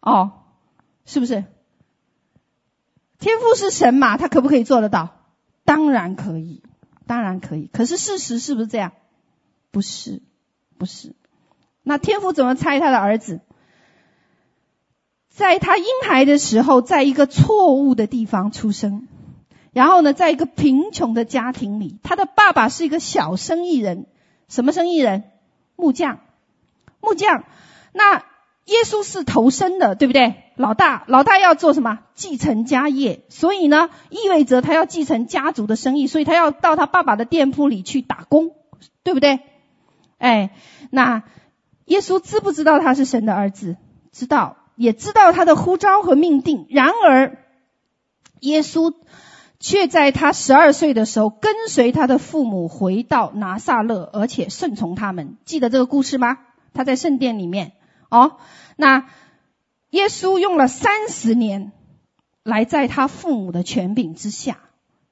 [0.02, 0.34] 哦，
[1.06, 1.46] 是不是？
[3.20, 4.18] 天父是神嘛？
[4.18, 5.12] 他可不可以做得到？
[5.64, 6.62] 当然可以，
[7.08, 7.70] 当然可以。
[7.72, 8.92] 可是事实是不是这样？
[9.72, 10.22] 不是，
[10.78, 11.16] 不是。
[11.82, 13.40] 那天父怎么猜他的儿子？
[15.30, 19.08] 在他婴孩的时候，在一个错误的地方出生，
[19.80, 24.08] 然后呢，在一个贫穷的家庭里，他的爸爸是一个小生意人，
[24.50, 25.24] 什么生意人？
[25.78, 26.20] 木匠，
[27.00, 27.46] 木匠。
[27.94, 28.24] 那。
[28.66, 30.44] 耶稣是头生的，对不对？
[30.56, 32.02] 老大，老大要做什么？
[32.14, 38.52] 继承家业，所以呢，意味着他要继承家族的生意，所以他要到他爸爸的店铺里去打工，
[39.04, 39.40] 对不对？
[40.20, 40.52] 哎，
[40.92, 41.24] 那
[41.86, 43.76] 耶稣知不知道他是神的儿子？
[44.12, 46.68] 知道，也知道他的呼召和命定。
[46.70, 47.40] 然而，
[48.42, 48.94] 耶稣
[49.60, 55.38] 却在他十二岁的时候，跟随他的父母回到拿撒勒，而且顺从他们。
[55.44, 56.38] 记得这个故事吗？
[56.74, 57.74] 他在圣殿里面。
[58.10, 58.38] 哦，
[58.78, 59.10] 那
[59.90, 61.74] 耶稣用了三十年，
[62.44, 64.60] 来在他父母的权柄之下，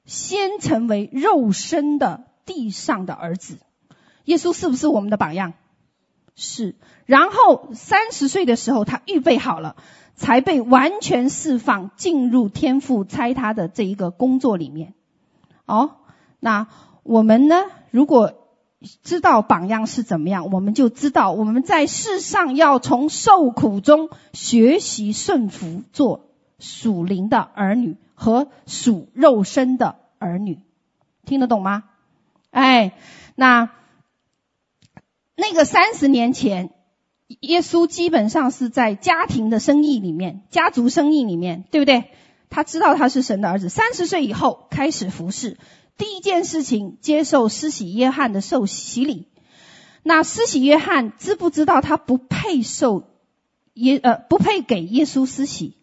[0.05, 3.57] 先成为肉身的地上的儿子。
[4.23, 5.53] 耶稣是不是我们的榜样？
[6.35, 6.75] 是。
[7.07, 9.75] 然后三十岁的时候，他预备好了，
[10.13, 14.93] 才被完全释放，进入天父猜他的这一个工作里面。
[15.65, 15.95] 哦，
[16.39, 16.67] 那
[17.01, 17.63] 我们呢？
[17.89, 18.33] 如果
[19.01, 26.29] 知道榜样是怎么样，我们就知道我们在世上要从受苦中学习顺服，做
[26.59, 30.59] 属灵的儿女和属肉身的儿女，
[31.25, 31.85] 听得懂吗？
[32.51, 32.93] 哎，
[33.35, 33.69] 那
[35.35, 36.71] 那个三十年前，
[37.27, 42.11] 耶稣基本上是在家庭的生意里面，家族生意里面，对不对？
[42.49, 45.57] 他知道他是神的儿子，三十岁以后开始服侍。
[45.97, 49.27] 第一件事情，接受施洗约翰的受洗礼。
[50.03, 53.09] 那施洗约翰知不知道他不配受
[53.73, 55.75] 耶呃不配给耶稣施洗？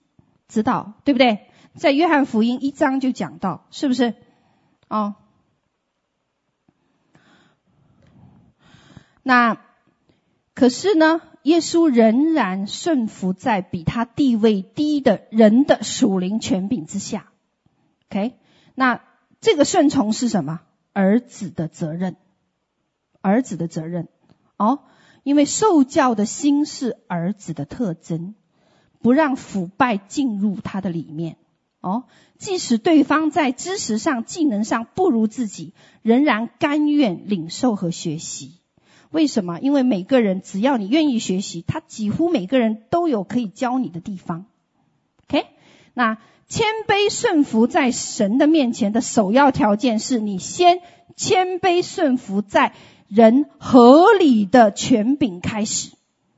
[0.49, 1.51] 知道对不对？
[1.75, 4.15] 在约翰福音一章就讲到，是不是？
[4.89, 5.17] 哦，
[9.23, 9.61] 那
[10.55, 17.31] 可是呢，耶稣仍然顺服在比他地位低的人的属灵权柄之下。
[18.11, 18.35] OK，
[18.75, 19.01] 那。
[19.41, 20.63] 这个顺从是什么？
[20.95, 22.17] 儿子的责任，
[23.21, 24.09] 儿子的责任
[24.57, 24.85] 哦，
[25.23, 28.35] 因为受教的心是儿子的特征，
[29.03, 31.37] 不让腐败进入他的里面
[31.83, 32.05] 哦。
[32.39, 38.63] 即使对方在知识上、技能上不如自己，仍然甘愿领受和学习。
[39.15, 39.61] 为什么？
[39.61, 44.47] 因为每个人只要你愿意学习，他几乎每个人都有可以教你的地方。
[45.29, 45.47] OK，
[45.95, 46.19] 那。
[46.47, 50.81] 谦卑顺服在神的面前的首要条件是你先
[51.17, 52.75] 谦卑顺服在
[53.09, 55.93] 人合理的权柄开始，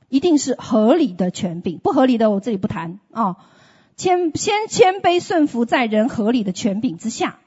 [0.07, 3.35] 一定是合理的权柄，不合理的我这里不谈哦。
[3.97, 7.39] 谦先谦卑顺服在人合理的权柄之下，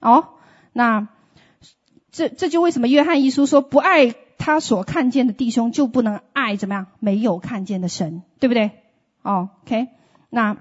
[0.00, 0.30] 哦，
[0.72, 1.08] 那
[2.10, 8.70] 这这就为什么约翰一书说不爱他所看见的弟兄就不能爱怎么样没有看见的神，对不对？
[9.22, 9.88] 哦，OK，
[10.30, 10.56] 那。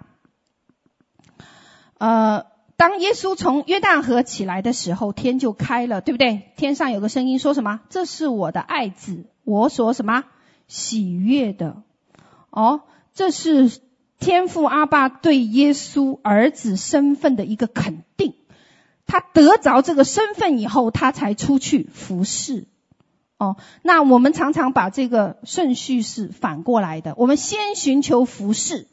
[1.97, 2.45] 呃，
[2.75, 6.51] 当耶稣从约旦河起来的时候，天就开了，对不对？
[6.57, 7.79] 天上有个声音说什么？
[7.89, 10.25] 这是我的爱子，我所什么
[10.67, 11.81] 喜悦的。
[12.49, 12.81] 哦，
[13.13, 13.79] 这是
[14.19, 18.35] 天父阿爸对耶稣儿子身份的一个肯定。
[19.07, 22.67] 他得着这个身份以后，他才出去服侍。
[23.39, 28.87] 哦，那我们常常把这个顺序是反过来的，我们先寻求服侍。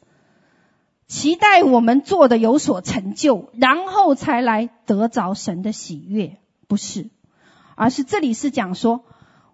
[1.07, 6.37] 期待我们做的有所成就，然后才来得着神的喜悦，
[6.67, 7.09] 不是，
[7.75, 9.05] 而是这里是讲说，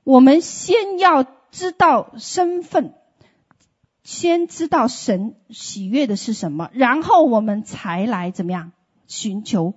[0.04, 2.94] 我们先要知道身份，
[4.04, 8.72] 先知道神喜悦的是什么，然后我们才来怎么样
[9.08, 9.76] 寻求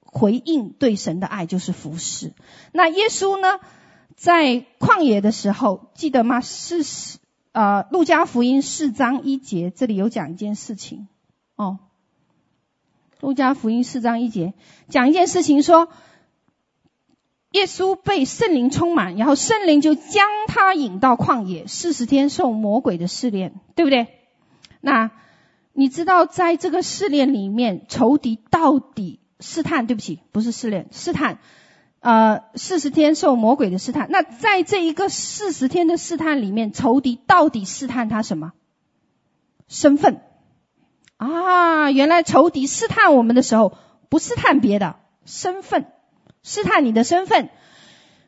[0.00, 2.34] 回应对神的爱，就是服侍。
[2.72, 3.60] 那耶稣呢，
[4.18, 6.42] 在旷野的时候，记得吗？
[6.42, 6.84] 是。
[7.52, 11.08] 呃，路加福音四章一节，这里有讲一件事情
[11.56, 11.80] 哦。
[13.20, 14.52] 路加福音四章一节
[14.88, 15.88] 讲一件事情，说
[17.50, 24.06] 耶稣被圣灵充满，然后圣灵就将他引到旷野，四十天受魔鬼的试炼，对不对？
[24.80, 25.10] 那
[25.72, 29.88] 你知道在这个试炼里面，仇敌到底试探？
[29.88, 31.40] 对不起，不是试炼，试探。
[32.00, 34.08] 呃，四十天受魔鬼的试探。
[34.10, 38.52] 那在这一个四十天的试探里面，仇敌到底试探他什么？
[39.66, 40.20] 身份
[41.16, 41.90] 啊！
[41.90, 43.76] 原来仇敌试探我们的时候，
[44.08, 45.86] 不试探别的，身份，
[46.42, 47.50] 试探你的身份。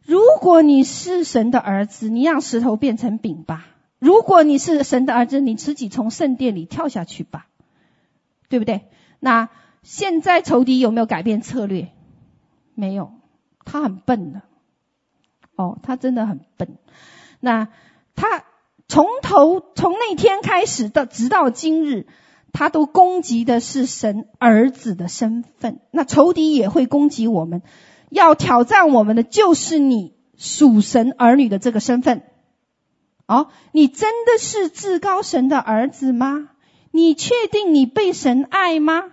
[0.05, 3.64] 如果你是神的儿子，你让石头变成饼吧；
[4.01, 7.47] 如果你是神的儿子，你自己从圣殿里跳下去吧，
[8.48, 8.88] 对不对？
[9.20, 9.48] 那
[9.82, 11.88] 现在仇敌有没有改变策略？
[12.74, 13.12] 没有。
[13.70, 14.42] 他很笨的，
[15.55, 16.76] 哦，他真的很笨。
[17.38, 17.68] 那
[18.16, 18.44] 他
[18.88, 22.06] 从头从那天开始到直到今日，
[22.52, 25.80] 他都攻击的是神儿子的身份。
[25.92, 27.62] 那仇敌也会攻击我们，
[28.09, 32.24] 要挑战我们的就是你属神儿女的这个身份。
[33.26, 36.48] 哦，你真的是至高神的儿子吗？
[36.90, 39.05] 你确定你被神爱吗？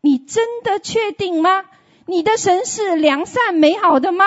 [0.00, 1.62] 你真的确定吗？
[2.06, 4.24] 你的神是良善美好的吗？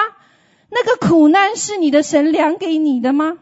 [0.69, 3.37] 那个苦难是你的神量给你的吗？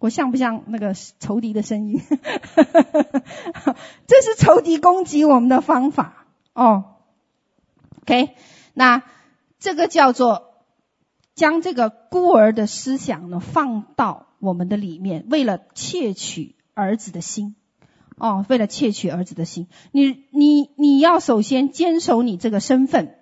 [0.00, 2.00] 我像不像那个仇敌的声音？
[4.06, 6.84] 这是仇敌攻击我们的方法哦。
[8.02, 8.30] OK，
[8.74, 9.02] 那
[9.58, 10.64] 这个叫做
[11.34, 17.56] 将这个孤儿的思想呢放到我们的里面，为了窃取儿子的心。
[18.18, 23.14] 哦，为了窃取儿子的心，你你你要首先坚守你这个身份。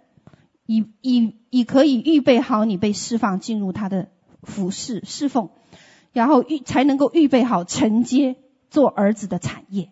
[0.67, 4.09] 以以以可以预备好你被释放进入他的
[4.43, 5.51] 服侍侍奉，
[6.13, 8.37] 然后预才能够预备好承接
[8.71, 9.91] 做儿子的产业。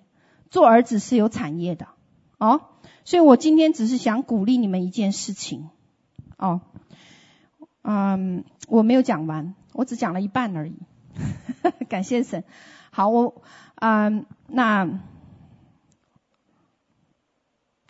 [0.51, 1.89] 做儿子是有产业的，
[2.39, 2.61] 哦，
[3.05, 5.69] 所以我今天只是想鼓励你们一件事情，
[6.39, 6.61] 哦，
[7.83, 10.77] 嗯，我没有讲完，我只讲了一半而已，
[11.89, 12.45] 感谢神。
[12.93, 13.43] 好，我，
[13.75, 15.01] 嗯，那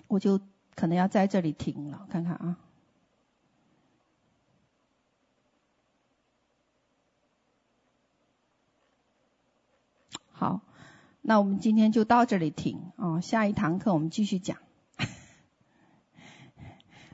[0.09, 0.41] 我就
[0.75, 2.57] 可能要在这里停了，看看啊。
[10.45, 10.61] 好，
[11.23, 13.23] 那我们今天就到这里停哦。
[13.23, 14.59] 下一堂课我们继续讲。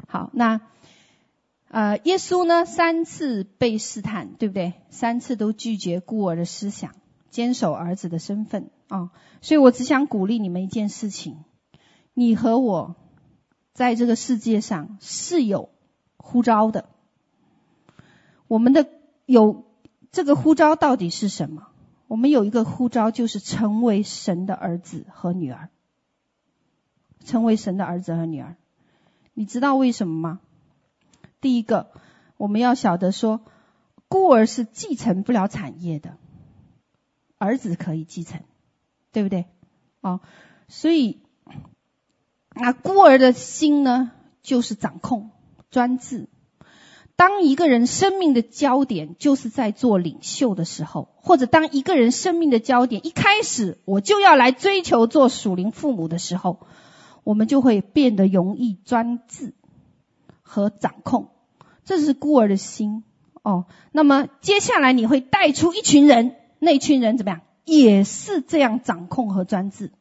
[0.09, 0.61] 好，那
[1.69, 4.74] 呃，耶稣呢三次被试探，对不对？
[4.89, 6.97] 三次都拒绝孤儿的思想，
[7.31, 9.12] 坚守儿子的身份啊、
[9.43, 11.36] 所以我只想鼓励你们一件事情：
[12.15, 12.97] 你和我
[13.74, 15.70] 在这个世界上是有
[16.16, 16.89] 呼召的。
[18.48, 18.89] 我们的
[19.24, 19.66] 有
[20.11, 21.69] 这个呼召到底是什么？
[22.11, 25.69] 我们有一个呼召，就是成为神的儿子和女儿。
[27.24, 28.57] 成为神的儿子和女儿，
[29.32, 30.41] 你知道为什么吗？
[31.41, 31.93] 第一个，
[32.37, 33.43] 我们要晓得说，
[34.09, 36.16] 孤儿是继承不了产业的，
[37.39, 38.41] 儿子可以继承，
[39.12, 39.45] 对不对？
[40.01, 40.20] 哦，
[40.66, 41.23] 所以，
[42.55, 44.11] 那孤儿的心呢，
[44.43, 45.31] 就是掌控、
[45.70, 46.28] 专制。
[47.21, 56.61] 当一个人生命的焦点就是在做领袖的时候，或者当一个人生命的焦点一开始我就要来追求做属灵父母的时候，
[57.23, 59.53] 我们就会变得容易专制
[60.41, 61.29] 和掌控，
[61.85, 63.05] 这是孤儿的心
[63.43, 63.67] 哦。
[63.93, 67.43] 那么接下来你会带出一群人，那群人怎么样？
[67.67, 69.93] 也是这样掌控和专制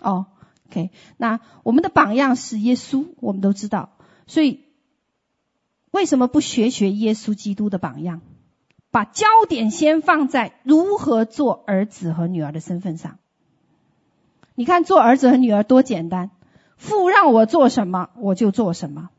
[0.00, 0.24] 哦。
[0.70, 3.90] OK，那我们的榜样是耶稣，我们都知道，
[4.26, 4.66] 所以。
[5.90, 8.20] 为什么不学学耶稣基督的榜样，
[8.90, 13.18] 把焦点先放在如何做儿子和女儿的身份上？
[14.54, 16.30] 你看做儿子和女儿多简单，
[16.76, 19.10] 父让我做什么我就做什么，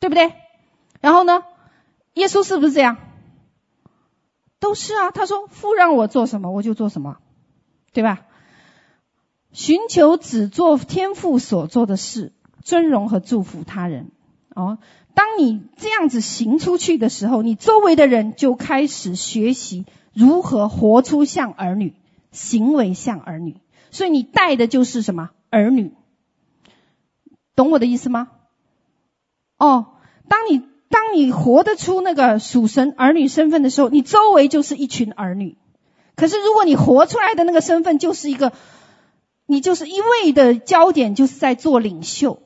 [0.00, 0.32] 对不对？
[1.00, 1.42] 然后呢，
[2.14, 2.96] 耶稣是不是这样？
[4.60, 7.18] 都是啊，他说父让我做什么我就做什么，
[7.92, 8.26] 对吧？
[9.52, 12.32] 寻求只做天父所做的事，
[12.62, 14.10] 尊荣和祝福他人。
[14.54, 14.78] 哦。
[15.14, 21.94] 当你这样子行出去的时候，你周围的人就开始学习如何活出像儿女，
[22.32, 23.56] 行为像儿女。
[23.92, 25.30] 所以你带的就是什么？
[25.50, 25.92] 儿女，
[27.54, 28.28] 懂我的意思吗？
[29.56, 29.86] 哦，
[30.28, 35.56] 当你当你活得出那个属神儿女身份的时候，你周围就是一群儿女。
[36.16, 38.52] 可是如果你活出来的那个身份就是一个，
[39.46, 42.40] 你就是一味的焦点就是在做领袖。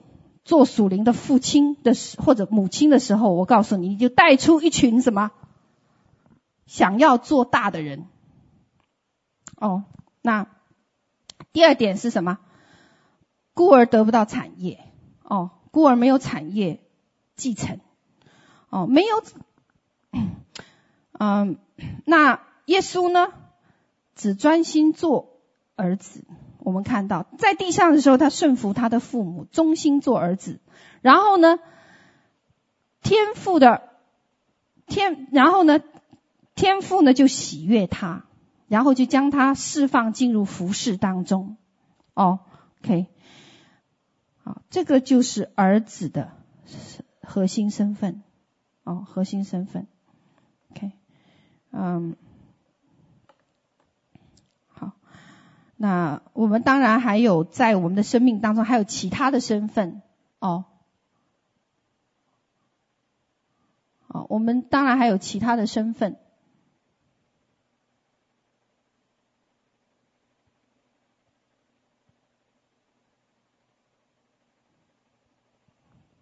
[0.48, 5.30] 做属灵的父亲的时或者母亲的时候，我告诉你，你就带出一群什么
[6.64, 8.06] 想要做大的人。
[9.56, 9.84] 哦，
[10.22, 10.46] 那
[11.52, 12.38] 第二点是什么？
[13.52, 14.80] 孤儿得不到产业。
[15.22, 16.80] 哦，孤儿没有产业
[17.36, 17.80] 继承。
[18.70, 19.22] 哦，没有。
[21.12, 21.58] 嗯，
[22.06, 23.34] 那耶稣呢？
[24.14, 25.42] 只专心做
[25.76, 26.24] 儿子。
[26.68, 30.60] 我们看到，在地上的时候，他顺服他的父母，忠心做儿子。
[31.00, 31.58] 然后呢，
[33.02, 33.88] 天父的
[34.86, 35.80] 天，然后呢，
[36.54, 38.26] 天父呢就喜悦他，
[38.68, 41.56] 然后就将他释放进入服事当中。
[42.12, 42.40] 哦
[42.84, 43.06] ，OK，
[44.42, 46.32] 好，这个就是儿子的
[47.22, 48.22] 核心身份。
[48.84, 49.86] 哦，核心身份。
[50.70, 50.92] OK，
[51.72, 52.14] 嗯。
[55.80, 60.02] 那我们当然还有在我们的生命当中还有其他的身份
[60.40, 60.64] 哦，
[64.08, 66.16] 哦，我们当然还有其他的身份。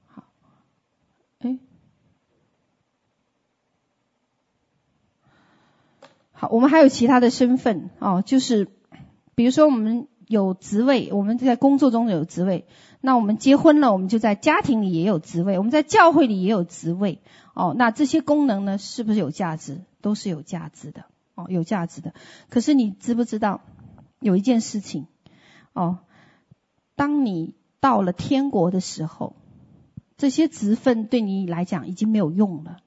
[0.07, 0.25] 好，
[1.39, 1.59] 哎，
[6.33, 8.76] 好，我们还有其他的身份哦，就是。
[9.37, 12.67] 比如说，我们有职位，我们在工作中有职位。
[13.03, 17.21] 那我们结婚了，我们就在家庭里也有职位，我们在教会里也有职位。
[17.55, 19.83] 哦，那这些功能呢，是不是有价值？
[20.01, 21.05] 都是有价值的。
[21.35, 22.15] 哦，有价值的。
[22.49, 23.61] 可是你知不知道
[24.21, 25.07] 有一件事情？
[25.75, 25.99] 哦，
[26.95, 29.37] 当你到了天国的时候，
[30.17, 32.79] 这些职分对你来讲已经没有用了。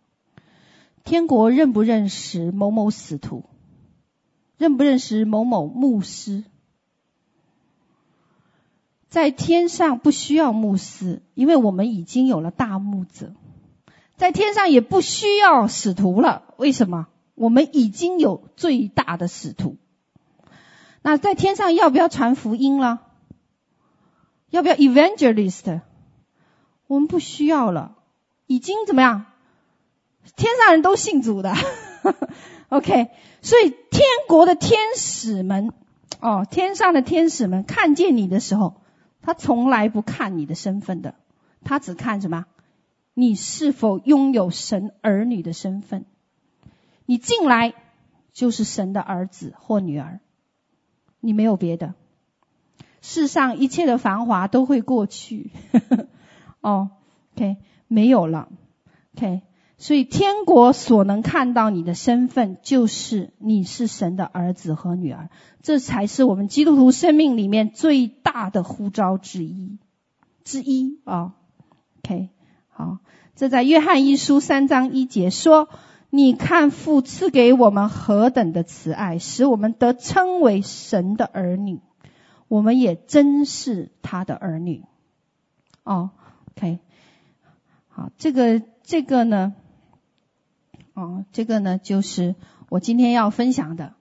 [1.03, 3.45] 天国认不认识某某使徒？
[4.60, 6.44] 认不认识某某牧师？
[9.07, 13.34] 在天上不需要牧师，因为我们已经有了大牧者。
[14.18, 17.07] 在天上也不需要使徒了，为什么？
[17.36, 19.77] 我们已经有最大的使徒。
[21.02, 22.99] 那在天上要不要传福音了？
[24.49, 25.80] 要不要 evangelist？
[26.88, 27.95] 我们不需要了，
[28.45, 29.26] 已经怎么样？
[30.36, 31.54] 天上人都信主的，
[32.70, 33.10] OK。
[33.41, 35.72] 所以天国的天使们，
[36.20, 38.82] 哦，天上的天使们看见你的时候，
[39.22, 41.16] 他从来不看你的身份的，
[41.64, 42.46] 他只看什么？
[43.14, 46.06] 你是否拥有神儿女的身份？
[47.06, 47.74] 你进来
[48.34, 50.20] 就是神的儿子或女儿，
[51.20, 51.96] 你没有别的。
[53.02, 55.52] 世上一切的繁华都会过去，
[56.60, 56.91] 哦
[57.36, 58.50] ，OK，没有了
[59.16, 59.41] ，OK。
[59.80, 65.30] 所以天国所能看到你的身份，就是你是神的儿子和女儿，
[65.64, 69.80] 这才是我们基督徒生命里面最大的呼召之一
[70.43, 71.34] 之一啊
[71.99, 72.30] ，，OK。
[72.68, 72.97] 好，
[73.35, 75.69] 这在约翰一书三章一节说
[76.11, 81.80] ：“你看父赐给我们何等的慈爱，使我们得称为神的儿女，
[82.49, 84.84] 我们也真是他的儿女。”
[85.84, 86.11] 哦
[86.51, 86.80] ，OK，
[87.88, 89.53] 好，这个这个呢，
[90.99, 92.35] 哦，这个呢就是
[92.67, 93.93] 我今天要分享的，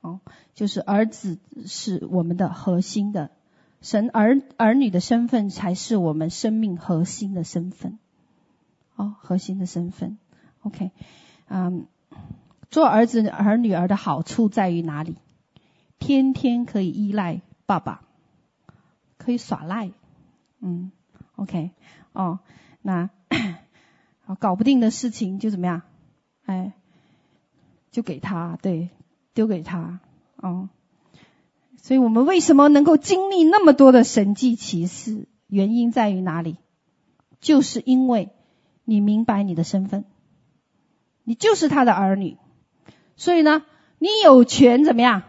[0.00, 0.20] 哦，
[0.54, 3.30] 就是儿子是我们的核心的，
[3.80, 7.98] 神儿儿女的身份才是我们生命核心的身份。
[8.96, 10.18] 哦，核心的身份
[10.62, 10.90] ，OK，
[11.48, 11.86] 嗯，
[12.68, 15.16] 做儿子儿女儿的好处在于哪里？
[15.98, 18.02] 天天可以依赖爸爸，
[19.18, 19.92] 可以耍赖，
[20.58, 20.90] 嗯
[21.36, 21.70] ，OK，
[22.12, 22.40] 哦，
[22.82, 23.08] 那
[24.40, 25.82] 搞不定的事情就怎么样？
[26.50, 26.72] 哎，
[27.90, 28.90] 就给他，对，
[29.34, 30.00] 丢给他，
[30.36, 30.68] 哦，
[31.76, 35.26] 所以我们为什么能够经历那么多的神迹奇事？
[35.46, 36.56] 原因在于哪里？
[37.40, 38.30] 就是因为。
[38.86, 40.04] 你明白你的身份，
[41.22, 42.38] 你就是他的儿女，
[43.14, 43.62] 所以呢，
[44.00, 45.22] 你有权怎么样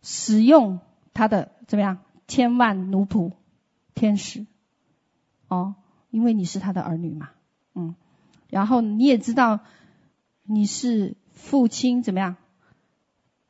[0.00, 0.78] 使用
[1.12, 3.32] 他的怎么样千万奴仆、
[3.94, 4.46] 天使，
[5.48, 5.74] 哦，
[6.08, 7.30] 因为你是他的儿女嘛，
[7.74, 7.94] 嗯，
[8.48, 9.60] 然后你也知道
[10.44, 12.36] 你是父亲怎么样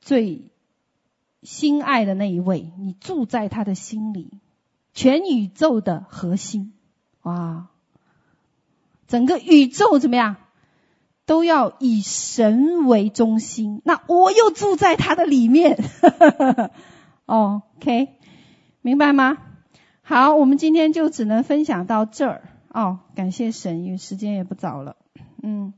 [0.01, 0.51] 最
[1.43, 4.31] 心爱的那一位，你住在他的心里，
[4.95, 6.73] 全宇宙的核心，
[7.23, 7.69] 哇。
[9.09, 10.37] 整个宇宙怎么样，
[11.27, 13.83] 都要以神为中心。
[13.85, 15.79] 那我又住在他的里面，
[17.27, 18.09] 哦，OK，
[18.81, 19.37] 明白吗？
[20.01, 22.49] 好，我们今天就只能分享到这儿。
[22.69, 24.97] 哦，感谢神，因为时间也不早了。
[25.43, 25.75] 嗯，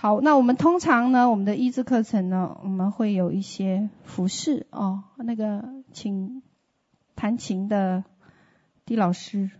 [0.00, 5.02] 好，那我们通常呢，我们的医治课程呢，我们会有一些服饰哦。
[5.16, 6.40] 那个，请
[7.16, 8.04] 弹琴的
[8.84, 9.50] 狄老师。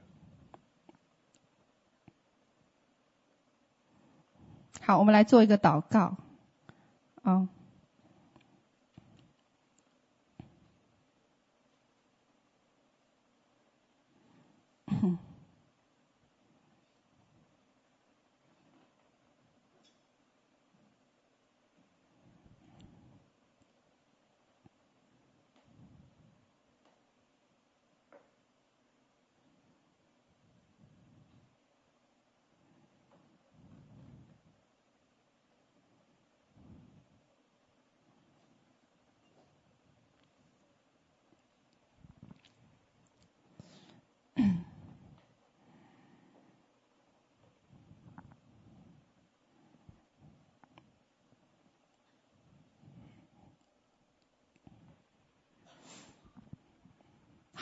[4.81, 6.17] 好，我们来做一个祷告，
[7.23, 7.49] 啊。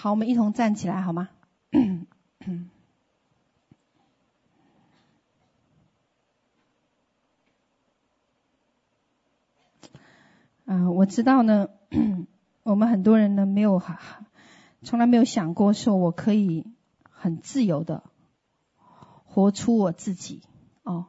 [0.06, 1.30] 好，我们一同站起来好吗？
[1.72, 2.06] 嗯，
[10.64, 11.70] 呃，我知道呢，
[12.62, 13.82] 我们很多人呢没有，
[14.84, 16.64] 从来没有想过说我可以
[17.10, 18.04] 很自由的
[19.24, 20.42] 活出我自己
[20.84, 21.06] 哦，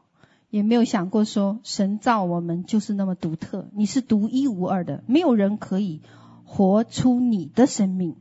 [0.49, 6.01] 也没有想过说神造我们就是那么独特，你是独一无二的，没有人可以
[6.45, 8.15] 活出你的生命。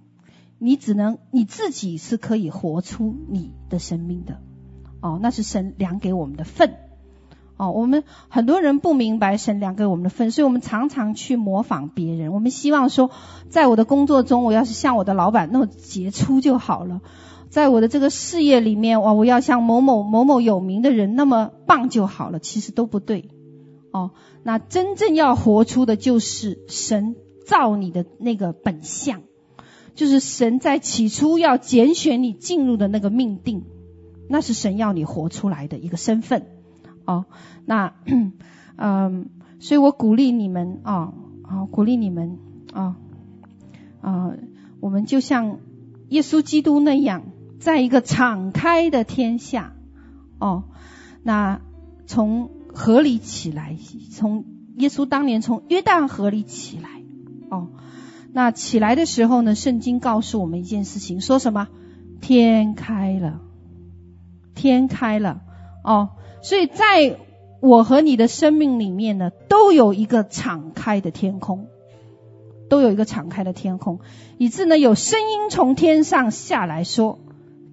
[0.58, 4.40] 你只能你自己是可以活出你的生命的，
[5.00, 6.76] 哦，那是神量给我们的份，
[7.58, 12.32] 哦，我们很多人不明白神量给我们的份，所以我们常常去模仿别人。
[12.32, 13.10] 我们希望说，
[13.50, 17.00] 在我的工作中，我要是像我的老板那么杰出就好了；
[17.50, 22.38] 在我的这个事业里面，哇，我要像某某某某有名的人那么棒就好了。
[22.38, 23.28] 其实都不对，
[23.92, 24.12] 哦，
[24.42, 27.14] 那真正要活出的就是神
[27.46, 29.20] 造你的那个本相。
[29.96, 33.64] 就是神在起初要拣选你进入的那个命定，
[34.28, 36.46] 那是神要你活出来的一个身份，
[37.06, 37.24] 哦，
[37.64, 37.94] 那，
[38.76, 42.38] 嗯，所以我鼓励你们啊啊，鼓励你们
[42.72, 42.96] 啊
[44.00, 44.36] 啊，
[44.80, 45.58] 我们就像
[46.10, 47.24] 耶稣基督那样，
[47.58, 49.74] 在一个敞开的天下
[50.38, 50.64] 哦，
[51.22, 51.60] 那
[52.06, 53.76] 从河里起来，
[54.12, 54.44] 从
[54.76, 57.02] 耶稣当年从约旦河里起来
[57.48, 57.68] 哦，
[58.36, 61.68] 那起来的时候呢，圣经告诉我们一件事情，说什么？
[62.20, 63.40] 天开了，
[64.54, 65.40] 天开了
[65.82, 66.10] 哦，
[66.42, 67.16] 所以在。
[67.58, 71.68] 我和你的生命里面呢，都有一个敞开的天空，
[72.68, 74.00] 都有一个敞开的天空，
[74.36, 77.18] 以致呢有声音从天上下来说：“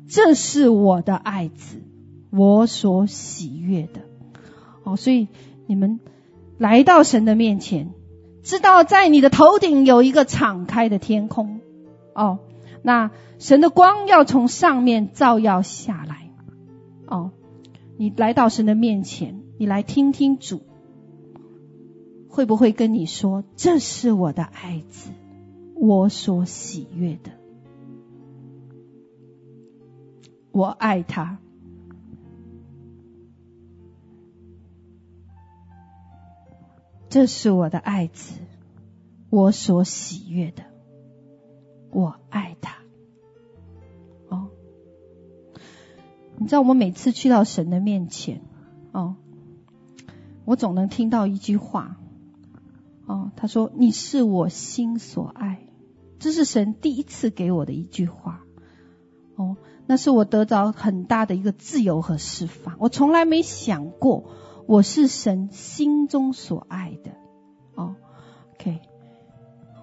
[0.08, 1.82] 这是我的爱子，
[2.32, 4.00] 我所喜悦的。”
[4.86, 5.28] 哦，所以
[5.68, 6.00] 你们
[6.58, 7.92] 来到神的面前，
[8.44, 11.62] 知道在你的头顶有一个敞开的天空，
[12.14, 12.40] 哦，
[12.82, 13.10] 那
[13.40, 16.30] 神的光要从上面照耀下来，
[17.08, 17.32] 哦，
[17.98, 19.42] 你来到神的面前。
[19.56, 20.62] 你来听听主
[22.28, 25.12] 会不会跟你说：“这是我的爱子，
[25.76, 27.32] 我所喜悦的，
[30.52, 31.38] 我爱他。”
[37.14, 38.40] 这是我的爱子，
[39.30, 40.64] 我所喜悦的，
[41.92, 42.78] 我爱他。
[44.30, 44.50] 哦，
[46.40, 48.42] 你知道我们每次去到神的面前，
[48.94, 49.16] 哦。
[50.46, 51.98] 我总能听到一句话，
[53.06, 55.68] 哦，他说：“你是我心所爱。”
[56.18, 58.42] 这是神第一次给我的一句话，
[59.36, 62.76] 哦，那是我得到很大的一个自由和释放。
[62.80, 64.32] 我从来没想过
[64.68, 67.12] 我是神心中所爱的，
[67.76, 67.96] 哦
[68.54, 68.82] ，OK，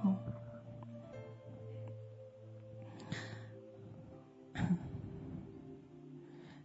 [0.03, 0.17] 哦，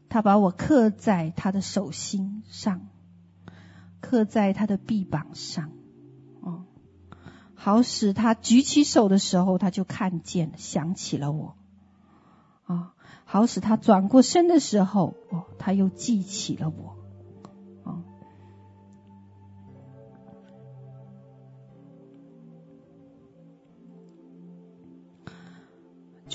[0.10, 2.88] 他把我刻在他的手心上。
[4.02, 5.72] 刻在他的臂膀上，
[6.42, 6.66] 哦，
[7.56, 11.56] 好使他举起手的时候，他就看见，想起了我，
[12.66, 12.94] 啊，
[13.26, 16.94] 好使他转过身的时候，哦，他又记起了我，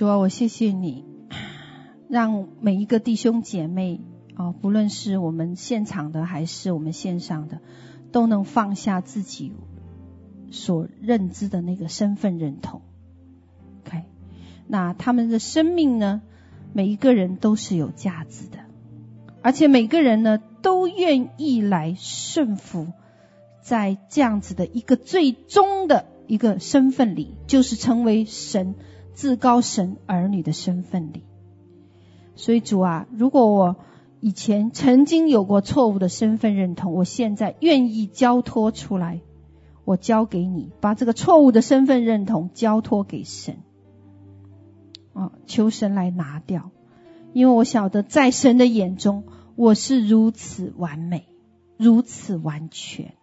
[0.00, 1.04] 主啊，我谢谢你，
[2.08, 4.00] 让每一个弟兄姐妹。
[4.34, 7.60] 哦，不论是我们现场的还是我们线上的，
[8.10, 9.52] 都能放下自己
[10.50, 12.80] 所认知的那个身份认同。
[13.84, 14.04] OK，
[14.66, 16.22] 那他们的生命呢，
[16.72, 18.60] 每一个人都是有价值的，
[19.42, 22.86] 而且每个人呢都愿意来顺服，
[23.60, 28.76] 在这样子的一个最终的一个身份里，就是成为神
[29.14, 31.24] 至高神儿女的身份里。
[32.34, 33.76] 所以主啊，如果我
[34.20, 39.20] 以前曾经有过错误的身份认同，我现在愿意交托出来，
[39.84, 43.56] 我交给你，把这个错误的身份认同交托给神，
[45.12, 46.70] 啊，求神来拿掉，
[47.32, 49.24] 因为我晓得在神的眼中
[49.56, 51.26] 我是如此完美，
[51.76, 53.14] 如此完全，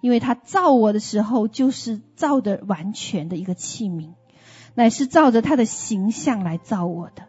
[0.00, 4.10] 因为他造我的时候就是造的完全的一个器皿，
[4.76, 7.24] 乃是照着他的形象来造我的。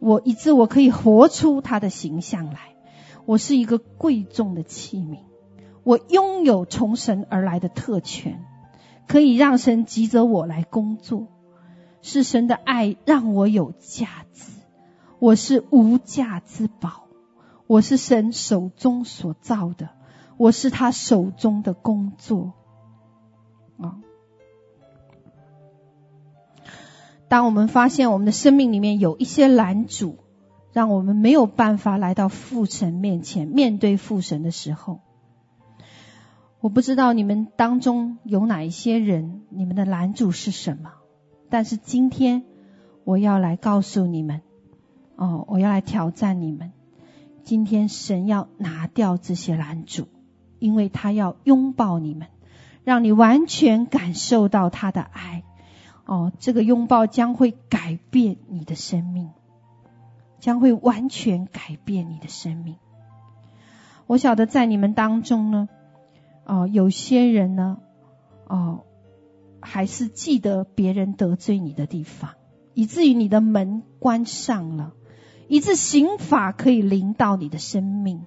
[0.00, 2.76] 我以致我可以活出他的形象来，
[3.24, 5.20] 我是一个贵重的器皿，
[5.82, 8.44] 我拥有从神而来的特权，
[9.08, 11.28] 可以让神借着我来工作，
[12.02, 14.52] 是神的爱让我有价值，
[15.20, 17.06] 我是无价之宝，
[17.66, 19.88] 我是神手中所造的，
[20.36, 22.52] 我是他手中的工作，
[23.78, 23.96] 啊。
[27.34, 30.18] 当我们发现我们的生命里面有一些拦阻，
[30.72, 35.00] 让我们没有办法来到父神面前面对父神的时候，
[36.60, 40.92] 我不知道你们当中有哪一些人，你们的拦阻是什么？
[41.50, 42.44] 但是今天
[43.02, 44.40] 我要来告诉你们，
[45.16, 46.70] 哦，我要来挑战你们。
[47.42, 50.06] 今天神要拿掉这些拦阻，
[50.60, 52.28] 因为他要拥抱你们，
[52.84, 55.42] 让你完全感受到他的爱。
[56.06, 59.30] 哦，这个拥抱将会改变你的生命，
[60.38, 62.76] 将会完全改变你的生命。
[64.06, 65.68] 我晓得在你们当中呢，
[66.44, 67.78] 哦，有些人呢，
[68.46, 68.84] 哦，
[69.60, 72.32] 还是记得别人得罪你的地方，
[72.74, 74.92] 以至于你的门关上了，
[75.48, 78.26] 以致刑罚可以临到你的生命。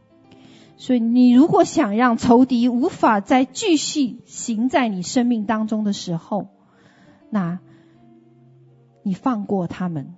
[0.78, 6.48] 所以，你如果想让仇敌无法再继续行在你生命当中的时候，
[7.30, 7.60] 那。
[9.08, 10.16] 你放过他们，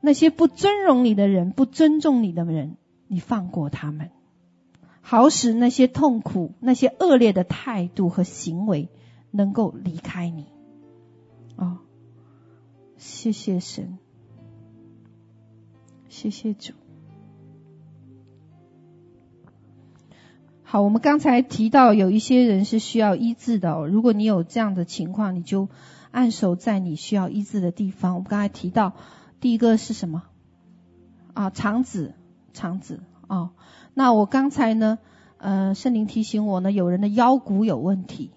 [0.00, 2.76] 那些不尊荣你的人、不尊重你的人，
[3.08, 4.10] 你放过他们。
[5.00, 8.88] 好使那些痛苦、那些恶劣的态度和行为
[9.32, 10.46] 能够离开你。
[11.56, 11.78] 哦，
[12.96, 13.98] 谢谢神，
[16.08, 16.74] 谢谢主。
[20.62, 23.88] 好，我们刚才提到有一些人是需要医治的哦。
[23.88, 25.68] 如果你有这样的情况，你就
[26.10, 28.14] 按手在你需要医治的地方。
[28.14, 28.92] 我们刚才提到
[29.40, 30.22] 第一个是什么？
[31.34, 32.14] 啊，肠子，
[32.52, 33.50] 肠子哦。
[33.94, 34.98] 那我刚才呢，
[35.38, 38.30] 呃，圣灵提醒我呢，有人的腰骨有问题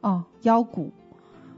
[0.00, 0.92] 哦，腰骨，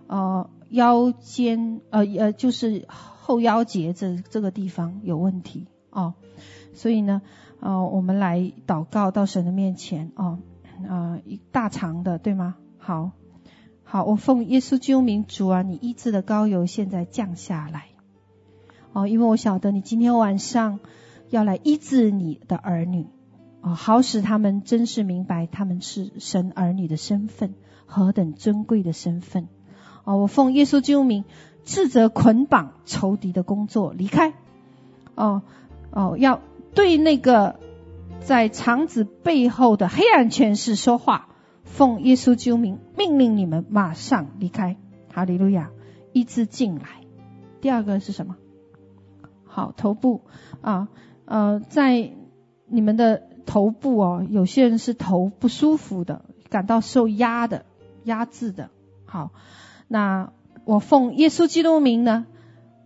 [0.06, 6.14] 呃，腰间，呃呃，就是后腰节这这个地方有问题哦，
[6.74, 7.23] 所以呢。
[7.64, 10.40] 哦，我们来祷告到神的面前哦，
[10.89, 12.56] 啊，一大长的对吗？
[12.77, 13.12] 好，
[13.93, 17.89] 好，我奉耶稣基督名主啊，你医治的膏油现在降下来，
[18.94, 20.81] 哦，因为我晓得你今天晚上
[21.28, 23.05] 要来医治你的儿女，
[23.60, 27.52] 哦，好使他们真是明白他们是神儿女的身份，
[27.85, 29.47] 何等尊贵的身份，
[30.05, 31.27] 哦，我奉耶稣基督名
[31.66, 34.32] 斥责捆绑仇敌的工作，离开，
[35.16, 35.43] 哦，
[35.90, 36.40] 哦，要。
[36.74, 37.56] 对那个
[38.20, 41.28] 在肠子背后的黑暗权势说话，
[41.62, 44.76] 奉耶稣之名命令你们马上离开。
[45.12, 45.70] 哈利路亚，
[46.12, 46.84] 医治进来。
[47.60, 48.36] 第二个是什么？
[49.44, 50.22] 好，头部
[50.60, 50.89] 啊，
[51.24, 52.12] 呃，在
[52.66, 57.64] 你们的头部哦，有些人是头不舒服的，感到受压的、
[58.05, 58.70] 压制的。
[59.05, 59.30] 好，
[59.89, 60.32] 那
[60.64, 62.26] 我奉耶稣基督名呢，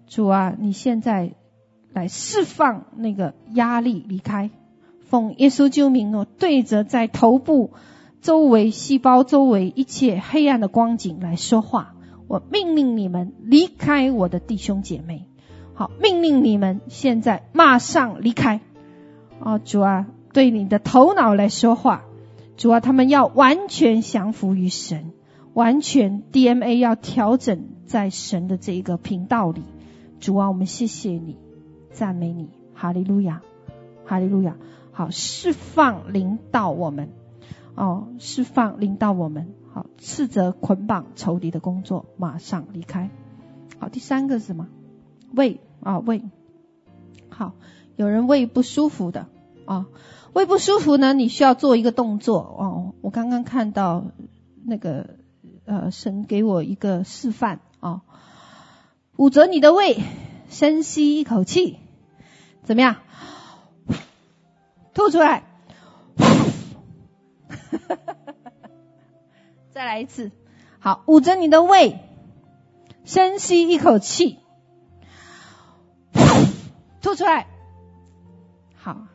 [0.06, 1.34] 主啊，你现在。
[1.92, 4.50] 来释放那个压力，离开。
[5.08, 7.70] 奉耶稣救名哦，对着在头部
[8.20, 11.94] 周围细胞周围一切黑暗的光景来说话。
[12.28, 15.28] 我命令你们离开我的弟兄姐妹。
[15.74, 18.60] 好，命令你们现在马上离开。
[19.38, 22.02] 哦，主啊，对你的头脑来说话。
[22.56, 25.12] 主啊，他们要完全降服于神，
[25.52, 29.62] 完全 DNA 要调整在神的这一个频道里。
[30.18, 31.36] 主啊，我们谢谢你。
[31.92, 33.42] 赞美你，哈利路亚，
[34.04, 34.56] 哈利路亚。
[34.90, 37.10] 好，释放领导我们，
[37.76, 39.54] 哦，释放领导我们。
[39.72, 43.10] 好，斥责捆绑仇敌的工作，马上离开。
[43.78, 44.68] 好，第三个是什么？
[45.32, 46.22] 胃啊，胃。
[47.28, 47.52] 好，
[47.94, 49.26] 有人胃不舒服的
[49.66, 49.86] 啊，
[50.32, 52.94] 胃不舒服呢，你需要做一个动作哦。
[53.02, 54.06] 我刚刚看到
[54.64, 55.16] 那个
[55.66, 58.02] 呃，神给我一个示范啊，
[59.16, 60.02] 捂着你的胃，
[60.48, 61.78] 深吸一口气。
[62.62, 62.96] 怎么样？
[64.94, 65.44] 吐出来，
[69.72, 70.30] 再来一次。
[70.78, 72.00] 好，捂着你的胃，
[73.04, 74.38] 深吸一口气，
[77.02, 77.46] 吐出来。
[78.74, 79.06] 好，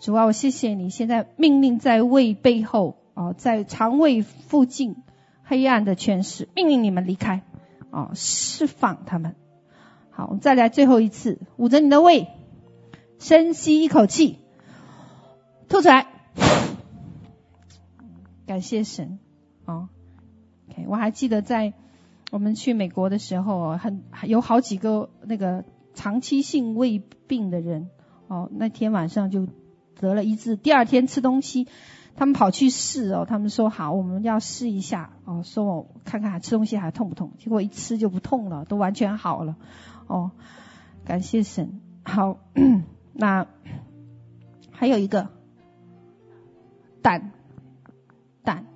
[0.00, 0.90] 主啊，我谢谢你。
[0.90, 4.96] 现在命令在胃背后哦，在肠胃附近
[5.44, 7.42] 黑暗的权势，命令你们离开
[7.90, 9.34] 哦，释放他们。
[10.10, 12.28] 好，我们再来最后一次，捂着你的胃。
[13.18, 14.38] 深吸一口气，
[15.68, 16.06] 吐出来。
[18.48, 19.18] 感谢神，
[19.66, 19.90] 哦
[20.70, 21.74] ，OK，我还记得在
[22.30, 27.90] 我们去美国的时候，很有好几个那个长期性胃病的人，
[28.26, 29.46] 哦，那天晚上就
[30.00, 30.56] 得了医治。
[30.56, 31.68] 第二天吃东西，
[32.16, 37.32] 他们跑去试哦，他们说好，我们要试一下哦，说我看看吃东西还痛不痛？
[37.38, 39.56] 结果一吃就不痛了，都完全好了。
[40.06, 40.30] 哦，
[41.04, 42.38] 感谢神，好。
[43.12, 43.46] 那
[44.70, 45.28] 还有一个，
[47.02, 47.32] 胆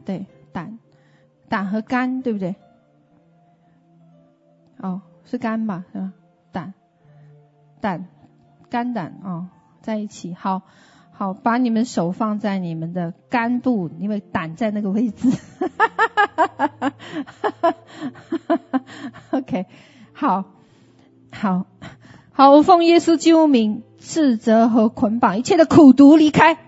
[0.05, 0.79] 对胆，
[1.49, 2.57] 胆和肝对不对？
[4.79, 6.13] 哦，是肝吧，是吧？
[6.51, 6.75] 胆，
[7.81, 8.07] 胆，
[8.69, 9.49] 肝胆哦，
[9.81, 10.35] 在一起。
[10.35, 10.63] 好，
[11.13, 15.31] 好，把你们手放在你们的肝部，因为胆在那个位置。
[19.31, 19.67] OK，
[20.13, 20.45] 好，
[21.31, 21.67] 好，
[22.33, 23.83] 好，我奉耶稣基督名。
[24.05, 26.59] 斥责和捆绑一切的苦毒离开，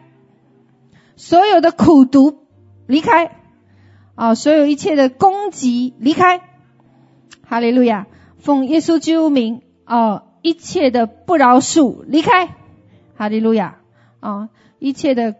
[1.17, 2.44] 所有的苦毒
[2.87, 3.37] 离开，
[4.15, 6.41] 啊，所有一切的攻击离开，
[7.43, 8.07] 哈利路亚！
[8.39, 12.55] 奉耶稣之名，啊，一切的不饶恕离开，
[13.17, 13.81] 哈利路亚！
[14.21, 15.35] 啊，一切的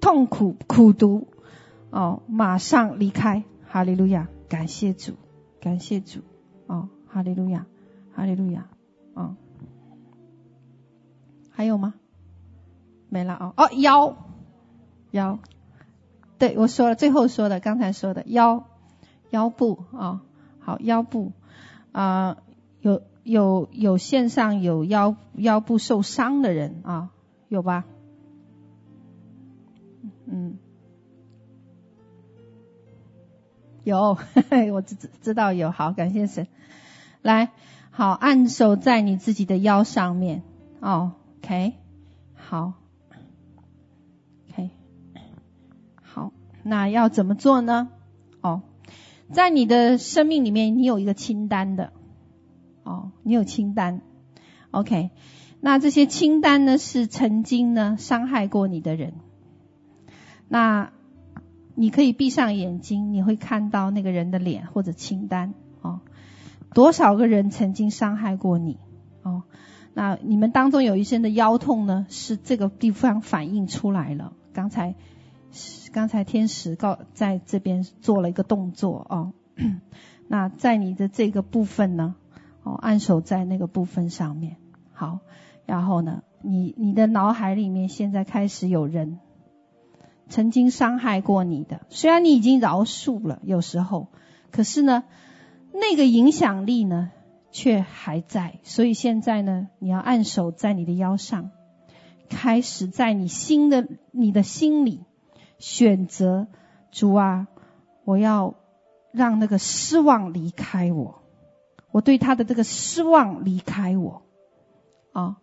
[0.00, 1.28] 痛苦苦毒，
[1.90, 4.28] 哦，马上离开，哈利路亚！
[4.48, 5.12] 感谢主，
[5.60, 6.20] 感谢主，
[6.66, 7.66] 哦，哈利路亚，
[8.14, 8.66] 哈利路亚，
[9.14, 9.36] 啊。
[11.50, 11.94] 还有吗？
[13.08, 13.52] 没了啊。
[13.56, 14.16] 哦，腰，
[15.10, 15.38] 腰，
[16.40, 18.64] 对我说了最后说的刚才说的腰
[19.28, 20.22] 腰部啊
[20.58, 21.32] 好腰部。
[21.92, 22.38] 啊
[22.80, 27.10] 有有有线上有腰腰部受伤的人啊
[27.48, 27.84] 有吧？
[30.26, 30.56] 嗯。
[33.84, 36.46] 有嘿嘿 我知知道有好感谢神。
[37.20, 37.50] 来
[37.90, 40.42] 好按手在你自己的腰上面
[40.80, 41.12] 哦
[41.42, 41.74] ok
[42.34, 42.79] 好。
[46.62, 47.88] 那要怎么做呢？
[48.40, 48.62] 哦，
[49.32, 51.92] 在你的生命里面，你有一个清单的。
[52.82, 54.00] 哦，你有清单。
[54.70, 55.10] OK，
[55.60, 59.14] 那这些清单呢，是曾经呢伤害过你的人。
[60.48, 60.92] 那
[61.74, 66.00] 你可以闭上眼睛，你会看到那个人的脸或者清单哦。
[66.74, 68.78] 多少个人曾经伤害过你
[69.22, 69.42] 哦？
[69.92, 74.32] 那你们当中有一些人的腰痛呢，是这个地方反映出来了。
[74.52, 74.94] 刚才
[75.92, 79.32] 刚才天使告在这边做了一个动作哦。
[80.28, 82.14] 那在你的这个部分呢，
[82.62, 84.56] 哦，按手在那个部分上面。
[84.92, 85.20] 好，
[85.66, 89.18] 然后呢，你你的脑海里面现在开始有人。
[90.28, 94.06] 曾经伤害过你的，虽然你已经饶恕了，有时候，
[94.52, 95.02] 可是呢，
[95.72, 97.10] 那个影响力呢，
[97.50, 98.60] 却还在。
[98.62, 101.50] 所以现在呢，你要按手在你的腰上，
[102.28, 105.00] 开始在你心的、你的心里
[105.60, 106.48] 选择
[106.90, 107.46] 主啊，
[108.04, 108.56] 我要
[109.12, 111.22] 让那个失望离开我，
[111.92, 114.22] 我对他的这个失望离开我，
[115.12, 115.36] 啊，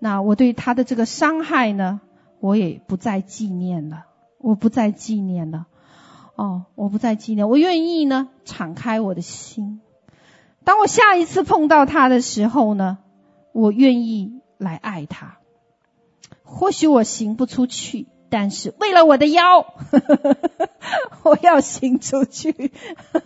[0.00, 2.00] 那我对他的这个伤害呢，
[2.40, 4.06] 我也不再纪念了。
[4.40, 5.66] 我不再纪念了，
[6.36, 9.80] 哦，我不再纪念，我愿意呢，敞开我的心。
[10.62, 12.98] 当我下一次碰到他的时候呢，
[13.50, 15.38] 我愿意来爱他。
[16.44, 19.74] 或许我行不出去，但是为了我的腰，
[21.24, 22.72] 我要行出去。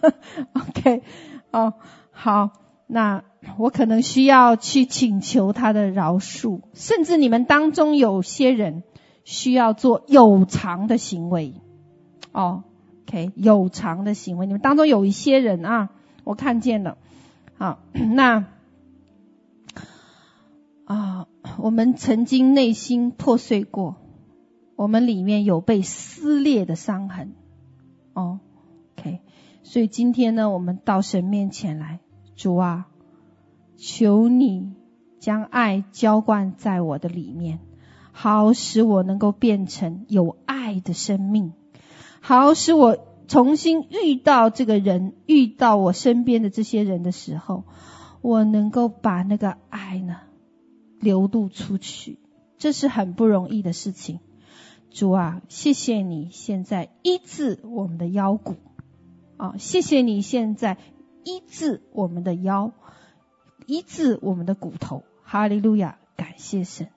[0.52, 1.02] OK，
[1.50, 1.74] 哦，
[2.10, 2.50] 好，
[2.86, 3.24] 那
[3.58, 8.82] 我可能需要去请求他的饶恕，甚至你们当中有些人。
[9.24, 11.54] 需要做有偿的行为，
[12.32, 12.64] 哦
[13.06, 14.46] ，OK，有偿的行为。
[14.46, 15.90] 你们当中有一些人啊，
[16.24, 16.98] 我看见了，
[17.56, 18.46] 好， 那
[20.86, 23.94] 啊，我们曾经内心破碎过，
[24.76, 27.34] 我们里面有被撕裂的伤痕，
[28.14, 28.40] 哦
[28.96, 29.20] ，OK，
[29.62, 32.00] 所以今天呢，我们到神面前来，
[32.36, 32.88] 主啊，
[33.76, 34.72] 求你
[35.20, 37.60] 将爱浇灌在我的里面。
[38.14, 41.54] 好使我能够变成有爱的生命，
[42.20, 47.64] 好使我重新遇到这个人，遇到我身边的这些人的时候，
[48.20, 50.18] 我能够把那个爱呢
[51.00, 52.18] 流露出去，
[52.58, 54.20] 这是很不容易的事情。
[54.94, 58.56] 主啊，谢谢你现在医治我们的腰骨，
[59.36, 60.76] 啊，谢谢你现在
[61.24, 62.72] 医治我们的腰，
[63.66, 65.02] 医治我们的骨头。
[65.24, 66.88] 哈利路亚，感谢神。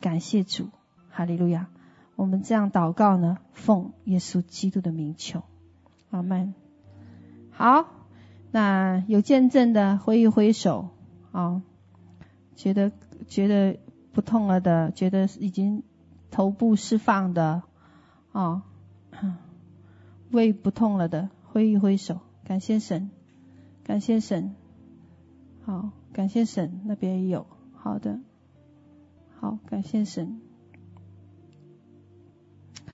[0.00, 0.68] 感谢主，
[1.08, 1.68] 哈利路亚！
[2.14, 5.42] 我们这样祷告呢，奉耶稣基督的名求，
[6.10, 6.52] 阿门。
[7.50, 7.86] 好，
[8.50, 10.90] 那有见证的挥一挥手
[11.32, 11.62] 啊，
[12.54, 12.92] 觉得
[13.28, 13.78] 觉得
[14.12, 15.82] 不痛了的，觉得已经
[16.34, 17.62] 头部释放的
[18.32, 18.64] 啊，
[20.32, 23.12] 胃不痛了的，挥一挥手，感谢神，
[23.84, 24.56] 感谢神，
[25.62, 28.18] 好，感谢神，那边也有，好的。
[29.38, 30.40] 好，感谢神。